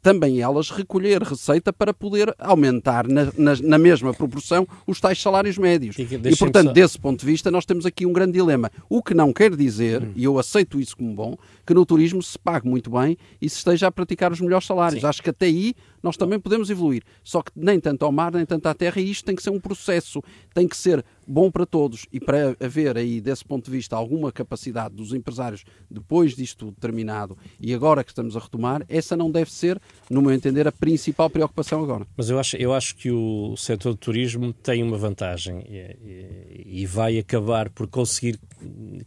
também 0.00 0.40
elas 0.40 0.70
recolher 0.70 1.22
receita 1.22 1.72
para 1.72 1.92
poder 1.92 2.34
aumentar 2.38 3.06
na, 3.06 3.24
na, 3.36 3.54
na 3.62 3.78
mesma 3.78 4.12
proporção 4.14 4.66
os 4.86 5.00
tais 5.00 5.20
salários 5.20 5.58
médios. 5.58 5.96
E, 5.98 6.02
e 6.02 6.36
portanto, 6.36 6.68
só... 6.68 6.72
desse 6.72 6.98
ponto 6.98 7.20
de 7.20 7.26
vista, 7.26 7.50
nós 7.50 7.64
temos 7.64 7.84
aqui 7.84 8.06
um 8.06 8.12
grande 8.12 8.32
dilema. 8.32 8.70
O 8.88 9.02
que 9.02 9.14
não 9.14 9.32
quer 9.32 9.54
dizer, 9.54 10.02
hum. 10.02 10.12
e 10.16 10.24
eu 10.24 10.38
aceito 10.38 10.80
isso 10.80 10.96
como 10.96 11.14
bom, 11.14 11.36
que 11.66 11.74
no 11.74 11.84
turismo 11.84 12.22
se 12.22 12.38
pague 12.38 12.68
muito 12.68 12.90
bem 12.90 13.16
e 13.40 13.48
se 13.48 13.56
esteja 13.58 13.88
a 13.88 13.92
praticar 13.92 14.32
os 14.32 14.40
melhores 14.40 14.66
salários. 14.66 15.00
Sim. 15.00 15.06
Acho 15.06 15.22
que 15.22 15.30
até 15.30 15.46
aí 15.46 15.74
nós 16.02 16.16
também 16.16 16.38
podemos 16.38 16.70
evoluir. 16.70 17.02
Só 17.24 17.42
que 17.42 17.50
nem 17.56 17.80
tanto 17.80 18.04
ao 18.04 18.12
mar, 18.12 18.32
nem 18.32 18.46
tanto 18.46 18.66
à 18.66 18.74
terra, 18.74 19.00
e 19.00 19.10
isto 19.10 19.24
tem 19.24 19.34
que 19.34 19.42
ser 19.42 19.50
um 19.50 19.60
processo, 19.60 20.22
tem 20.54 20.68
que 20.68 20.76
ser 20.76 21.04
bom 21.26 21.50
para 21.50 21.66
todos. 21.66 22.06
E 22.12 22.20
para 22.20 22.56
haver 22.60 22.96
aí, 22.96 23.20
desse 23.20 23.44
ponto 23.44 23.66
de 23.66 23.70
vista, 23.70 23.96
alguma 23.96 24.30
capacidade 24.30 24.94
dos 24.94 25.12
empresários, 25.12 25.64
depois 25.90 26.34
disto 26.34 26.72
terminado 26.80 27.36
e 27.60 27.74
agora 27.74 28.04
que 28.04 28.10
estamos 28.10 28.36
a 28.36 28.40
retomar, 28.40 28.84
essa 28.88 29.16
não 29.16 29.30
deve 29.30 29.52
ser, 29.52 29.80
no 30.10 30.22
meu 30.22 30.32
entender, 30.32 30.66
a 30.66 30.72
principal 30.72 31.28
preocupação 31.28 31.82
agora. 31.82 32.06
Mas 32.16 32.30
eu 32.30 32.38
acho, 32.38 32.56
eu 32.56 32.72
acho 32.72 32.96
que 32.96 33.10
o 33.10 33.56
setor 33.56 33.90
do 33.90 33.96
turismo 33.96 34.52
tem 34.52 34.82
uma 34.82 34.96
vantagem 34.96 35.64
e, 35.68 36.80
e 36.82 36.86
vai 36.86 37.18
acabar 37.18 37.70
por 37.70 37.86
conseguir 37.86 38.38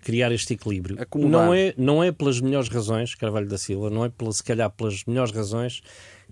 criar 0.01 0.32
este 0.32 0.53
equilíbrio. 0.53 0.97
Não 1.15 1.53
é, 1.53 1.73
não 1.77 2.03
é 2.03 2.12
pelas 2.12 2.39
melhores 2.39 2.69
razões, 2.69 3.15
Carvalho 3.15 3.47
da 3.47 3.58
Silva, 3.58 3.89
não 3.89 4.05
é 4.05 4.10
pela, 4.10 4.32
se 4.32 4.43
calhar 4.43 4.69
pelas 4.69 5.03
melhores 5.05 5.32
razões 5.32 5.82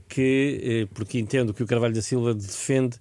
que, 0.08 0.88
porque 0.94 1.20
entendo 1.20 1.54
que 1.54 1.64
o 1.64 1.68
Carvalho 1.68 1.94
da 1.94 2.02
Silva 2.02 2.34
defende 2.34 2.98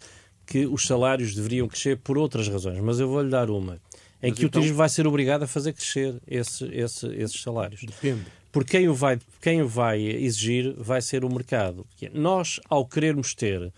que 0.47 0.65
os 0.67 0.87
salários 0.87 1.35
deveriam 1.35 1.67
crescer 1.69 1.99
por 1.99 2.17
outras 2.17 2.49
razões, 2.49 2.79
mas 2.81 3.01
eu 3.01 3.09
vou-lhe 3.09 3.29
dar 3.31 3.51
uma 3.51 3.81
em 4.23 4.31
Mas 4.31 4.39
que 4.39 4.45
então... 4.45 4.61
o 4.61 4.63
turismo 4.63 4.77
vai 4.77 4.89
ser 4.89 5.07
obrigado 5.07 5.43
a 5.43 5.47
fazer 5.47 5.73
crescer 5.73 6.17
esse, 6.27 6.65
esse, 6.67 7.07
esses 7.09 7.41
salários. 7.41 7.83
Depende. 7.83 8.25
Porque 8.51 8.79
quem 8.79 8.89
o, 8.89 8.95
vai, 8.95 9.19
quem 9.43 9.61
o 9.61 9.69
vai 9.69 10.01
exigir 10.01 10.75
vai 10.79 11.03
ser 11.03 11.25
o 11.25 11.29
mercado. 11.29 11.87
Nós, 12.15 12.59
ao 12.71 12.87
querermos 12.87 13.35
ter 13.35 13.71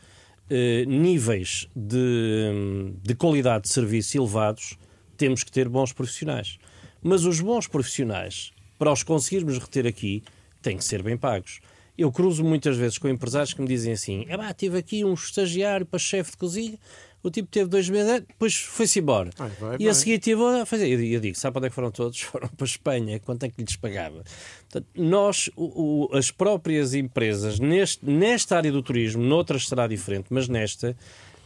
eh, 0.49 0.85
níveis 0.87 1.69
de, 1.75 2.93
de 3.03 3.15
qualidade 3.15 3.65
de 3.65 3.71
serviço 3.71 4.17
elevados, 4.17 4.79
temos 5.17 5.43
que 5.43 5.51
ter 5.51 5.69
bons 5.69 5.93
profissionais. 5.93 6.59
Mas 7.03 7.25
os 7.25 7.41
bons 7.41 7.67
profissionais, 7.67 8.53
para 8.79 8.93
os 8.93 9.03
conseguirmos 9.03 9.59
reter 9.59 9.87
aqui, 9.87 10.23
têm 10.63 10.77
que 10.77 10.85
ser 10.85 11.03
bem 11.03 11.17
pagos. 11.17 11.61
Eu 11.99 12.11
cruzo 12.13 12.45
muitas 12.45 12.77
vezes 12.77 12.97
com 12.97 13.09
empresários 13.09 13.53
que 13.53 13.61
me 13.61 13.67
dizem 13.67 13.93
assim: 13.93 14.25
é 14.29 14.55
tive 14.55 14.79
aqui 14.79 15.05
um 15.05 15.15
estagiário 15.15 15.85
para 15.85 15.99
chefe 15.99 16.31
de 16.31 16.37
cozinha 16.37 16.79
o 17.23 17.31
tipo 17.31 17.49
teve 17.49 17.69
dois 17.69 17.89
meses, 17.89 18.21
depois 18.21 18.55
foi-se 18.55 19.01
embora. 19.01 19.31
Ai, 19.39 19.51
vai, 19.61 19.77
e 19.79 19.85
vai. 19.85 19.89
a 19.89 19.95
seguir 19.95 20.19
teve 20.19 20.41
a 20.43 20.65
fazer. 20.65 20.89
Eu, 20.89 21.03
eu 21.03 21.21
digo, 21.21 21.37
sabe 21.37 21.53
para 21.53 21.61
onde 21.61 21.67
é 21.67 21.71
que 21.71 21.75
foram 21.75 21.91
todos? 21.91 22.21
Foram 22.29 22.49
para 22.49 22.65
a 22.65 22.67
Espanha, 22.67 23.21
quanto 23.21 23.45
é 23.45 23.49
que 23.49 23.61
lhes 23.63 23.77
pagava? 23.77 24.23
Portanto, 24.71 24.87
nós, 24.95 25.51
o, 25.57 26.09
o, 26.13 26.17
as 26.17 26.31
próprias 26.31 26.95
empresas, 26.95 27.59
neste, 27.59 28.05
nesta 28.09 28.57
área 28.57 28.71
do 28.71 28.83
turismo, 28.83 29.23
noutras 29.23 29.67
será 29.67 29.87
diferente, 29.87 30.27
mas 30.31 30.49
nesta, 30.49 30.97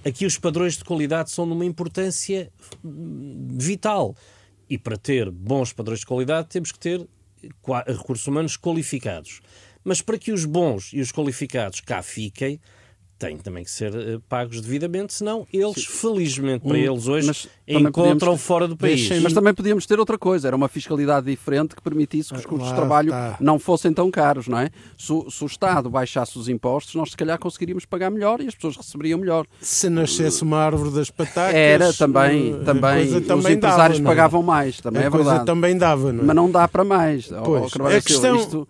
aqui 0.04 0.26
os 0.26 0.38
padrões 0.38 0.76
de 0.76 0.84
qualidade 0.84 1.30
são 1.30 1.46
de 1.46 1.52
uma 1.52 1.64
importância 1.64 2.50
vital. 2.84 4.14
E 4.68 4.76
para 4.76 4.96
ter 4.96 5.30
bons 5.30 5.72
padrões 5.72 6.00
de 6.00 6.06
qualidade, 6.06 6.48
temos 6.48 6.72
que 6.72 6.78
ter 6.78 7.06
recursos 7.86 8.26
humanos 8.26 8.56
qualificados. 8.56 9.40
Mas 9.84 10.00
para 10.00 10.18
que 10.18 10.32
os 10.32 10.44
bons 10.44 10.90
e 10.92 11.00
os 11.00 11.10
qualificados 11.10 11.80
cá 11.80 12.02
fiquem, 12.02 12.60
têm 13.22 13.36
também 13.36 13.62
que 13.62 13.70
ser 13.70 13.94
uh, 13.94 14.20
pagos 14.28 14.60
devidamente, 14.60 15.14
senão 15.14 15.46
eles, 15.52 15.84
Sim. 15.84 15.92
felizmente 15.92 16.66
para 16.66 16.76
eles 16.76 17.06
hoje, 17.06 17.28
mas 17.28 17.48
encontram 17.68 18.18
podíamos, 18.18 18.42
fora 18.42 18.66
do 18.66 18.76
país. 18.76 19.08
Mas 19.22 19.32
também 19.32 19.54
podíamos 19.54 19.86
ter 19.86 20.00
outra 20.00 20.18
coisa, 20.18 20.48
era 20.48 20.56
uma 20.56 20.68
fiscalidade 20.68 21.26
diferente 21.26 21.76
que 21.76 21.82
permitisse 21.82 22.30
que 22.30 22.40
os 22.40 22.44
custos 22.44 22.68
de 22.68 22.74
trabalho 22.74 23.10
está. 23.10 23.36
não 23.40 23.60
fossem 23.60 23.92
tão 23.92 24.10
caros, 24.10 24.48
não 24.48 24.58
é? 24.58 24.70
Se, 24.98 25.12
se, 25.30 25.44
o 25.44 25.46
Estado 25.46 25.88
baixasse 25.88 26.36
os 26.36 26.48
impostos, 26.48 26.96
nós 26.96 27.10
se 27.10 27.16
calhar 27.16 27.38
conseguiríamos 27.38 27.84
pagar 27.84 28.10
melhor 28.10 28.40
e 28.40 28.48
as 28.48 28.56
pessoas 28.56 28.76
receberiam 28.76 29.20
melhor. 29.20 29.46
Se 29.60 29.88
nascesse 29.88 30.42
uma 30.42 30.58
árvore 30.58 30.90
das 30.90 31.08
patacas... 31.08 31.54
Era, 31.54 31.92
também, 31.92 32.54
uh, 32.54 32.64
também, 32.64 33.04
os 33.04 33.26
também 33.26 33.54
empresários 33.54 34.00
dava, 34.00 34.10
pagavam 34.10 34.42
mais, 34.42 34.80
também 34.80 35.02
a 35.02 35.06
é 35.06 35.10
verdade. 35.10 35.46
também 35.46 35.78
dava, 35.78 36.12
não 36.12 36.24
é? 36.24 36.26
Mas 36.26 36.36
não 36.36 36.50
dá 36.50 36.66
para 36.66 36.82
mais. 36.82 37.28
Pois, 37.44 37.72
a 37.96 38.00
questão... 38.00 38.36
Isto, 38.36 38.68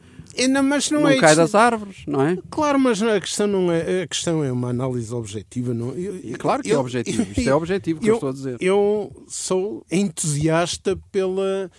não, 0.49 0.63
mas 0.63 0.91
não, 0.91 1.03
não 1.03 1.09
é 1.09 1.19
cai 1.19 1.37
das 1.37 1.55
árvores, 1.55 2.05
não 2.07 2.23
é? 2.23 2.39
Claro, 2.51 2.79
mas 2.79 3.03
a 3.03 3.21
questão 3.21 3.47
não 3.47 3.71
é 3.71 4.03
a 4.03 4.07
questão 4.07 4.43
é 4.43 4.51
uma 4.51 4.71
análise 4.71 5.13
objetiva, 5.15 5.75
não? 5.75 5.91
Eu, 5.91 6.17
e 6.17 6.35
claro 6.35 6.63
que 6.63 6.71
é 6.71 6.75
eu, 6.75 6.79
é 6.79 6.81
objetivo. 6.81 7.23
Isto 7.37 7.49
é 7.49 7.55
objetivo 7.55 8.01
que 8.01 8.07
eu, 8.07 8.13
eu 8.13 8.15
estou 8.15 8.29
a 8.29 8.33
dizer. 8.33 8.57
Eu 8.61 9.25
sou 9.29 9.85
entusiasta 9.91 10.99
pela 11.11 11.71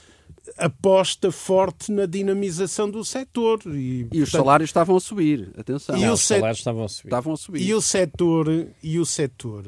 aposta 0.57 1.31
forte 1.31 1.91
na 1.91 2.05
dinamização 2.05 2.89
do 2.89 3.03
setor. 3.03 3.61
E, 3.65 4.01
e 4.01 4.03
portanto, 4.03 4.23
os 4.23 4.31
salários 4.31 4.69
estavam 4.69 4.95
a 4.95 4.99
subir, 4.99 5.51
atenção. 5.57 5.97
Não, 5.97 6.13
os 6.13 6.21
salários 6.21 6.59
estavam 6.59 6.83
a 6.83 6.89
subir. 6.89 7.07
Estavam 7.07 7.33
a 7.33 7.37
subir. 7.37 7.61
E 7.61 7.73
o 7.73 7.81
setor, 7.81 8.67
e 8.81 8.99
o 8.99 9.05
setor 9.05 9.65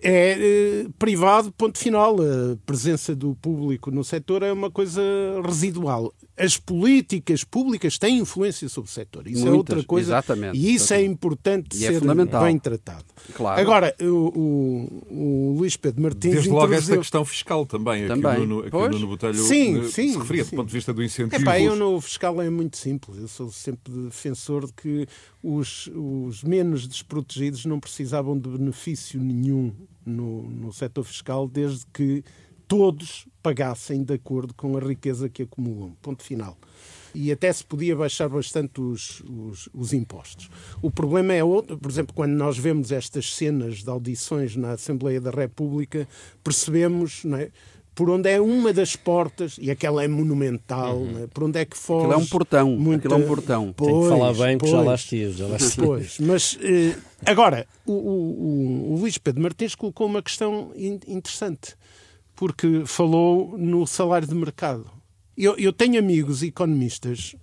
é 0.00 0.84
eh, 0.84 0.86
privado, 0.98 1.50
ponto 1.52 1.78
final. 1.78 2.16
A 2.20 2.56
presença 2.64 3.14
do 3.14 3.34
público 3.34 3.90
no 3.90 4.04
setor 4.04 4.42
é 4.42 4.52
uma 4.52 4.70
coisa 4.70 5.02
residual. 5.44 6.12
As 6.36 6.56
políticas 6.56 7.42
públicas 7.42 7.98
têm 7.98 8.18
influência 8.18 8.68
sobre 8.68 8.90
o 8.90 8.92
setor. 8.92 9.26
Isso 9.26 9.40
é 9.46 9.50
Muitas, 9.50 9.54
é 9.54 9.56
outra 9.56 9.82
coisa. 9.84 10.10
Exatamente. 10.10 10.56
E 10.56 10.74
isso 10.74 10.92
é 10.92 10.98
exatamente. 10.98 11.02
é 11.02 11.12
importante 11.12 11.76
e 11.76 11.84
é 11.84 11.88
ser 11.88 12.08
é 12.08 12.44
bem 12.44 12.58
tratado. 12.58 13.04
Claro. 13.34 13.60
Agora, 13.60 13.94
o, 14.00 14.04
o, 14.04 15.04
o 15.10 15.56
Luís 15.58 15.76
Pedro 15.76 16.02
Martins. 16.02 16.32
Desde 16.32 16.50
logo 16.50 16.72
esta 16.72 16.96
questão 16.96 17.24
fiscal 17.24 17.66
também. 17.66 18.06
também. 18.06 18.30
Aqui 18.30 18.46
no, 18.46 18.60
aqui 18.60 19.00
no 19.00 19.06
Botelho 19.08 19.34
sim, 19.34 19.80
eh, 19.80 19.84
sim, 19.84 20.12
se 20.12 20.18
referia 20.18 20.44
sim. 20.44 20.50
do 20.50 20.56
ponto 20.56 20.68
de 20.68 20.74
vista 20.74 20.94
do 20.94 21.02
incentivo. 21.02 21.42
Epá, 21.42 21.60
eu 21.60 21.74
no 21.74 22.00
fiscal 22.00 22.40
é 22.40 22.48
muito 22.48 22.76
simples. 22.76 23.18
Eu 23.18 23.28
sou 23.28 23.50
sempre 23.50 23.92
defensor 23.92 24.66
de 24.66 24.72
que 24.72 25.08
os, 25.42 25.88
os 25.94 26.42
menos 26.42 26.86
desprotegidos 26.86 27.64
não 27.64 27.78
precisavam 27.78 28.38
de 28.38 28.48
benefício 28.48 29.20
nenhum 29.20 29.72
no, 30.04 30.48
no 30.50 30.72
setor 30.72 31.04
fiscal 31.04 31.48
desde 31.48 31.86
que 31.92 32.24
todos 32.66 33.26
pagassem 33.42 34.04
de 34.04 34.14
acordo 34.14 34.52
com 34.52 34.76
a 34.76 34.80
riqueza 34.80 35.28
que 35.28 35.42
acumulam. 35.42 35.96
Ponto 36.02 36.22
final. 36.22 36.56
E 37.14 37.32
até 37.32 37.50
se 37.50 37.64
podia 37.64 37.96
baixar 37.96 38.28
bastante 38.28 38.80
os, 38.80 39.20
os, 39.20 39.68
os, 39.72 39.92
impostos. 39.94 40.50
O 40.82 40.90
problema 40.90 41.32
é 41.32 41.42
outro, 41.42 41.78
por 41.78 41.90
exemplo, 41.90 42.14
quando 42.14 42.32
nós 42.32 42.58
vemos 42.58 42.92
estas 42.92 43.34
cenas 43.34 43.82
de 43.82 43.88
audições 43.88 44.54
na 44.54 44.72
Assembleia 44.72 45.18
da 45.18 45.30
República, 45.30 46.06
percebemos, 46.44 47.24
não 47.24 47.38
é? 47.38 47.50
Por 47.98 48.10
onde 48.10 48.30
é 48.30 48.40
uma 48.40 48.72
das 48.72 48.94
portas, 48.94 49.56
e 49.60 49.72
aquela 49.72 50.04
é 50.04 50.06
monumental, 50.06 50.98
uhum. 50.98 51.10
né? 51.10 51.26
por 51.34 51.42
onde 51.42 51.58
é 51.58 51.64
que 51.64 51.76
foge. 51.76 52.06
Aquilo 52.06 52.20
é 52.20 52.22
um 52.22 52.26
portão. 52.26 52.70
Muita... 52.76 53.08
Aquilo 53.08 53.20
é 53.20 53.24
um 53.24 53.26
portão. 53.26 53.74
Pois, 53.76 53.90
Tem 53.90 54.02
que 54.02 54.08
falar 54.08 54.34
bem, 54.34 54.56
porque 54.56 54.70
já 54.70 54.80
lá 54.80 54.94
estive. 54.94 55.32
Já 55.32 55.46
lá 55.48 55.56
estive. 55.56 55.84
Pois, 55.84 56.18
mas 56.20 56.58
eh, 56.62 56.96
agora, 57.26 57.66
o, 57.84 57.92
o, 57.92 58.92
o, 58.92 59.00
Luís 59.00 59.18
Pedro 59.18 59.42
Martins 59.42 59.74
colocou 59.74 60.06
uma 60.06 60.22
questão 60.22 60.70
interessante, 60.76 61.74
porque 62.36 62.84
falou 62.86 63.58
no 63.58 63.84
salário 63.84 64.28
de 64.28 64.34
mercado. 64.36 64.88
Eu, 65.36 65.56
eu 65.56 65.72
tenho 65.72 65.98
amigos 65.98 66.44
economistas 66.44 67.34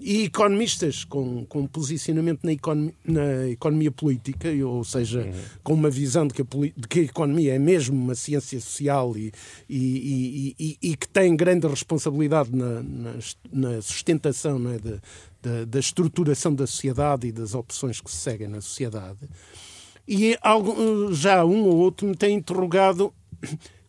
e 0.00 0.24
economistas 0.24 1.04
com, 1.04 1.44
com 1.46 1.66
posicionamento 1.66 2.44
na 2.44 2.52
economia, 2.52 2.94
na 3.04 3.48
economia 3.48 3.90
política, 3.90 4.48
ou 4.64 4.84
seja, 4.84 5.22
uhum. 5.22 5.32
com 5.64 5.74
uma 5.74 5.90
visão 5.90 6.26
de 6.26 6.34
que, 6.34 6.42
a, 6.42 6.44
de 6.44 6.88
que, 6.88 7.00
a, 7.00 7.02
economia 7.02 7.54
é 7.54 7.58
mesmo 7.58 8.00
uma 8.00 8.14
ciência 8.14 8.60
social 8.60 9.16
e, 9.16 9.32
e, 9.68 10.54
e, 10.58 10.78
e 10.80 10.96
que 10.96 11.08
tem 11.08 11.34
grande 11.34 11.66
responsabilidade 11.66 12.54
na, 12.54 12.82
na, 12.82 13.14
na 13.52 13.82
sustentação 13.82 14.60
é, 14.70 15.64
da, 15.66 15.78
estruturação 15.80 16.54
da 16.54 16.66
sociedade 16.66 17.26
e 17.26 17.32
das 17.32 17.54
opções 17.54 18.00
que 18.00 18.10
se 18.10 18.18
seguem 18.18 18.48
na 18.48 18.60
sociedade. 18.60 19.28
E 20.06 20.38
algo, 20.40 21.12
já 21.12 21.44
um 21.44 21.64
ou 21.64 21.76
outro 21.76 22.06
me 22.06 22.14
tem 22.14 22.36
interrogado 22.36 23.12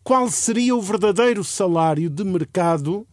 qual 0.02 0.28
seria 0.28 0.74
o 0.74 0.82
verdadeiro 0.82 1.44
salário 1.44 2.10
de 2.10 2.24
mercado 2.24 3.06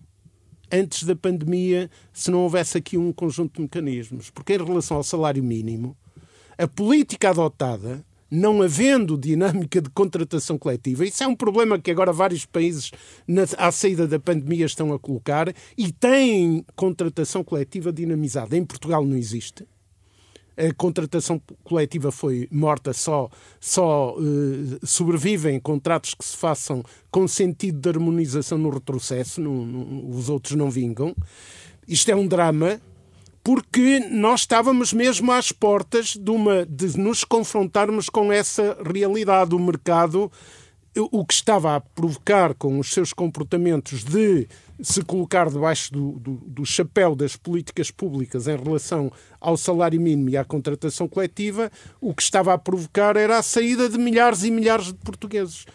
antes 0.71 1.03
da 1.03 1.15
pandemia 1.15 1.89
se 2.13 2.31
não 2.31 2.39
houvesse 2.41 2.77
aqui 2.77 2.97
um 2.97 3.11
conjunto 3.11 3.55
de 3.55 3.61
mecanismos. 3.61 4.29
Porque, 4.29 4.53
em 4.53 4.63
relação 4.63 4.97
ao 4.97 5.03
salário 5.03 5.43
mínimo, 5.43 5.95
a 6.57 6.67
política 6.67 7.29
adotada, 7.29 8.03
não 8.29 8.61
havendo 8.61 9.17
dinâmica 9.17 9.81
de 9.81 9.89
contratação 9.89 10.57
coletiva, 10.57 11.05
isso 11.05 11.23
é 11.23 11.27
um 11.27 11.35
problema 11.35 11.79
que 11.79 11.91
agora 11.91 12.11
vários 12.11 12.45
países, 12.45 12.91
na, 13.27 13.43
à 13.57 13.71
saída 13.71 14.07
da 14.07 14.19
pandemia, 14.19 14.65
estão 14.65 14.93
a 14.93 14.99
colocar 14.99 15.53
e 15.77 15.91
têm 15.91 16.65
contratação 16.75 17.43
coletiva 17.43 17.91
dinamizada. 17.93 18.57
Em 18.57 18.65
Portugal 18.65 19.05
não 19.05 19.15
existe 19.15 19.65
a 20.57 20.73
contratação 20.73 21.41
coletiva 21.63 22.11
foi 22.11 22.47
morta, 22.51 22.93
só, 22.93 23.29
só 23.59 24.15
uh, 24.17 24.85
sobrevivem 24.85 25.59
contratos 25.59 26.13
que 26.13 26.23
se 26.23 26.35
façam 26.35 26.83
com 27.11 27.27
sentido 27.27 27.79
de 27.79 27.89
harmonização 27.89 28.57
no 28.57 28.69
retrocesso, 28.69 29.41
no, 29.41 29.65
no, 29.65 30.09
os 30.09 30.29
outros 30.29 30.55
não 30.55 30.69
vingam. 30.69 31.15
Isto 31.87 32.11
é 32.11 32.15
um 32.15 32.27
drama 32.27 32.79
porque 33.43 33.99
nós 34.09 34.41
estávamos 34.41 34.91
mesmo 34.91 35.31
às 35.31 35.51
portas 35.51 36.15
de, 36.15 36.31
uma, 36.31 36.65
de 36.65 36.97
nos 36.97 37.23
confrontarmos 37.23 38.09
com 38.09 38.31
essa 38.31 38.75
realidade. 38.83 39.53
O 39.53 39.59
mercado 39.59 40.31
o 40.97 41.25
que 41.25 41.33
estava 41.33 41.75
a 41.75 41.81
provocar 41.81 42.53
com 42.53 42.79
os 42.79 42.91
seus 42.91 43.11
comportamentos 43.11 44.03
de 44.03 44.47
se 44.81 45.01
colocar 45.01 45.49
debaixo 45.49 45.91
do, 45.93 46.13
do, 46.13 46.33
do, 46.45 46.65
chapéu 46.65 47.15
das 47.15 47.35
políticas 47.35 47.91
públicas 47.91 48.47
em 48.47 48.57
relação 48.57 49.11
ao 49.39 49.55
salário 49.55 49.99
mínimo 49.99 50.29
e 50.29 50.37
à 50.37 50.43
contratação 50.43 51.07
coletiva, 51.07 51.71
o 52.01 52.13
que 52.13 52.21
estava 52.21 52.53
a 52.53 52.57
provocar 52.57 53.15
era 53.15 53.37
a 53.37 53.43
saída 53.43 53.89
de 53.89 53.97
milhares 53.97 54.43
e 54.43 54.51
milhares 54.51 54.87
de 54.87 54.95
portugueses. 54.95 55.65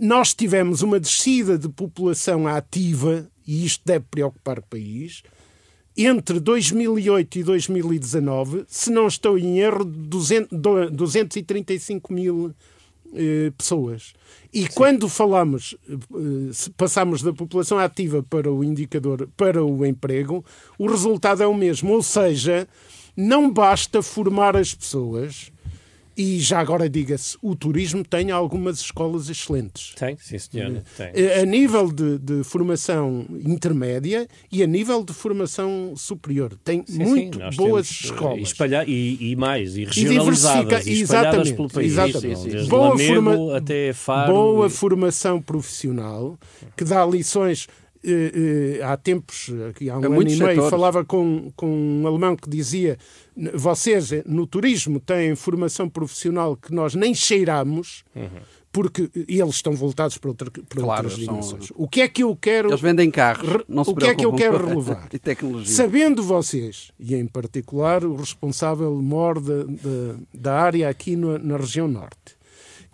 Nós 0.00 0.34
tivemos 0.34 0.82
uma 0.82 1.00
descida 1.00 1.56
de 1.56 1.68
população 1.68 2.46
ativa, 2.46 3.28
e 3.46 3.64
isto 3.64 3.82
deve 3.84 4.04
preocupar 4.10 4.58
o 4.58 4.62
país, 4.62 5.22
entre 5.96 6.40
2008 6.40 7.38
e 7.38 7.42
2019, 7.42 8.64
se 8.66 8.90
não 8.90 9.06
estou 9.06 9.38
em 9.38 9.58
erro, 9.58 9.84
200, 9.84 10.48
235 10.90 12.12
mil 12.12 12.54
eh, 13.14 13.52
pessoas. 13.56 14.12
E 14.52 14.62
Sim. 14.62 14.68
quando 14.74 15.08
falamos, 15.08 15.76
eh, 15.90 16.70
passamos 16.76 17.22
da 17.22 17.32
população 17.32 17.78
ativa 17.78 18.22
para 18.22 18.50
o 18.50 18.62
indicador, 18.64 19.28
para 19.36 19.64
o 19.64 19.84
emprego, 19.84 20.44
o 20.78 20.86
resultado 20.86 21.42
é 21.42 21.46
o 21.46 21.54
mesmo. 21.54 21.92
Ou 21.92 22.02
seja, 22.02 22.68
não 23.16 23.50
basta 23.50 24.02
formar 24.02 24.56
as 24.56 24.74
pessoas 24.74 25.52
E 26.16 26.38
já 26.40 26.60
agora 26.60 26.88
diga-se, 26.90 27.38
o 27.40 27.54
turismo 27.56 28.04
tem 28.04 28.30
algumas 28.30 28.80
escolas 28.80 29.30
excelentes. 29.30 29.94
Tem, 29.94 30.16
sim 30.20 30.38
senhora. 30.38 30.82
Tem. 30.96 31.10
Eh, 31.14 31.40
A 31.40 31.44
nível 31.46 31.90
de, 31.90 32.18
de 32.18 32.44
formação 32.44 33.24
intermédia 33.44 34.28
e 34.50 34.62
a 34.62 34.66
nível 34.66 35.02
de 35.02 35.12
formação 35.14 35.94
superior. 35.96 36.52
Tem 36.62 36.84
Sim, 36.86 36.98
muito 36.98 37.38
sim, 37.38 37.56
boas 37.56 37.86
eh, 37.88 38.04
escolas. 38.04 38.38
E, 38.38 38.42
espalhar, 38.42 38.88
e, 38.88 39.30
e 39.32 39.36
mais, 39.36 39.76
e 39.76 39.84
regionalizadas, 39.84 40.86
e, 40.86 41.00
espalhadas 41.02 41.52
pelo 41.52 41.68
país. 41.70 41.92
exatamente. 41.92 42.48
Desde 42.48 42.68
Boa 42.68 42.88
Lamego 42.90 43.14
forma- 43.14 43.56
até 43.56 43.92
Faro. 43.92 44.32
Boa 44.32 44.68
formação 44.70 45.40
profissional 45.40 46.38
que 46.76 46.84
dá 46.84 47.04
lições. 47.06 47.68
Eh, 48.04 48.78
eh, 48.78 48.82
há 48.82 48.96
tempos, 48.96 49.50
aqui 49.70 49.88
há 49.90 49.98
um 49.98 50.02
A 50.02 50.06
ano 50.06 50.22
e 50.22 50.24
meio, 50.24 50.36
setores. 50.38 50.70
falava 50.70 51.04
com, 51.04 51.52
com 51.56 51.68
um 51.68 52.06
alemão 52.06 52.36
que 52.36 52.48
dizia: 52.48 52.98
"N- 53.36 53.50
vocês 53.54 54.12
eh, 54.12 54.22
no 54.26 54.46
turismo 54.46 54.98
têm 55.00 55.34
formação 55.34 55.88
profissional 55.88 56.56
que 56.56 56.72
nós 56.74 56.94
nem 56.94 57.14
cheiramos. 57.14 58.04
Porque 58.74 59.10
eles 59.28 59.56
estão 59.56 59.74
voltados 59.74 60.16
para, 60.16 60.30
outra, 60.30 60.50
para 60.50 60.82
Claro, 60.82 61.04
outras 61.06 61.22
são- 61.22 61.34
dimensões. 61.34 61.70
O 61.74 61.86
que 61.86 62.00
é 62.00 62.08
que 62.08 62.22
eu 62.22 62.34
quero 62.34 62.70
Eles 62.70 62.80
vendem 62.80 63.10
carros, 63.10 63.62
não 63.68 63.84
se 63.84 63.90
o 63.90 63.94
que 63.94 64.06
é 64.06 64.14
que 64.14 64.24
eu 64.24 64.32
quero 64.32 64.56
relevar? 64.66 65.08
e 65.12 65.18
tecnologia. 65.18 65.76
Sabendo 65.76 66.22
vocês, 66.22 66.90
e 66.98 67.14
em 67.14 67.26
particular 67.26 68.02
o 68.02 68.16
responsável 68.16 68.90
mor 69.02 69.38
da, 69.42 69.64
da, 69.64 70.14
da 70.32 70.54
área 70.58 70.88
aqui 70.88 71.14
no- 71.16 71.38
na 71.38 71.58
região 71.58 71.86
norte, 71.86 72.34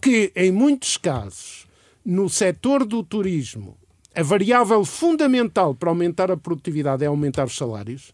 que 0.03 0.33
em 0.35 0.51
muitos 0.51 0.97
casos, 0.97 1.69
no 2.05 2.29
setor 2.29 2.85
do 2.85 3.05
turismo, 3.05 3.77
a 4.15 4.23
variável 4.23 4.85
fundamental 4.85 5.75
para 5.75 5.91
aumentar 5.91 6.31
a 6.31 6.37
produtividade 6.37 7.05
é 7.05 7.07
aumentar 7.07 7.47
os 7.47 7.57
salários. 7.57 8.13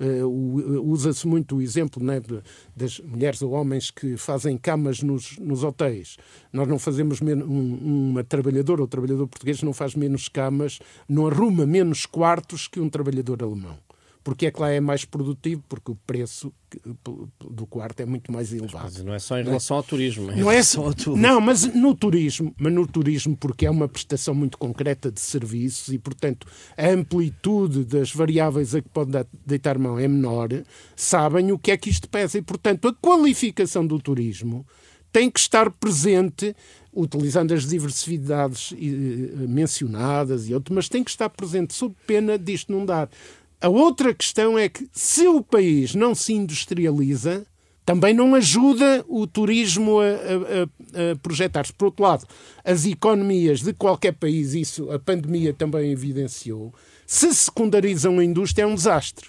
O- 0.00 0.80
Usa-se 0.92 1.26
muito 1.26 1.56
o 1.56 1.62
exemplo 1.62 2.02
né, 2.02 2.20
de- 2.20 2.40
das 2.76 3.00
mulheres 3.00 3.42
ou 3.42 3.50
homens 3.50 3.90
que 3.90 4.16
fazem 4.16 4.56
camas 4.56 5.02
nos, 5.02 5.36
nos 5.38 5.64
hotéis. 5.64 6.16
Nós 6.52 6.68
não 6.68 6.78
fazemos 6.78 7.20
men- 7.20 7.42
um, 7.42 8.10
uma 8.10 8.22
trabalhadora 8.22 8.80
ou 8.80 8.86
trabalhador 8.86 9.26
português 9.26 9.60
não 9.60 9.72
faz 9.72 9.96
menos 9.96 10.28
camas, 10.28 10.78
não 11.08 11.26
arruma 11.26 11.66
menos 11.66 12.06
quartos 12.06 12.68
que 12.68 12.78
um 12.78 12.88
trabalhador 12.88 13.42
alemão. 13.42 13.76
Porque 14.28 14.44
é 14.44 14.50
que 14.50 14.60
lá 14.60 14.68
é 14.70 14.78
mais 14.78 15.06
produtivo? 15.06 15.64
Porque 15.66 15.90
o 15.90 15.94
preço 16.06 16.52
do 17.50 17.66
quarto 17.66 18.00
é 18.00 18.04
muito 18.04 18.30
mais 18.30 18.52
elevado. 18.52 18.84
Mas 18.92 19.02
não 19.02 19.14
é 19.14 19.18
só 19.18 19.38
em 19.38 19.42
relação 19.42 19.78
ao 19.78 19.82
turismo. 19.82 20.26
Não 20.26 20.50
é 20.50 20.56
relação 20.56 20.86
a 20.86 20.92
tudo. 20.92 21.16
Não, 21.16 21.40
mas 21.40 21.64
no 21.74 21.94
turismo, 21.94 22.54
mas 22.58 22.70
no 22.70 22.86
turismo 22.86 23.34
porque 23.34 23.64
é 23.64 23.70
uma 23.70 23.88
prestação 23.88 24.34
muito 24.34 24.58
concreta 24.58 25.10
de 25.10 25.18
serviços 25.18 25.88
e, 25.94 25.98
portanto, 25.98 26.46
a 26.76 26.88
amplitude 26.90 27.84
das 27.86 28.12
variáveis 28.12 28.74
a 28.74 28.82
que 28.82 28.88
pode 28.90 29.12
dar- 29.12 29.26
deitar 29.46 29.78
mão 29.78 29.98
é 29.98 30.06
menor, 30.06 30.50
sabem 30.94 31.50
o 31.50 31.58
que 31.58 31.70
é 31.70 31.78
que 31.78 31.88
isto 31.88 32.06
pesa 32.06 32.36
e, 32.36 32.42
portanto, 32.42 32.86
a 32.86 32.92
qualificação 32.92 33.86
do 33.86 33.98
turismo 33.98 34.66
tem 35.10 35.30
que 35.30 35.40
estar 35.40 35.70
presente, 35.70 36.54
utilizando 36.92 37.54
as 37.54 37.66
diversidades 37.66 38.74
eh, 38.74 39.46
mencionadas 39.48 40.50
e 40.50 40.54
outras, 40.54 40.74
mas 40.74 40.88
tem 40.90 41.02
que 41.02 41.10
estar 41.10 41.30
presente 41.30 41.72
sob 41.72 41.94
pena 42.06 42.38
disto 42.38 42.70
não 42.70 42.84
dar. 42.84 43.08
A 43.60 43.68
outra 43.68 44.14
questão 44.14 44.56
é 44.58 44.68
que 44.68 44.88
se 44.92 45.26
o 45.26 45.42
país 45.42 45.94
não 45.94 46.14
se 46.14 46.32
industrializa, 46.32 47.44
também 47.84 48.14
não 48.14 48.34
ajuda 48.34 49.04
o 49.08 49.26
turismo 49.26 49.98
a, 50.00 50.04
a- 50.04 51.12
a- 51.12 51.16
projetar-se. 51.16 51.72
Por 51.72 51.86
outro 51.86 52.02
lado, 52.04 52.26
as 52.64 52.84
economias 52.84 53.60
de 53.62 53.72
qualquer 53.72 54.12
país, 54.12 54.54
isso 54.54 54.90
a 54.92 54.98
pandemia 54.98 55.52
também 55.52 55.90
evidenciou, 55.90 56.72
se 57.06 57.34
secundarizam 57.34 58.18
a 58.18 58.24
indústria 58.24 58.62
é 58.64 58.66
um 58.66 58.74
desastre. 58.74 59.28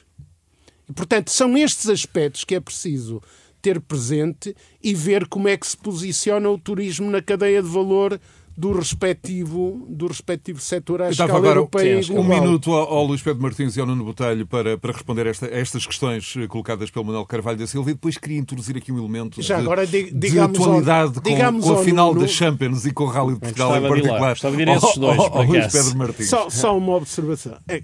E, 0.88 0.94
portanto, 0.94 1.32
são 1.32 1.58
estes 1.58 1.88
aspectos 1.90 2.44
que 2.44 2.54
é 2.56 2.60
preciso 2.60 3.22
ter 3.62 3.80
presente 3.82 4.56
e 4.84 4.94
ver 4.94 5.28
como 5.28 5.48
é 5.48 5.58
que 5.58 5.68
se 5.68 5.76
posiciona 5.78 6.50
o 6.50 6.58
turismo 6.58 7.10
na 7.10 7.22
cadeia 7.22 7.62
de 7.64 7.68
valor 7.70 8.20
do 8.60 8.74
respectivo, 8.74 9.86
do 9.90 10.08
respectivo 10.08 10.60
setor 10.60 11.02
à 11.02 11.06
Eu 11.06 11.12
escala 11.12 11.38
agora 11.38 11.56
europeia 11.60 12.04
sim, 12.04 12.12
um 12.12 12.16
global. 12.16 12.42
minuto 12.42 12.74
ao, 12.74 12.94
ao 12.94 13.06
Luís 13.06 13.22
Pedro 13.22 13.42
Martins 13.42 13.78
e 13.78 13.80
ao 13.80 13.86
Nuno 13.88 14.04
Botelho 14.04 14.46
para, 14.46 14.78
para 14.78 14.92
responder 14.92 15.28
esta- 15.28 15.46
a 15.46 15.58
estas 15.58 15.86
questões 15.86 16.34
eh, 16.38 16.46
colocadas 16.48 16.92
pelo 16.92 17.06
Manuel 17.06 17.26
Carvalho 17.26 17.58
da 17.58 17.66
Silva 17.68 17.92
e 17.92 17.94
depois 17.94 18.18
queria 18.18 18.38
introduzir 18.38 18.76
aqui 18.76 18.92
um 18.92 18.98
elemento 18.98 19.42
Já 19.42 19.56
de, 19.56 19.62
agora, 19.62 19.88
di- 19.88 20.12
de 20.12 20.12
digamos 20.12 20.60
ao- 20.60 20.66
atualidade 20.66 21.14
com, 21.22 21.62
com 21.62 21.74
a 21.74 21.84
final 21.84 22.08
Nuno- 22.14 22.22
da 22.22 22.28
Champions 22.28 22.86
e 22.86 22.92
com 22.92 23.06
o 23.06 23.08
Rally 23.08 23.34
de 23.36 23.40
Portugal 23.40 23.78
em 23.78 23.82
de 23.82 23.88
particular. 23.88 24.36
de 24.36 24.62
ir 24.62 24.70
a 24.70 24.76
esses 24.76 24.98
dois, 24.98 25.18
ao- 25.20 25.38
ao 25.38 25.44
Luís. 25.44 25.72
Pedro 25.72 25.98
Martins. 25.98 26.30
Só, 26.30 26.50
só 26.50 26.78
uma 26.78 26.96
observação. 26.96 27.54
É, 27.68 27.82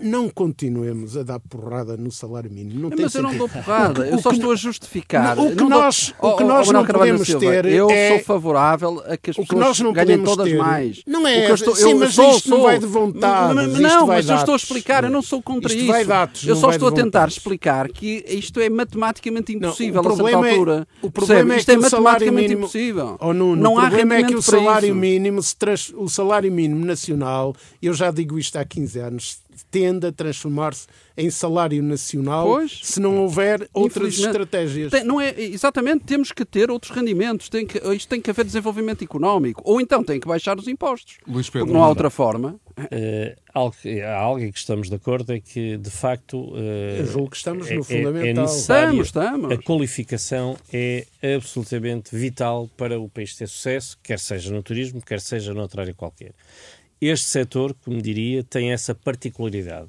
não 0.00 0.28
continuemos 0.28 1.16
a 1.16 1.22
dar 1.22 1.38
porrada 1.38 1.96
no 1.96 2.10
salário 2.10 2.50
mínimo. 2.50 2.80
Não 2.80 2.90
tem 2.90 3.02
Mas 3.04 3.14
eu 3.14 3.22
não 3.22 3.30
sentido. 3.30 3.48
dou 3.48 3.62
porrada, 3.62 4.06
eu 4.08 4.16
O 4.16 4.20
só 4.22 4.30
que- 4.30 4.36
estou 4.36 4.50
a 4.52 4.56
justificar. 4.56 5.36
Não, 5.36 5.46
o 5.46 5.50
que 5.50 5.56
Não 5.62 5.68
dou- 5.68 5.78
nós- 5.78 6.14
o 6.20 6.26
Oh, 6.28 6.36
que 6.36 6.44
nós 6.44 6.68
não 6.70 6.84
podemos 6.84 7.26
Silva, 7.26 7.40
ter 7.46 7.64
Eu 7.66 7.88
é- 7.90 8.08
sou 8.16 8.24
favorável 8.24 9.02
a 9.06 9.16
que 9.16 9.30
as 9.30 9.38
O 9.38 9.46
pessoas 9.46 9.80
ganhem 9.92 10.15
podemos 10.18 10.36
todas 10.36 10.52
ter- 10.52 10.58
mais. 10.58 11.00
Não 11.06 11.26
é, 11.26 11.52
estou- 11.52 11.74
sim, 11.76 11.90
eu 11.92 11.98
mas 11.98 12.14
sou- 12.14 12.36
isto 12.36 12.50
não 12.50 12.56
sou- 12.58 12.66
vai 12.66 12.78
de 12.78 12.86
vontade, 12.86 13.54
Mas- 13.54 13.72
isto 13.72 13.82
Não, 13.82 14.06
mas 14.06 14.28
eu 14.28 14.36
estou 14.36 14.52
a 14.54 14.56
explicar, 14.56 15.04
eu 15.04 15.10
não 15.10 15.22
sou 15.22 15.42
contra 15.42 15.68
Isto 15.70 15.78
isso. 15.82 15.92
vai 15.92 16.04
dados, 16.04 16.42
eu 16.46 16.54
não 16.54 16.60
só 16.60 16.70
estou 16.70 16.88
a 16.88 16.92
tentar 16.92 17.28
explicar 17.28 17.88
que 17.88 18.24
isto 18.28 18.60
é 18.60 18.68
matematicamente 18.68 19.54
Não, 19.54 19.68
impossível 19.68 19.96
o 19.96 20.00
a 20.00 20.02
certa 20.02 20.16
problema 20.16 20.48
é- 20.48 20.50
altura. 20.52 20.88
o 21.02 21.10
problema 21.10 21.54
é 21.54 21.56
isto 21.58 21.66
que 21.66 21.72
é 21.72 21.78
o 21.78 21.82
salário 21.82 22.02
matematicamente 22.04 22.42
mínimo- 22.48 22.60
impossível. 22.66 23.16
Oh, 23.20 23.32
Nuno, 23.32 23.62
não 23.62 23.74
o 23.74 23.80
problema 23.80 24.14
é 24.16 24.22
que 24.24 24.34
o 24.34 24.42
salário 24.42 24.86
isso. 24.88 24.94
mínimo, 24.96 25.42
se 25.42 25.56
trans- 25.56 25.92
o 25.96 26.08
salário 26.08 26.50
mínimo 26.52 26.84
nacional, 26.84 27.54
eu 27.82 27.94
já 27.94 28.10
digo 28.10 28.38
isto 28.38 28.56
há 28.56 28.64
15 28.64 28.98
anos, 28.98 29.38
tende 29.70 30.06
a 30.06 30.12
transformar-se 30.12 30.86
em 31.16 31.30
salário 31.30 31.82
nacional 31.82 32.46
Pois. 32.46 32.80
se 32.82 33.00
não 33.00 33.16
houver 33.22 33.68
outras 33.72 34.18
estratégias. 34.18 34.90
Tem- 34.90 35.04
não 35.04 35.20
é, 35.20 35.34
exatamente, 35.40 36.04
temos 36.04 36.30
que 36.32 36.44
ter 36.44 36.70
outros 36.70 36.92
rendimentos, 36.94 37.48
tem 37.48 37.66
que, 37.66 37.78
isto 37.94 38.08
tem 38.08 38.20
que 38.20 38.28
haver 38.30 38.44
desenvolvimento 38.44 39.02
económico, 39.02 39.62
ou 39.64 39.80
então 39.80 40.04
tem 40.04 40.20
que 40.20 40.28
baixar 40.28 40.58
os 40.58 40.68
impostos. 40.68 41.16
Luís 41.26 41.48
Pedro, 41.48 41.72
não 41.72 41.82
há 41.82 41.88
outra 41.88 42.10
forma. 42.10 42.60
Eh, 42.90 43.36
algo, 43.54 43.74
algo 44.18 44.40
em 44.40 44.52
que 44.52 44.58
estamos 44.58 44.90
de 44.90 44.94
acordo 44.96 45.32
é 45.32 45.40
que, 45.40 45.78
de 45.78 45.90
facto, 45.90 46.52
eh, 46.56 46.98
Eu 47.00 47.06
julgo 47.06 47.30
que 47.30 47.36
estamos 47.38 47.66
é, 47.70 47.74
no 47.74 47.80
é- 47.80 47.84
fundamental. 47.84 48.28
é 48.28 48.32
necessário. 48.34 49.00
Estamos, 49.02 49.06
estamos. 49.06 49.52
A 49.52 49.62
qualificação 49.62 50.56
é 50.70 51.06
absolutamente 51.34 52.14
vital 52.14 52.68
para 52.76 53.00
o 53.00 53.08
país 53.08 53.34
ter 53.34 53.48
sucesso, 53.48 53.96
quer 54.02 54.18
seja 54.18 54.52
no 54.52 54.62
turismo, 54.62 55.00
quer 55.00 55.20
seja 55.20 55.54
noutra 55.54 55.82
área 55.82 55.94
qualquer. 55.94 56.32
Este 57.00 57.26
setor, 57.28 57.74
como 57.84 58.00
diria, 58.00 58.42
tem 58.42 58.72
essa 58.72 58.94
particularidade. 58.94 59.88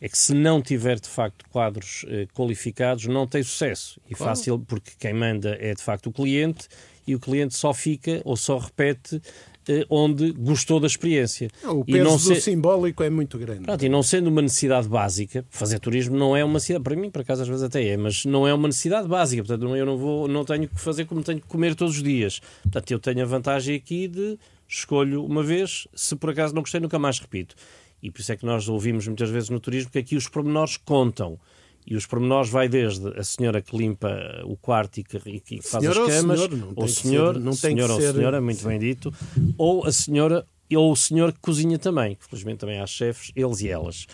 É 0.00 0.08
que 0.08 0.16
se 0.16 0.32
não 0.32 0.62
tiver, 0.62 1.00
de 1.00 1.08
facto, 1.08 1.44
quadros 1.50 2.04
eh, 2.08 2.26
qualificados, 2.32 3.06
não 3.06 3.26
tem 3.26 3.42
sucesso. 3.42 4.00
E 4.08 4.14
fácil, 4.14 4.58
porque 4.60 4.92
quem 4.98 5.12
manda 5.12 5.56
é, 5.60 5.74
de 5.74 5.82
facto, 5.82 6.06
o 6.08 6.12
cliente 6.12 6.68
e 7.06 7.14
o 7.16 7.18
cliente 7.20 7.56
só 7.56 7.74
fica 7.74 8.20
ou 8.24 8.36
só 8.36 8.58
repete 8.58 9.20
eh, 9.68 9.84
onde 9.90 10.30
gostou 10.32 10.78
da 10.78 10.86
experiência. 10.86 11.50
O 11.64 11.82
E 11.84 11.92
peso 11.94 12.04
não 12.04 12.12
do 12.16 12.18
se- 12.20 12.40
simbólico 12.40 13.02
é 13.02 13.10
muito 13.10 13.36
grande. 13.38 13.62
Pronto, 13.62 13.84
e 13.84 13.88
não 13.88 14.02
sendo 14.04 14.28
uma 14.28 14.40
necessidade 14.40 14.88
básica, 14.88 15.44
fazer 15.50 15.80
turismo 15.80 16.16
não 16.16 16.36
é 16.36 16.44
uma 16.44 16.54
necessidade, 16.54 16.84
para 16.84 16.94
mim, 16.94 17.10
por 17.10 17.22
acaso 17.22 17.42
às 17.42 17.48
vezes 17.48 17.64
até 17.64 17.84
é, 17.84 17.96
mas 17.96 18.24
não 18.24 18.46
é 18.46 18.54
uma 18.54 18.68
necessidade 18.68 19.08
básica, 19.08 19.42
portanto 19.42 19.74
eu 19.74 19.84
não 19.84 19.96
vou, 19.98 20.28
não 20.28 20.44
tenho 20.44 20.68
que 20.68 20.78
fazer 20.80 21.06
como 21.06 21.24
tenho 21.24 21.40
que 21.40 21.46
comer 21.48 21.74
todos 21.74 21.96
os 21.96 22.02
dias. 22.04 22.40
Portanto, 22.62 22.88
eu 22.92 23.00
tenho 23.00 23.22
a 23.22 23.26
vantagem 23.26 23.74
aqui 23.74 24.06
de 24.06 24.38
escolho 24.68 25.24
uma 25.24 25.42
vez, 25.42 25.88
se 25.94 26.14
por 26.14 26.30
acaso 26.30 26.54
não 26.54 26.62
gostei, 26.62 26.80
nunca 26.80 26.98
mais 26.98 27.18
repito. 27.18 27.54
E 28.02 28.10
por 28.10 28.20
isso 28.20 28.30
é 28.32 28.36
que 28.36 28.44
nós 28.46 28.68
ouvimos 28.68 29.06
muitas 29.08 29.30
vezes 29.30 29.48
no 29.48 29.58
turismo 29.58 29.90
que 29.90 29.98
aqui 29.98 30.14
os 30.16 30.28
pormenores 30.28 30.76
contam. 30.76 31.38
E 31.86 31.96
os 31.96 32.04
pormenores 32.04 32.50
vai 32.50 32.68
desde 32.68 33.08
a 33.18 33.24
senhora 33.24 33.62
que 33.62 33.74
limpa 33.76 34.10
o 34.44 34.56
quarto 34.58 34.98
e 35.00 35.02
que, 35.04 35.18
que 35.40 35.62
faz 35.62 35.82
Senhora 35.82 36.02
as 36.02 36.20
camas, 36.20 36.38
senhor, 36.40 36.56
não 36.56 36.68
ou 36.68 36.74
tem 36.74 36.84
que 36.84 36.92
senhor, 36.92 37.34
ser- 37.34 37.40
não 37.40 37.52
tem 37.52 37.56
senhor 37.60 37.86
que 37.86 37.92
ou 37.94 38.00
ser- 38.00 38.12
senhora, 38.14 38.40
muito 38.42 38.64
bem 38.68 38.78
dito, 38.78 39.14
ou 39.56 39.86
a 39.86 39.90
senhora 39.92 40.46
ou 40.76 40.92
o 40.92 40.96
senhor 40.96 41.32
que 41.32 41.38
cozinha 41.40 41.78
também, 41.78 42.14
que 42.14 42.26
felizmente 42.26 42.58
também 42.58 42.78
há 42.78 42.86
chefes, 42.86 43.32
eles 43.34 43.60
e 43.62 43.68
elas. 43.70 44.06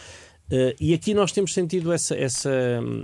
Eh, 0.48 0.76
e 0.78 0.94
aqui 0.94 1.12
nós 1.14 1.32
temos 1.32 1.52
sentido 1.52 1.92
essa, 1.92 2.14
essa, 2.14 2.50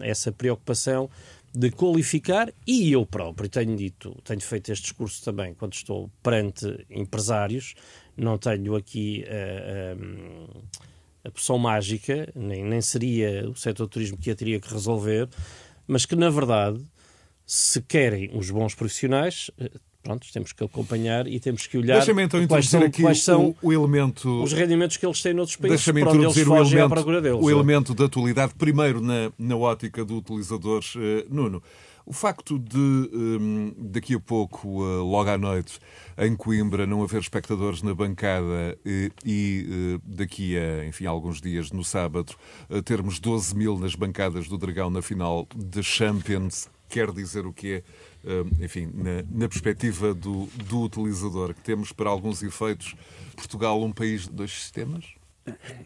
essa 0.03 0.31
preocupação 0.31 1.11
de 1.53 1.71
qualificar, 1.71 2.53
e 2.67 2.93
eu 2.93 3.05
próprio 3.05 3.49
tenho 3.49 3.77
dito, 3.77 4.17
tenho 4.23 4.41
feito 4.41 4.71
este 4.71 4.85
discurso 4.85 5.25
também 5.25 5.53
quando 5.55 5.75
estou 5.75 6.11
perante 6.23 6.87
empresários, 6.89 7.75
não 8.17 8.39
tenho 8.39 8.77
aqui 8.77 9.25
eh, 9.27 9.97
eh, 9.97 10.59
a 11.25 11.31
poção 11.31 11.59
mágica, 11.59 12.31
nem, 12.35 12.65
nem 12.65 12.81
seria 12.81 13.49
o 13.49 13.57
setor 13.57 13.87
do 13.87 13.91
turismo 13.91 14.17
que 14.17 14.31
a 14.31 14.35
teria 14.35 14.61
que 14.61 14.73
resolver, 14.73 15.29
mas 15.87 16.07
que 16.07 16.15
na 16.15 16.31
verdade, 16.31 16.85
se 17.45 17.83
querem 17.83 18.31
os 18.33 18.49
bons 18.51 18.75
profissionais, 18.75 19.51
eh, 19.59 19.71
pronto, 20.03 20.27
temos 20.33 20.53
que 20.53 20.65
acompanhar 20.65 21.27
e 21.27 21.39
temos 21.39 21.67
que 21.67 21.79
olhar 21.79 21.97
Deixa-me 21.97 22.23
então 22.23 22.47
quais 22.47 22.67
introduzir 22.67 22.81
são, 22.81 22.87
aqui 22.87 23.03
quais 23.03 23.23
são 23.23 23.57
o, 23.63 23.69
o 23.69 23.73
elemento. 23.73 24.43
os 24.43 24.53
rendimentos 24.53 24.97
que 24.97 25.07
eles 25.07 25.21
têm 25.23 25.35
noutros 25.35 25.57
países, 25.57 25.85
para 25.85 26.11
onde 26.11 26.25
eles 26.25 26.39
fogem 26.43 26.55
à 26.55 26.85
elemento, 26.85 26.89
procura 26.89 27.21
deles. 27.21 27.41
o 27.41 27.51
elemento 27.51 27.95
da 27.95 28.05
atualidade, 28.07 28.55
primeiro 28.55 29.01
na, 29.01 29.33
na 29.39 29.57
ótica 29.57 30.05
do 30.05 30.17
utilizador 30.17 30.83
eh, 30.97 31.27
Nuno. 31.31 31.63
O 32.11 32.13
facto 32.13 32.59
de, 32.59 32.77
hum, 32.77 33.73
daqui 33.79 34.15
a 34.15 34.19
pouco, 34.19 34.83
eh, 34.85 34.97
logo 34.97 35.31
à 35.31 35.39
noite, 35.39 35.79
em 36.19 36.35
Coimbra, 36.35 36.85
não 36.85 37.05
haver 37.05 37.21
espectadores 37.21 37.83
na 37.83 37.95
bancada 37.95 38.77
eh, 38.85 39.11
e 39.25 39.67
eh, 39.71 40.01
daqui 40.05 40.57
a, 40.59 40.85
enfim, 40.87 41.07
alguns 41.07 41.41
dias, 41.41 41.71
no 41.71 41.85
sábado, 41.85 42.35
termos 42.85 43.21
12 43.21 43.55
mil 43.55 43.79
nas 43.79 43.95
bancadas 43.95 44.49
do 44.49 44.59
Dragão 44.59 44.91
na 44.91 45.01
final 45.01 45.47
da 45.55 45.83
Champions, 45.83 46.69
quer 46.89 47.13
dizer 47.13 47.47
o 47.47 47.53
quê? 47.53 47.85
Enfim, 48.61 48.91
na, 48.95 49.23
na 49.31 49.49
perspectiva 49.49 50.15
do, 50.15 50.47
do 50.69 50.83
utilizador, 50.83 51.55
que 51.55 51.63
temos 51.63 51.93
para 51.93 52.11
alguns 52.11 52.43
efeitos 52.43 52.95
Portugal 53.37 53.83
um 53.83 53.93
país 53.93 54.23
de 54.23 54.31
dois 54.31 54.51
sistemas? 54.53 55.15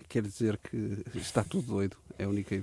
Quer 0.09 0.23
dizer 0.23 0.59
que 0.59 1.03
está 1.15 1.45
tudo 1.45 1.69
doido. 1.69 1.97
É 2.19 2.25
a 2.25 2.29
única 2.29 2.61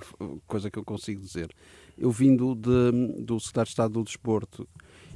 coisa 0.48 0.70
que 0.70 0.78
eu 0.78 0.84
consigo 0.84 1.22
dizer. 1.22 1.54
Eu 1.98 2.12
vindo 2.12 2.56
de, 2.56 3.22
do 3.22 3.40
Secretário 3.40 3.68
de 3.68 3.72
Estado 3.72 3.94
do 3.94 4.04
Desporto 4.04 4.68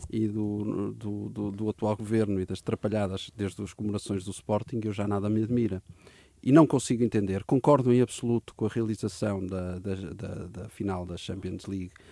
e 0.09 0.27
do, 0.27 0.93
do, 0.93 1.29
do, 1.29 1.51
do, 1.51 1.69
atual 1.69 1.95
governo 1.95 2.39
e 2.39 2.45
das 2.45 2.61
trapalhadas 2.61 3.31
desde 3.35 3.61
as 3.63 3.73
comemorações 3.73 4.23
do 4.23 4.31
Sporting, 4.31 4.81
eu 4.83 4.93
já 4.93 5.07
nada 5.07 5.29
me 5.29 5.43
admira. 5.43 5.81
E 6.43 6.51
não 6.51 6.67
consigo 6.67 7.03
entender. 7.03 7.43
Concordo 7.43 7.91
em 7.91 8.01
absoluto 8.01 8.53
com 8.55 8.65
a 8.65 8.69
realização 8.69 9.45
da, 9.45 9.79
da, 9.79 9.95
da, 9.95 10.47
da 10.47 10.69
final 10.69 11.05
da 11.05 11.17
Champions 11.17 11.65
League, 11.65 11.91
eh, 11.97 12.05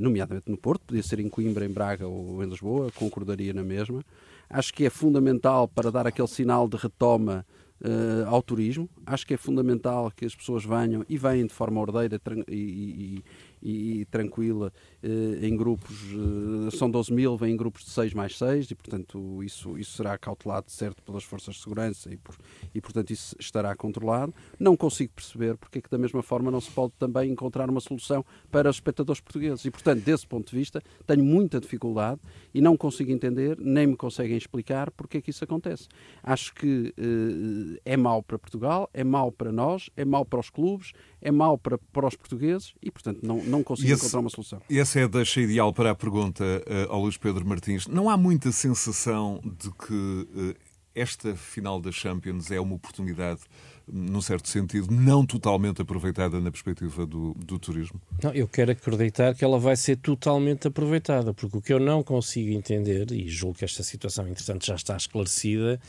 nomeadamente 0.00 0.50
no 0.50 0.56
Porto, 0.56 0.82
podia 0.86 1.02
ser 1.02 1.18
em 1.18 1.28
Coimbra, 1.28 1.64
em 1.64 1.68
Braga 1.68 2.06
ou 2.06 2.42
em 2.44 2.48
Lisboa, 2.48 2.92
concordaria 2.92 3.52
na 3.52 3.62
mesma. 3.62 4.04
Acho 4.48 4.72
que 4.72 4.84
é 4.84 4.90
fundamental 4.90 5.66
para 5.66 5.90
dar 5.90 6.06
aquele 6.06 6.28
sinal 6.28 6.68
de 6.68 6.76
retoma 6.76 7.44
uh, 7.80 8.28
ao 8.28 8.42
turismo. 8.42 8.88
Acho 9.06 9.26
que 9.26 9.34
é 9.34 9.36
fundamental 9.36 10.10
que 10.14 10.24
as 10.24 10.34
pessoas 10.34 10.64
venham 10.64 11.04
e 11.08 11.16
venham 11.16 11.46
de 11.46 11.52
forma 11.52 11.80
ordeira 11.80 12.20
e, 12.48 12.54
e, 12.54 13.24
e, 13.64 14.04
tranquila 14.04 14.72
eh, 15.02 15.46
em 15.46 15.56
grupos, 15.56 15.96
eh, 16.12 16.76
são 16.76 16.90
12 16.90 17.12
mil, 17.12 17.36
vêm 17.36 17.54
em 17.54 17.56
grupos 17.56 17.84
de 17.84 17.90
6 17.90 18.12
mais 18.12 18.36
6 18.36 18.70
e, 18.70 18.74
portanto, 18.74 19.42
isso, 19.42 19.78
isso 19.78 19.96
será 19.96 20.18
cautelado, 20.18 20.70
certo, 20.70 21.02
pelas 21.02 21.24
forças 21.24 21.54
de 21.54 21.62
segurança 21.62 22.12
e, 22.12 22.16
por, 22.16 22.36
e, 22.74 22.80
portanto, 22.80 23.10
isso 23.10 23.34
estará 23.40 23.74
controlado. 23.74 24.34
Não 24.58 24.76
consigo 24.76 25.12
perceber 25.14 25.56
porque 25.56 25.78
é 25.78 25.82
que, 25.82 25.90
da 25.90 25.96
mesma 25.96 26.22
forma, 26.22 26.50
não 26.50 26.60
se 26.60 26.70
pode 26.70 26.92
também 26.98 27.30
encontrar 27.30 27.70
uma 27.70 27.80
solução 27.80 28.24
para 28.50 28.68
os 28.68 28.76
espectadores 28.76 29.20
portugueses. 29.20 29.64
E, 29.64 29.70
portanto, 29.70 30.02
desse 30.02 30.26
ponto 30.26 30.50
de 30.50 30.56
vista, 30.56 30.82
tenho 31.06 31.24
muita 31.24 31.58
dificuldade 31.58 32.20
e 32.52 32.60
não 32.60 32.76
consigo 32.76 33.10
entender, 33.10 33.56
nem 33.58 33.86
me 33.86 33.96
conseguem 33.96 34.36
explicar 34.36 34.90
porque 34.90 35.18
é 35.18 35.20
que 35.22 35.30
isso 35.30 35.42
acontece. 35.42 35.88
Acho 36.22 36.54
que 36.54 36.92
eh, 36.98 37.80
é 37.84 37.96
mau 37.96 38.22
para 38.22 38.38
Portugal, 38.38 38.90
é 38.92 39.02
mau 39.02 39.32
para 39.32 39.50
nós, 39.50 39.88
é 39.96 40.04
mau 40.04 40.24
para 40.24 40.40
os 40.40 40.50
clubes, 40.50 40.92
é 41.20 41.30
mau 41.30 41.56
para, 41.56 41.78
para 41.78 42.06
os 42.06 42.14
portugueses 42.14 42.74
e, 42.82 42.90
portanto, 42.90 43.20
não, 43.22 43.42
não 43.42 43.53
consigo 43.62 43.92
esse, 43.92 44.02
encontrar 44.02 44.20
uma 44.20 44.30
solução. 44.30 44.60
E 44.68 44.78
essa 44.78 45.00
é 45.00 45.04
a 45.04 45.06
deixa 45.06 45.40
ideal 45.40 45.72
para 45.72 45.90
a 45.90 45.94
pergunta 45.94 46.44
uh, 46.44 46.92
ao 46.92 47.00
Luís 47.02 47.16
Pedro 47.16 47.46
Martins. 47.46 47.86
Não 47.86 48.08
há 48.08 48.16
muita 48.16 48.52
sensação 48.52 49.40
de 49.44 49.70
que 49.70 49.92
uh, 49.92 50.54
esta 50.94 51.34
final 51.34 51.80
da 51.80 51.90
Champions 51.90 52.50
é 52.50 52.60
uma 52.60 52.74
oportunidade, 52.74 53.40
num 53.86 54.20
certo 54.20 54.48
sentido, 54.48 54.88
não 54.90 55.26
totalmente 55.26 55.82
aproveitada 55.82 56.40
na 56.40 56.50
perspectiva 56.50 57.04
do, 57.04 57.34
do 57.34 57.58
turismo? 57.58 58.00
Não, 58.22 58.32
eu 58.32 58.46
quero 58.46 58.72
acreditar 58.72 59.34
que 59.34 59.44
ela 59.44 59.58
vai 59.58 59.76
ser 59.76 59.96
totalmente 59.96 60.68
aproveitada, 60.68 61.34
porque 61.34 61.56
o 61.56 61.60
que 61.60 61.72
eu 61.72 61.80
não 61.80 62.02
consigo 62.02 62.50
entender, 62.52 63.10
e 63.10 63.28
julgo 63.28 63.58
que 63.58 63.64
esta 63.64 63.82
situação, 63.82 64.26
entretanto, 64.28 64.64
já 64.64 64.76
está 64.76 64.96
esclarecida, 64.96 65.80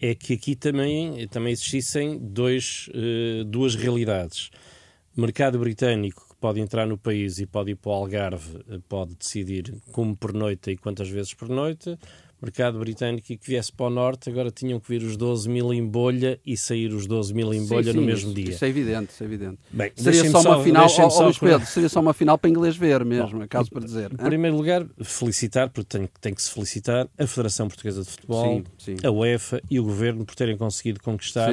é 0.00 0.14
que 0.14 0.34
aqui 0.34 0.56
também, 0.56 1.28
também 1.28 1.52
existissem 1.52 2.18
dois, 2.18 2.88
uh, 2.88 3.44
duas 3.44 3.74
realidades 3.74 4.50
mercado 5.16 5.58
britânico 5.58 6.29
pode 6.40 6.60
entrar 6.60 6.86
no 6.86 6.96
país 6.96 7.38
e 7.38 7.46
pode 7.46 7.72
ir 7.72 7.76
para 7.76 7.90
o 7.90 7.94
Algarve, 7.94 8.64
eh, 8.68 8.78
pode 8.88 9.14
decidir 9.14 9.74
como 9.92 10.16
por 10.16 10.32
noite 10.32 10.70
e 10.70 10.76
quantas 10.76 11.08
vezes 11.08 11.34
por 11.34 11.48
noite 11.48 11.98
mercado 12.42 12.78
britânico 12.78 13.32
e 13.32 13.36
que 13.36 13.46
viesse 13.46 13.70
para 13.70 13.86
o 13.86 13.90
norte, 13.90 14.30
agora 14.30 14.50
tinham 14.50 14.80
que 14.80 14.88
vir 14.88 15.02
os 15.02 15.16
12 15.16 15.48
mil 15.48 15.72
em 15.72 15.86
bolha 15.86 16.40
e 16.44 16.56
sair 16.56 16.92
os 16.92 17.06
12 17.06 17.34
mil 17.34 17.52
em 17.52 17.66
bolha 17.66 17.84
sim, 17.84 17.92
sim, 17.92 17.98
no 17.98 18.02
mesmo 18.02 18.30
isso, 18.30 18.34
dia. 18.34 18.50
Isso 18.50 18.64
é 18.64 18.68
evidente, 18.68 19.12
isso 19.12 19.22
é 19.22 19.26
evidente. 19.26 19.58
Bem, 19.70 19.92
seria 19.94 20.30
só 20.30 20.40
uma 20.40 20.62
final, 20.62 20.86
oh, 20.88 21.08
oh, 21.08 21.22
Luís 21.24 21.38
Pedro, 21.38 21.66
seria 21.66 21.88
só 21.88 22.00
uma 22.00 22.14
final 22.14 22.38
para 22.38 22.50
inglês 22.50 22.76
ver 22.76 23.04
mesmo, 23.04 23.42
acaso 23.42 23.70
para 23.70 23.84
dizer. 23.84 24.10
Em 24.12 24.16
primeiro 24.16 24.56
lugar, 24.56 24.86
felicitar, 25.02 25.68
porque 25.68 25.98
tem, 25.98 26.08
tem 26.20 26.34
que 26.34 26.42
se 26.42 26.50
felicitar, 26.50 27.08
a 27.18 27.26
Federação 27.26 27.68
Portuguesa 27.68 28.02
de 28.02 28.10
Futebol, 28.10 28.62
sim, 28.78 28.96
a 29.04 29.10
UEFA 29.10 29.60
e 29.70 29.78
o 29.78 29.84
Governo 29.84 30.24
por 30.24 30.34
terem 30.34 30.56
conseguido 30.56 31.00
conquistar 31.00 31.52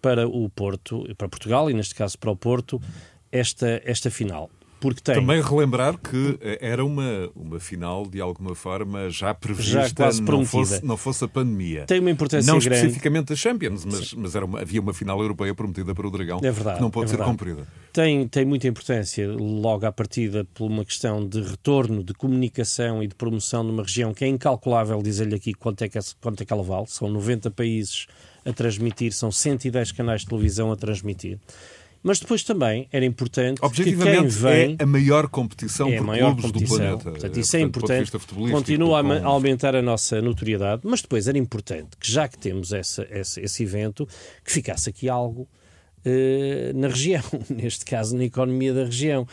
para 0.00 0.28
o 0.28 0.48
Porto, 0.48 1.04
para 1.18 1.28
Portugal 1.28 1.68
e 1.70 1.74
neste 1.74 1.94
caso 1.94 2.18
para 2.18 2.30
o 2.30 2.36
Porto, 2.36 2.80
esta, 3.32 3.80
esta 3.84 4.10
final. 4.10 4.50
Porque 4.80 5.02
tem... 5.02 5.14
Também 5.14 5.42
relembrar 5.42 5.98
que 5.98 6.38
eh, 6.40 6.58
era 6.62 6.82
uma, 6.82 7.30
uma 7.36 7.60
final, 7.60 8.06
de 8.06 8.18
alguma 8.18 8.54
forma, 8.54 9.10
já 9.10 9.34
prevista, 9.34 9.86
já 9.86 9.94
quase 9.94 10.22
não, 10.22 10.46
fosse, 10.46 10.84
não 10.84 10.96
fosse 10.96 11.22
a 11.22 11.28
pandemia. 11.28 11.84
Tem 11.84 12.00
uma 12.00 12.10
importância 12.10 12.50
não 12.50 12.58
grande. 12.58 12.70
Não 12.70 12.76
especificamente 12.76 13.32
a 13.34 13.36
Champions, 13.36 13.84
mas, 13.84 14.14
mas 14.14 14.34
era 14.34 14.46
uma, 14.46 14.62
havia 14.62 14.80
uma 14.80 14.94
final 14.94 15.20
europeia 15.20 15.54
prometida 15.54 15.94
para 15.94 16.06
o 16.06 16.10
Dragão 16.10 16.40
é 16.42 16.50
verdade, 16.50 16.76
que 16.78 16.82
não 16.82 16.90
pode 16.90 17.04
é 17.04 17.08
ser 17.08 17.16
verdade. 17.18 17.36
cumprida. 17.36 17.68
Tem, 17.92 18.26
tem 18.26 18.46
muita 18.46 18.68
importância, 18.68 19.30
logo 19.30 19.84
à 19.84 19.92
partida, 19.92 20.46
por 20.54 20.64
uma 20.64 20.84
questão 20.84 21.28
de 21.28 21.42
retorno, 21.42 22.02
de 22.02 22.14
comunicação 22.14 23.02
e 23.02 23.06
de 23.06 23.14
promoção 23.14 23.62
numa 23.62 23.82
região 23.82 24.14
que 24.14 24.24
é 24.24 24.28
incalculável 24.28 25.02
dizer-lhe 25.02 25.34
aqui 25.34 25.52
quanto 25.52 25.84
é, 25.84 25.90
que, 25.90 25.98
quanto 26.22 26.42
é 26.42 26.46
que 26.46 26.52
ela 26.52 26.62
vale. 26.62 26.86
São 26.88 27.06
90 27.10 27.50
países 27.50 28.06
a 28.46 28.52
transmitir, 28.52 29.12
são 29.12 29.30
110 29.30 29.92
canais 29.92 30.22
de 30.22 30.28
televisão 30.28 30.72
a 30.72 30.76
transmitir. 30.76 31.38
Mas 32.02 32.18
depois 32.18 32.42
também 32.42 32.88
era 32.90 33.04
importante 33.04 33.60
que 33.60 33.84
quem 33.84 34.26
vem... 34.26 34.76
é 34.78 34.82
a 34.82 34.86
maior 34.86 35.28
competição 35.28 35.88
é 35.88 35.98
a 35.98 36.02
maior 36.02 36.34
clubes 36.34 36.44
competição. 36.44 36.76
do 36.76 36.80
planeta. 36.80 37.10
Portanto, 37.10 37.40
isso 37.40 37.56
é 37.56 37.60
importante. 37.60 38.12
Continua 38.50 39.00
a 39.00 39.26
aumentar 39.26 39.76
a 39.76 39.82
nossa 39.82 40.20
notoriedade, 40.22 40.82
mas 40.84 41.02
depois 41.02 41.28
era 41.28 41.36
importante 41.36 41.90
que, 41.98 42.10
já 42.10 42.26
que 42.26 42.38
temos 42.38 42.72
essa, 42.72 43.06
esse, 43.10 43.40
esse 43.40 43.62
evento, 43.62 44.08
que 44.42 44.50
ficasse 44.50 44.88
aqui 44.88 45.10
algo 45.10 45.42
uh, 46.06 46.78
na 46.78 46.88
região, 46.88 47.22
neste 47.50 47.84
caso 47.84 48.16
na 48.16 48.24
economia 48.24 48.72
da 48.72 48.84
região. 48.84 49.26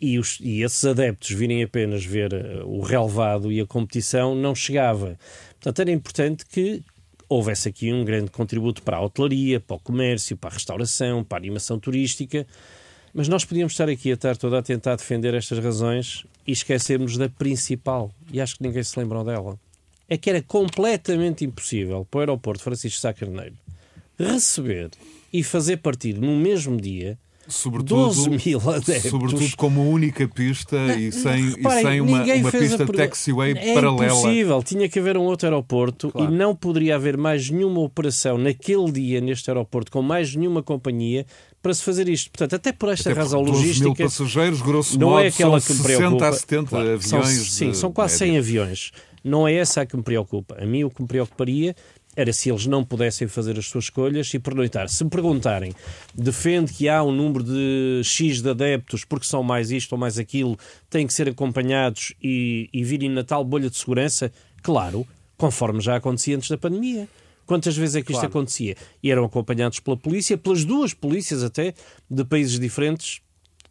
E, 0.00 0.18
os, 0.18 0.38
e 0.42 0.62
esses 0.62 0.84
adeptos 0.84 1.30
virem 1.30 1.62
apenas 1.62 2.04
ver 2.04 2.32
uh, 2.32 2.68
o 2.68 2.82
relevado 2.82 3.50
e 3.50 3.60
a 3.60 3.66
competição 3.66 4.34
não 4.34 4.54
chegava. 4.54 5.18
Portanto, 5.54 5.80
era 5.80 5.90
importante 5.90 6.46
que 6.46 6.84
houvesse 7.28 7.68
aqui 7.68 7.92
um 7.92 8.04
grande 8.04 8.30
contributo 8.30 8.82
para 8.82 8.96
a 8.98 9.00
hotelaria, 9.00 9.60
para 9.60 9.76
o 9.76 9.80
comércio, 9.80 10.36
para 10.36 10.50
a 10.50 10.52
restauração, 10.52 11.24
para 11.24 11.38
a 11.38 11.40
animação 11.40 11.78
turística. 11.78 12.46
Mas 13.12 13.28
nós 13.28 13.44
podíamos 13.44 13.72
estar 13.72 13.88
aqui 13.88 14.10
a 14.10 14.14
estar 14.14 14.36
toda 14.36 14.58
a 14.58 14.62
tentar 14.62 14.96
defender 14.96 15.34
estas 15.34 15.58
razões 15.58 16.24
e 16.46 16.52
esquecermos 16.52 17.16
da 17.16 17.28
principal, 17.28 18.10
e 18.32 18.40
acho 18.40 18.56
que 18.56 18.62
ninguém 18.62 18.82
se 18.82 18.98
lembrou 18.98 19.24
dela. 19.24 19.58
É 20.08 20.16
que 20.16 20.30
era 20.30 20.40
completamente 20.42 21.44
impossível 21.44 22.06
para 22.08 22.18
o 22.18 22.20
aeroporto 22.20 22.62
Francisco 22.62 23.00
Sá 23.00 23.12
Carneiro 23.12 23.56
receber 24.18 24.90
e 25.32 25.42
fazer 25.42 25.78
partir 25.78 26.14
no 26.14 26.36
mesmo 26.36 26.80
dia 26.80 27.18
Sobretudo, 27.48 28.06
12 28.06 28.30
mil 28.30 28.70
adeptos. 28.70 29.10
Sobretudo 29.10 29.56
como 29.56 29.88
única 29.88 30.26
pista 30.26 30.76
e 30.98 31.12
sem, 31.12 31.50
Reparem, 31.50 31.78
e 31.78 31.82
sem 31.82 32.00
uma, 32.00 32.22
uma 32.22 32.52
pista 32.52 32.82
a... 32.82 32.86
taxiway 32.86 33.52
é 33.52 33.74
paralela. 33.74 34.04
É 34.04 34.06
impossível. 34.06 34.62
Tinha 34.62 34.88
que 34.88 34.98
haver 34.98 35.16
um 35.16 35.22
outro 35.22 35.46
aeroporto 35.46 36.10
claro. 36.10 36.32
e 36.32 36.36
não 36.36 36.54
poderia 36.54 36.96
haver 36.96 37.16
mais 37.16 37.48
nenhuma 37.48 37.80
operação 37.80 38.36
naquele 38.36 38.90
dia 38.90 39.20
neste 39.20 39.48
aeroporto 39.50 39.90
com 39.90 40.02
mais 40.02 40.34
nenhuma 40.34 40.62
companhia 40.62 41.24
para 41.62 41.74
se 41.74 41.82
fazer 41.82 42.08
isto. 42.08 42.30
Portanto, 42.30 42.54
até 42.54 42.72
por 42.72 42.88
esta 42.90 43.10
até 43.10 43.20
razão 43.20 43.42
12 43.42 43.58
logística... 43.58 43.84
mil 43.84 43.96
passageiros, 43.96 44.62
grosso 44.62 44.98
não 44.98 45.08
é 45.08 45.10
modo, 45.10 45.24
é 45.24 45.28
aquela 45.28 45.60
que 45.60 45.72
me 45.72 45.82
preocupa. 45.82 46.10
60 46.10 46.28
a 46.28 46.32
70 46.32 46.68
claro, 46.68 46.92
aviões. 46.92 47.08
São, 47.08 47.22
sim, 47.22 47.74
são 47.74 47.92
quase 47.92 48.24
média. 48.24 48.26
100 48.34 48.38
aviões. 48.38 48.92
Não 49.24 49.48
é 49.48 49.54
essa 49.54 49.80
a 49.80 49.86
que 49.86 49.96
me 49.96 50.04
preocupa. 50.04 50.56
A 50.60 50.64
mim 50.64 50.84
o 50.84 50.90
que 50.90 51.02
me 51.02 51.08
preocuparia 51.08 51.74
era 52.16 52.32
se 52.32 52.48
eles 52.48 52.66
não 52.66 52.82
pudessem 52.82 53.28
fazer 53.28 53.58
as 53.58 53.66
suas 53.66 53.84
escolhas 53.84 54.32
e 54.32 54.38
pernoitar. 54.38 54.88
Se 54.88 55.04
me 55.04 55.10
perguntarem, 55.10 55.72
defende 56.14 56.72
que 56.72 56.88
há 56.88 57.04
um 57.04 57.12
número 57.12 57.44
de 57.44 58.00
X 58.02 58.40
de 58.40 58.48
adeptos 58.48 59.04
porque 59.04 59.26
são 59.26 59.42
mais 59.42 59.70
isto 59.70 59.92
ou 59.92 59.98
mais 59.98 60.18
aquilo, 60.18 60.58
têm 60.88 61.06
que 61.06 61.12
ser 61.12 61.28
acompanhados 61.28 62.14
e, 62.22 62.70
e 62.72 62.82
virem 62.82 63.10
na 63.10 63.22
tal 63.22 63.44
bolha 63.44 63.68
de 63.68 63.76
segurança? 63.76 64.32
Claro, 64.62 65.06
conforme 65.36 65.80
já 65.80 65.96
acontecia 65.96 66.34
antes 66.36 66.48
da 66.48 66.56
pandemia. 66.56 67.06
Quantas 67.44 67.76
vezes 67.76 67.96
é 67.96 68.02
que 68.02 68.10
isto 68.10 68.20
claro. 68.20 68.30
acontecia? 68.30 68.74
E 69.00 69.10
eram 69.10 69.24
acompanhados 69.24 69.78
pela 69.78 69.96
polícia, 69.96 70.36
pelas 70.36 70.64
duas 70.64 70.92
polícias 70.92 71.44
até, 71.44 71.74
de 72.10 72.24
países 72.24 72.58
diferentes, 72.58 73.20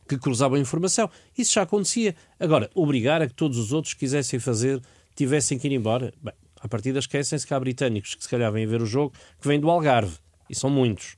que 0.07 0.17
cruzavam 0.17 0.57
informação. 0.57 1.09
Isso 1.37 1.53
já 1.53 1.63
acontecia. 1.63 2.15
Agora, 2.39 2.69
obrigar 2.73 3.21
a 3.21 3.27
que 3.27 3.33
todos 3.33 3.57
os 3.57 3.73
outros 3.73 3.93
quisessem 3.93 4.39
fazer, 4.39 4.81
tivessem 5.15 5.57
que 5.57 5.67
ir 5.67 5.73
embora. 5.73 6.13
Bem, 6.21 6.33
a 6.65 6.67
partir 6.67 6.95
esquecem-se 6.97 7.45
que 7.45 7.53
há 7.53 7.59
britânicos 7.59 8.15
que 8.15 8.23
se 8.23 8.29
calhar 8.29 8.51
vêm 8.51 8.65
ver 8.65 8.81
o 8.81 8.87
jogo 8.87 9.13
que 9.39 9.47
vêm 9.47 9.59
do 9.59 9.69
Algarve. 9.69 10.17
E 10.49 10.55
são 10.55 10.69
muitos. 10.69 11.15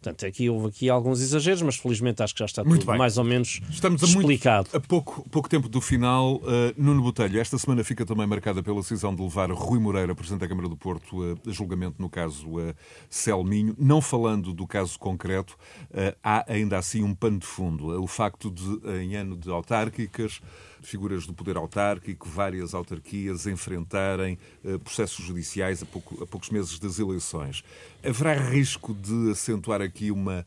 Portanto, 0.00 0.26
aqui 0.26 0.48
houve 0.48 0.68
aqui 0.68 0.88
alguns 0.88 1.20
exageros, 1.20 1.60
mas 1.62 1.76
felizmente 1.76 2.22
acho 2.22 2.32
que 2.32 2.38
já 2.38 2.46
está 2.46 2.62
muito 2.62 2.80
tudo 2.80 2.90
bem. 2.90 2.98
mais 2.98 3.18
ou 3.18 3.24
menos 3.24 3.60
Estamos 3.68 4.02
a 4.02 4.06
explicado. 4.06 4.68
Muito, 4.72 4.76
a 4.76 4.80
pouco, 4.80 5.28
pouco 5.28 5.48
tempo 5.48 5.68
do 5.68 5.80
final, 5.80 6.36
uh, 6.36 6.42
Nuno 6.76 7.02
Botelho, 7.02 7.40
esta 7.40 7.58
semana 7.58 7.82
fica 7.82 8.06
também 8.06 8.24
marcada 8.24 8.62
pela 8.62 8.80
decisão 8.80 9.14
de 9.14 9.22
levar 9.22 9.50
Rui 9.50 9.80
Moreira, 9.80 10.14
Presidente 10.14 10.40
da 10.40 10.48
Câmara 10.48 10.68
do 10.68 10.76
Porto, 10.76 11.38
a 11.44 11.50
julgamento 11.50 11.96
no 11.98 12.08
caso 12.08 12.46
uh, 12.48 12.74
Selminho. 13.10 13.74
Não 13.76 14.00
falando 14.00 14.52
do 14.52 14.68
caso 14.68 14.96
concreto, 14.98 15.56
uh, 15.90 16.16
há 16.22 16.44
ainda 16.52 16.78
assim 16.78 17.02
um 17.02 17.12
pano 17.12 17.38
de 17.40 17.46
fundo. 17.46 17.88
Uh, 17.88 18.02
o 18.02 18.06
facto 18.06 18.52
de, 18.52 18.80
em 19.02 19.16
ano 19.16 19.36
de 19.36 19.50
autárquicas, 19.50 20.40
figuras 20.88 21.26
do 21.26 21.34
poder 21.34 21.56
autárquico, 21.56 22.28
várias 22.28 22.74
autarquias 22.74 23.46
enfrentarem 23.46 24.38
uh, 24.64 24.78
processos 24.78 25.24
judiciais 25.24 25.82
a, 25.82 25.86
pouco, 25.86 26.22
a 26.22 26.26
poucos 26.26 26.50
meses 26.50 26.78
das 26.78 26.98
eleições. 26.98 27.62
Haverá 28.04 28.34
risco 28.34 28.94
de 28.94 29.30
acentuar 29.30 29.80
aqui 29.82 30.10
uma 30.10 30.46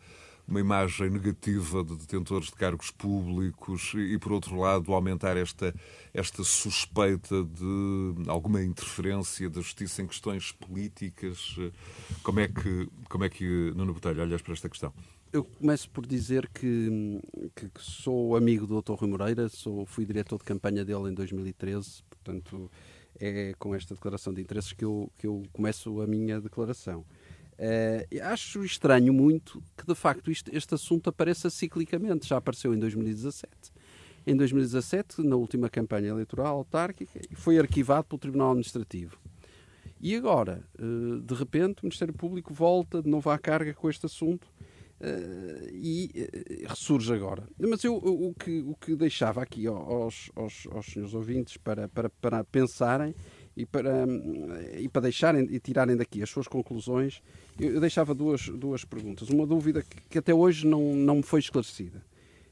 uma 0.51 0.59
imagem 0.59 1.09
negativa 1.09 1.81
de 1.81 1.95
detentores 1.95 2.47
de 2.47 2.55
cargos 2.55 2.91
públicos 2.91 3.93
e, 3.95 4.17
por 4.17 4.33
outro 4.33 4.57
lado, 4.57 4.93
aumentar 4.93 5.37
esta, 5.37 5.73
esta 6.13 6.43
suspeita 6.43 7.43
de 7.43 8.29
alguma 8.29 8.61
interferência 8.61 9.49
da 9.49 9.61
justiça 9.61 10.01
em 10.01 10.07
questões 10.07 10.51
políticas? 10.51 11.55
Como 12.21 12.41
é 12.41 12.49
que, 12.49 12.89
como 13.07 13.23
é 13.23 13.29
que 13.29 13.71
Nuno 13.75 13.93
Botelho, 13.93 14.21
olhas 14.21 14.41
para 14.41 14.53
esta 14.53 14.67
questão? 14.67 14.93
Eu 15.33 15.45
começo 15.45 15.89
por 15.89 16.05
dizer 16.05 16.49
que, 16.49 17.21
que, 17.55 17.69
que 17.69 17.81
sou 17.81 18.35
amigo 18.35 18.67
do 18.67 18.81
Dr. 18.81 18.95
Rui 18.95 19.09
Moreira, 19.09 19.47
sou, 19.47 19.85
fui 19.85 20.05
diretor 20.05 20.37
de 20.37 20.43
campanha 20.43 20.83
dele 20.83 21.09
em 21.09 21.13
2013, 21.13 22.03
portanto 22.09 22.69
é 23.17 23.53
com 23.57 23.73
esta 23.73 23.95
declaração 23.95 24.33
de 24.33 24.41
interesses 24.41 24.73
que 24.73 24.83
eu, 24.83 25.09
que 25.17 25.25
eu 25.25 25.43
começo 25.53 26.01
a 26.01 26.07
minha 26.07 26.41
declaração. 26.41 27.05
Uh, 27.53 28.23
acho 28.23 28.65
estranho 28.65 29.13
muito 29.13 29.63
que, 29.77 29.85
de 29.85 29.95
facto, 29.95 30.29
isto, 30.29 30.53
este 30.53 30.73
assunto 30.73 31.09
apareça 31.09 31.49
ciclicamente. 31.49 32.27
Já 32.27 32.35
apareceu 32.35 32.73
em 32.73 32.79
2017. 32.79 33.71
Em 34.27 34.35
2017, 34.35 35.21
na 35.21 35.37
última 35.37 35.69
campanha 35.69 36.09
eleitoral 36.09 36.57
autárquica, 36.57 37.21
foi 37.35 37.57
arquivado 37.57 38.05
pelo 38.05 38.19
Tribunal 38.19 38.49
Administrativo. 38.49 39.17
E 40.01 40.13
agora, 40.13 40.61
uh, 40.77 41.21
de 41.21 41.33
repente, 41.35 41.83
o 41.83 41.85
Ministério 41.85 42.13
Público 42.13 42.53
volta 42.53 43.01
de 43.01 43.09
novo 43.09 43.29
à 43.29 43.37
carga 43.37 43.73
com 43.73 43.89
este 43.89 44.05
assunto 44.05 44.47
uh, 45.01 45.69
e 45.73 46.11
ressurge 46.67 47.13
agora. 47.13 47.43
Mas 47.59 47.83
eu, 47.83 47.95
o, 47.95 48.33
que, 48.33 48.61
o 48.61 48.75
que 48.75 48.95
deixava 48.95 49.41
aqui 49.41 49.67
aos, 49.67 50.29
aos, 50.35 50.67
aos 50.71 50.85
senhores 50.85 51.13
ouvintes 51.13 51.57
para, 51.57 51.89
para, 51.89 52.09
para 52.09 52.43
pensarem 52.43 53.13
e 53.57 53.65
para, 53.65 54.05
e 54.79 54.87
para 54.87 55.01
deixarem 55.01 55.47
e 55.49 55.59
tirarem 55.59 55.97
daqui 55.97 56.21
as 56.21 56.29
suas 56.29 56.47
conclusões, 56.47 57.21
eu 57.59 57.81
deixava 57.81 58.13
duas, 58.13 58.47
duas 58.47 58.85
perguntas. 58.85 59.29
Uma 59.29 59.45
dúvida 59.45 59.81
que, 59.81 60.01
que 60.09 60.17
até 60.19 60.33
hoje 60.33 60.65
não, 60.65 60.95
não 60.95 61.17
me 61.17 61.23
foi 61.23 61.39
esclarecida. 61.39 62.03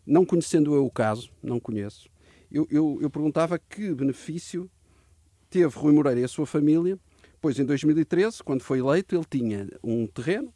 Não 0.06 0.26
conhecendo 0.26 0.74
eu 0.74 0.86
o 0.86 0.92
caso, 0.92 1.30
não 1.42 1.60
conheço, 1.60 2.10
eu, 2.52 2.68
eu, 2.72 2.98
eu 3.00 3.10
perguntava 3.12 3.60
que 3.60 3.94
benefício 3.94 4.70
teve 5.52 5.68
Rui 5.78 5.94
Moreira 5.94 6.20
e 6.20 6.24
a 6.24 6.28
sua 6.28 6.48
família, 6.48 6.98
pois 7.40 7.60
em 7.60 7.66
2013, 7.66 8.44
quando 8.44 8.64
foi 8.64 8.80
eleito, 8.80 9.16
ele 9.16 9.26
tinha 9.30 9.68
um 9.84 10.08
terreno 10.08 10.52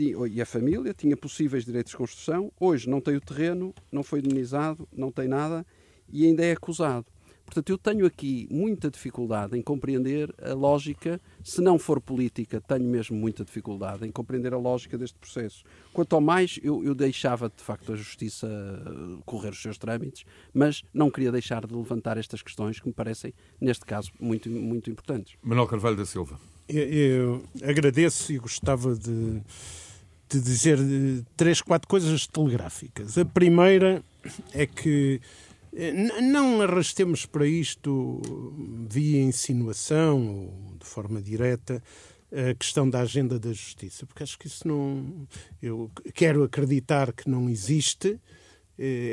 e 0.00 0.40
a 0.40 0.46
família 0.46 0.94
tinha 0.94 1.16
possíveis 1.16 1.64
direitos 1.64 1.90
de 1.92 1.96
construção. 1.96 2.52
Hoje 2.58 2.88
não 2.88 3.00
tem 3.00 3.16
o 3.16 3.20
terreno, 3.20 3.74
não 3.90 4.02
foi 4.02 4.20
indemnizado, 4.20 4.88
não 4.92 5.10
tem 5.10 5.28
nada 5.28 5.66
e 6.08 6.26
ainda 6.26 6.44
é 6.44 6.52
acusado. 6.52 7.06
Portanto, 7.44 7.68
eu 7.68 7.76
tenho 7.76 8.06
aqui 8.06 8.48
muita 8.50 8.90
dificuldade 8.90 9.58
em 9.58 9.60
compreender 9.60 10.34
a 10.42 10.54
lógica, 10.54 11.20
se 11.44 11.60
não 11.60 11.78
for 11.78 12.00
política, 12.00 12.62
tenho 12.62 12.84
mesmo 12.84 13.14
muita 13.14 13.44
dificuldade 13.44 14.06
em 14.06 14.10
compreender 14.10 14.54
a 14.54 14.56
lógica 14.56 14.96
deste 14.96 15.18
processo. 15.18 15.62
Quanto 15.92 16.14
ao 16.14 16.20
mais, 16.22 16.58
eu, 16.62 16.82
eu 16.82 16.94
deixava 16.94 17.52
de 17.54 17.62
facto 17.62 17.92
a 17.92 17.96
Justiça 17.96 18.46
eh, 18.48 19.22
correr 19.26 19.50
os 19.50 19.60
seus 19.60 19.76
trâmites, 19.76 20.24
mas 20.54 20.82
não 20.94 21.10
queria 21.10 21.30
deixar 21.30 21.66
de 21.66 21.74
levantar 21.74 22.16
estas 22.16 22.40
questões 22.40 22.80
que 22.80 22.86
me 22.86 22.94
parecem, 22.94 23.34
neste 23.60 23.84
caso, 23.84 24.10
muito, 24.18 24.48
muito 24.48 24.88
importantes. 24.88 25.34
Manuel 25.42 25.66
Carvalho 25.66 25.96
da 25.96 26.06
Silva. 26.06 26.40
Eu, 26.66 26.82
eu 26.82 27.44
agradeço 27.68 28.32
e 28.32 28.38
gostava 28.38 28.94
de, 28.94 29.42
de 30.38 30.40
dizer 30.40 30.78
eh, 30.78 31.22
três, 31.36 31.60
quatro 31.60 31.88
coisas 31.88 32.26
telegráficas. 32.26 33.18
A 33.18 33.24
primeira 33.24 34.02
é 34.52 34.66
que 34.66 35.20
eh, 35.74 35.92
não 36.20 36.60
arrastemos 36.60 37.26
para 37.26 37.46
isto 37.46 38.20
via 38.88 39.22
insinuação 39.22 40.46
ou 40.46 40.76
de 40.78 40.86
forma 40.86 41.20
direta 41.20 41.82
a 42.32 42.54
questão 42.54 42.88
da 42.88 43.00
agenda 43.00 43.38
da 43.38 43.50
justiça, 43.50 44.06
porque 44.06 44.22
acho 44.22 44.38
que 44.38 44.46
isso 44.46 44.66
não. 44.66 45.26
Eu 45.60 45.90
quero 46.14 46.42
acreditar 46.42 47.12
que 47.12 47.28
não 47.28 47.48
existe 47.48 48.18
eh, 48.18 48.41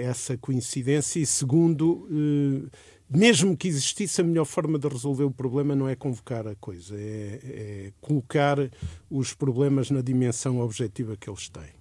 essa 0.04 0.38
coincidência, 0.38 1.20
e 1.20 1.26
segundo, 1.26 2.08
eh, 2.12 2.70
mesmo 3.10 3.56
que 3.56 3.68
existisse, 3.68 4.22
a 4.22 4.24
melhor 4.24 4.46
forma 4.46 4.80
de 4.80 4.88
resolver 4.88 5.24
o 5.24 5.32
problema 5.32 5.76
não 5.76 5.88
é 5.88 5.96
convocar 5.96 6.48
a 6.48 6.56
coisa, 6.56 6.96
é, 6.98 7.40
é 7.44 7.94
colocar 8.02 8.58
os 9.10 9.34
problemas 9.34 9.92
na 9.92 10.02
dimensão 10.02 10.60
objetiva 10.60 11.16
que 11.16 11.30
eles 11.30 11.50
têm. 11.50 11.80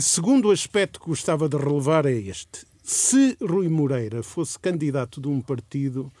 Segundo 0.00 0.52
aspecto 0.52 1.00
que 1.00 1.06
gostava 1.06 1.48
de 1.48 1.56
relevar 1.56 2.06
é 2.06 2.12
este 2.12 2.64
se 2.86 3.36
Rui 3.42 3.68
Moreira 3.68 4.22
fosse 4.22 4.56
candidato 4.56 5.20
de 5.20 5.26
um 5.26 5.40
partido, 5.40 6.12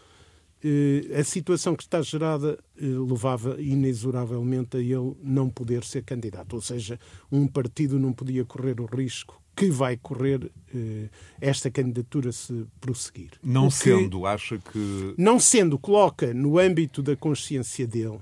eh, 0.64 1.16
a 1.16 1.22
situação 1.22 1.76
que 1.76 1.84
está 1.84 2.02
gerada 2.02 2.58
eh, 2.76 2.84
levava 2.84 3.56
inexoravelmente 3.62 4.76
a 4.76 4.80
ele 4.80 5.14
não 5.22 5.48
poder 5.48 5.84
ser 5.84 6.02
candidato. 6.02 6.54
Ou 6.54 6.60
seja, 6.60 6.98
um 7.30 7.46
partido 7.46 8.00
não 8.00 8.12
podia 8.12 8.44
correr 8.44 8.80
o 8.80 8.84
risco 8.84 9.40
que 9.56 9.70
vai 9.70 9.96
correr 9.96 10.52
eh, 10.74 11.08
esta 11.40 11.70
candidatura 11.70 12.30
se 12.30 12.66
prosseguir. 12.78 13.30
Não 13.42 13.68
que, 13.68 13.74
sendo, 13.74 14.26
acha 14.26 14.58
que. 14.58 15.14
Não 15.16 15.40
sendo, 15.40 15.78
coloca 15.78 16.34
no 16.34 16.58
âmbito 16.58 17.02
da 17.02 17.16
consciência 17.16 17.86
dele. 17.86 18.20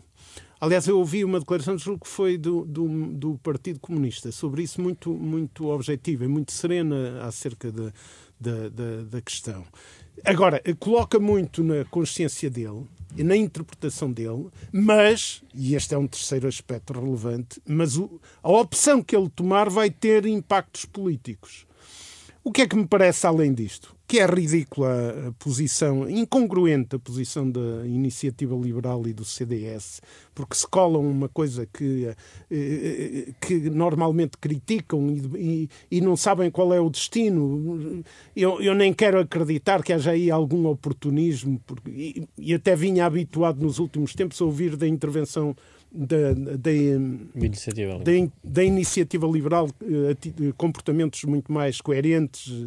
Aliás, 0.60 0.86
eu 0.86 0.96
ouvi 0.96 1.24
uma 1.24 1.40
declaração, 1.40 1.76
julgo 1.76 2.04
que 2.04 2.10
foi 2.10 2.38
do, 2.38 2.64
do, 2.64 2.88
do 3.08 3.38
Partido 3.42 3.80
Comunista, 3.80 4.30
sobre 4.32 4.62
isso 4.62 4.80
muito, 4.80 5.12
muito 5.12 5.66
objetiva 5.66 6.24
e 6.24 6.28
muito 6.28 6.52
serena 6.52 7.22
acerca 7.22 7.70
da, 7.70 7.92
da, 8.40 8.68
da 9.10 9.20
questão. 9.20 9.64
Agora, 10.24 10.62
coloca 10.78 11.18
muito 11.18 11.64
na 11.64 11.84
consciência 11.84 12.48
dele, 12.48 12.86
na 13.16 13.36
interpretação 13.36 14.10
dele, 14.10 14.48
mas, 14.72 15.42
e 15.54 15.74
este 15.74 15.94
é 15.94 15.98
um 15.98 16.06
terceiro 16.06 16.48
aspecto 16.48 16.92
relevante, 16.92 17.60
mas 17.66 17.96
o, 17.96 18.20
a 18.42 18.50
opção 18.50 19.02
que 19.02 19.16
ele 19.16 19.28
tomar 19.28 19.68
vai 19.70 19.90
ter 19.90 20.26
impactos 20.26 20.84
políticos. 20.84 21.66
O 22.46 22.52
que 22.52 22.60
é 22.60 22.68
que 22.68 22.76
me 22.76 22.86
parece 22.86 23.26
além 23.26 23.54
disto? 23.54 23.96
Que 24.06 24.20
é 24.20 24.26
ridícula 24.26 25.28
a 25.28 25.32
posição, 25.32 26.06
incongruente 26.10 26.94
a 26.94 26.98
posição 26.98 27.50
da 27.50 27.86
Iniciativa 27.86 28.54
Liberal 28.54 29.06
e 29.06 29.14
do 29.14 29.24
CDS, 29.24 30.02
porque 30.34 30.54
se 30.54 30.68
colam 30.68 31.00
uma 31.00 31.26
coisa 31.26 31.64
que, 31.64 32.04
eh, 32.04 32.14
eh, 32.50 33.32
que 33.40 33.70
normalmente 33.70 34.36
criticam 34.36 35.08
e, 35.34 35.70
e, 35.90 36.00
não 36.02 36.18
sabem 36.18 36.50
qual 36.50 36.74
é 36.74 36.78
o 36.78 36.90
destino. 36.90 38.04
Eu, 38.36 38.60
eu, 38.60 38.74
nem 38.74 38.92
quero 38.92 39.20
acreditar 39.20 39.82
que 39.82 39.94
haja 39.94 40.10
aí 40.10 40.30
algum 40.30 40.66
oportunismo, 40.66 41.58
porque, 41.66 41.90
e, 41.90 42.28
e 42.36 42.52
até 42.52 42.76
vinha 42.76 43.06
habituado 43.06 43.62
nos 43.62 43.78
últimos 43.78 44.14
tempos 44.14 44.38
a 44.42 44.44
ouvir 44.44 44.76
da 44.76 44.86
intervenção 44.86 45.56
da, 45.94 46.34
da, 46.56 46.72
iniciativa 46.72 47.98
da, 47.98 48.12
da, 48.42 48.64
iniciativa 48.64 49.26
liberal 49.28 49.70
eh, 49.80 50.52
comportamentos 50.56 51.22
muito 51.22 51.52
mais 51.52 51.80
coerentes 51.80 52.66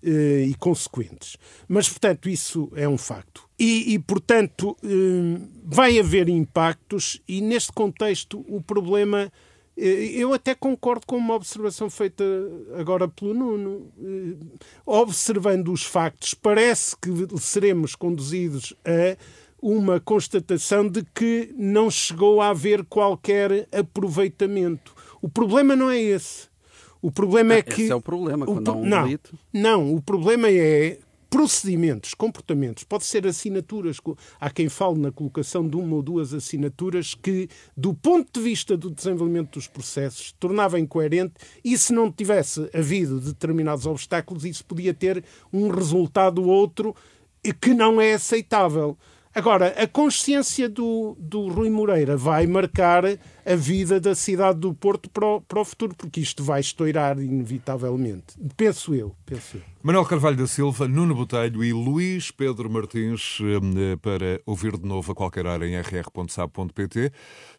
eh, 0.00 0.44
e 0.48 0.54
consequentes. 0.54 1.36
Mas, 1.66 1.88
portanto, 1.88 2.28
isso 2.28 2.70
é 2.76 2.88
um 2.88 2.96
facto. 2.96 3.48
E, 3.58 3.94
e, 3.94 3.98
portanto, 3.98 4.76
eh, 4.84 5.40
vai 5.64 5.98
haver 5.98 6.28
impactos, 6.28 7.20
e 7.26 7.40
neste 7.40 7.72
contexto 7.72 8.44
o 8.48 8.62
problema. 8.62 9.30
Eu 9.80 10.34
até 10.34 10.56
concordo 10.56 11.06
com 11.06 11.16
uma 11.16 11.34
observação 11.34 11.88
feita 11.88 12.24
agora 12.76 13.06
pelo 13.06 13.32
Nuno. 13.32 13.92
Observando 14.84 15.68
os 15.68 15.84
factos, 15.84 16.34
parece 16.34 16.96
que 16.96 17.08
seremos 17.38 17.94
conduzidos 17.94 18.74
a 18.84 19.16
uma 19.60 20.00
constatação 20.00 20.88
de 20.88 21.04
que 21.14 21.52
não 21.56 21.90
chegou 21.90 22.40
a 22.40 22.50
haver 22.50 22.84
qualquer 22.84 23.68
aproveitamento. 23.72 24.94
O 25.20 25.28
problema 25.28 25.74
não 25.74 25.90
é 25.90 26.00
esse. 26.00 26.48
O 27.00 27.10
problema 27.10 27.54
é 27.54 27.58
é 27.58 27.62
que. 27.62 27.82
Esse 27.82 27.92
é 27.92 27.94
o 27.94 28.00
problema, 28.00 28.46
quando 28.46 28.68
o, 28.68 28.70
há 28.70 28.74
um 28.74 28.86
não, 28.86 29.04
delito. 29.04 29.38
Não, 29.52 29.94
o 29.94 30.02
problema 30.02 30.48
é 30.48 30.98
procedimentos, 31.30 32.14
comportamentos, 32.14 32.84
pode 32.84 33.04
ser 33.04 33.26
assinaturas. 33.26 33.98
Há 34.40 34.50
quem 34.50 34.68
fale 34.68 34.98
na 34.98 35.12
colocação 35.12 35.68
de 35.68 35.76
uma 35.76 35.96
ou 35.96 36.02
duas 36.02 36.32
assinaturas 36.32 37.14
que, 37.14 37.48
do 37.76 37.92
ponto 37.92 38.28
de 38.32 38.40
vista 38.40 38.76
do 38.76 38.90
desenvolvimento 38.90 39.52
dos 39.52 39.66
processos, 39.66 40.32
tornava 40.32 40.80
incoerente 40.80 41.34
e 41.62 41.76
se 41.76 41.92
não 41.92 42.10
tivesse 42.10 42.68
havido 42.74 43.20
determinados 43.20 43.86
obstáculos, 43.86 44.44
isso 44.44 44.64
podia 44.64 44.94
ter 44.94 45.22
um 45.52 45.68
resultado 45.68 46.42
outro 46.42 46.94
que 47.60 47.74
não 47.74 48.00
é 48.00 48.14
aceitável. 48.14 48.96
Agora, 49.34 49.74
a 49.76 49.86
consciência 49.86 50.68
do, 50.68 51.16
do 51.18 51.48
Rui 51.48 51.70
Moreira 51.70 52.16
vai 52.16 52.46
marcar 52.46 53.04
a 53.04 53.54
vida 53.54 54.00
da 54.00 54.14
cidade 54.14 54.58
do 54.58 54.74
Porto 54.74 55.08
para 55.10 55.26
o, 55.26 55.40
para 55.40 55.60
o 55.60 55.64
futuro, 55.64 55.94
porque 55.94 56.20
isto 56.20 56.42
vai 56.42 56.60
estourar 56.60 57.18
inevitavelmente. 57.18 58.38
Penso 58.56 58.94
eu, 58.94 59.14
penso 59.24 59.58
eu. 59.58 59.62
Manuel 59.82 60.04
Carvalho 60.04 60.36
da 60.36 60.46
Silva, 60.46 60.88
Nuno 60.88 61.14
Botelho 61.14 61.62
e 61.62 61.72
Luís 61.72 62.30
Pedro 62.30 62.68
Martins 62.68 63.38
eh, 63.40 63.96
para 63.96 64.40
ouvir 64.44 64.76
de 64.76 64.86
novo 64.86 65.12
a 65.12 65.14
qualquer 65.14 65.46
hora 65.46 65.66
em 65.66 65.80
rr.sab.pt, 65.80 67.12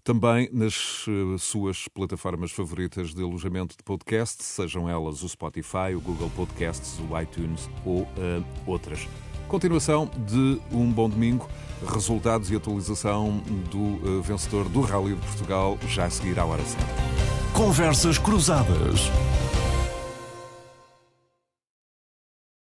também 0.03 0.49
nas 0.51 1.05
eh, 1.07 1.37
suas 1.37 1.87
plataformas 1.87 2.51
favoritas 2.51 3.13
de 3.13 3.23
alojamento 3.23 3.77
de 3.77 3.83
podcast, 3.83 4.43
sejam 4.43 4.89
elas 4.89 5.23
o 5.23 5.29
Spotify, 5.29 5.95
o 5.95 6.01
Google 6.01 6.29
Podcasts, 6.35 6.99
o 6.99 7.19
iTunes 7.19 7.69
ou 7.85 8.01
uh, 8.01 8.45
outras. 8.67 9.07
Continuação 9.49 10.07
de 10.15 10.61
um 10.71 10.91
bom 10.91 11.09
domingo, 11.09 11.49
resultados 11.91 12.51
e 12.51 12.55
atualização 12.55 13.41
do 13.71 13.79
uh, 13.79 14.21
vencedor 14.21 14.69
do 14.69 14.81
Rally 14.81 15.15
de 15.15 15.21
Portugal 15.21 15.75
já 15.87 16.05
a 16.05 16.09
seguir 16.09 16.37
à 16.39 16.45
hora 16.45 16.63
certa. 16.63 16.85
Conversas 17.51 18.19
Cruzadas. 18.19 19.09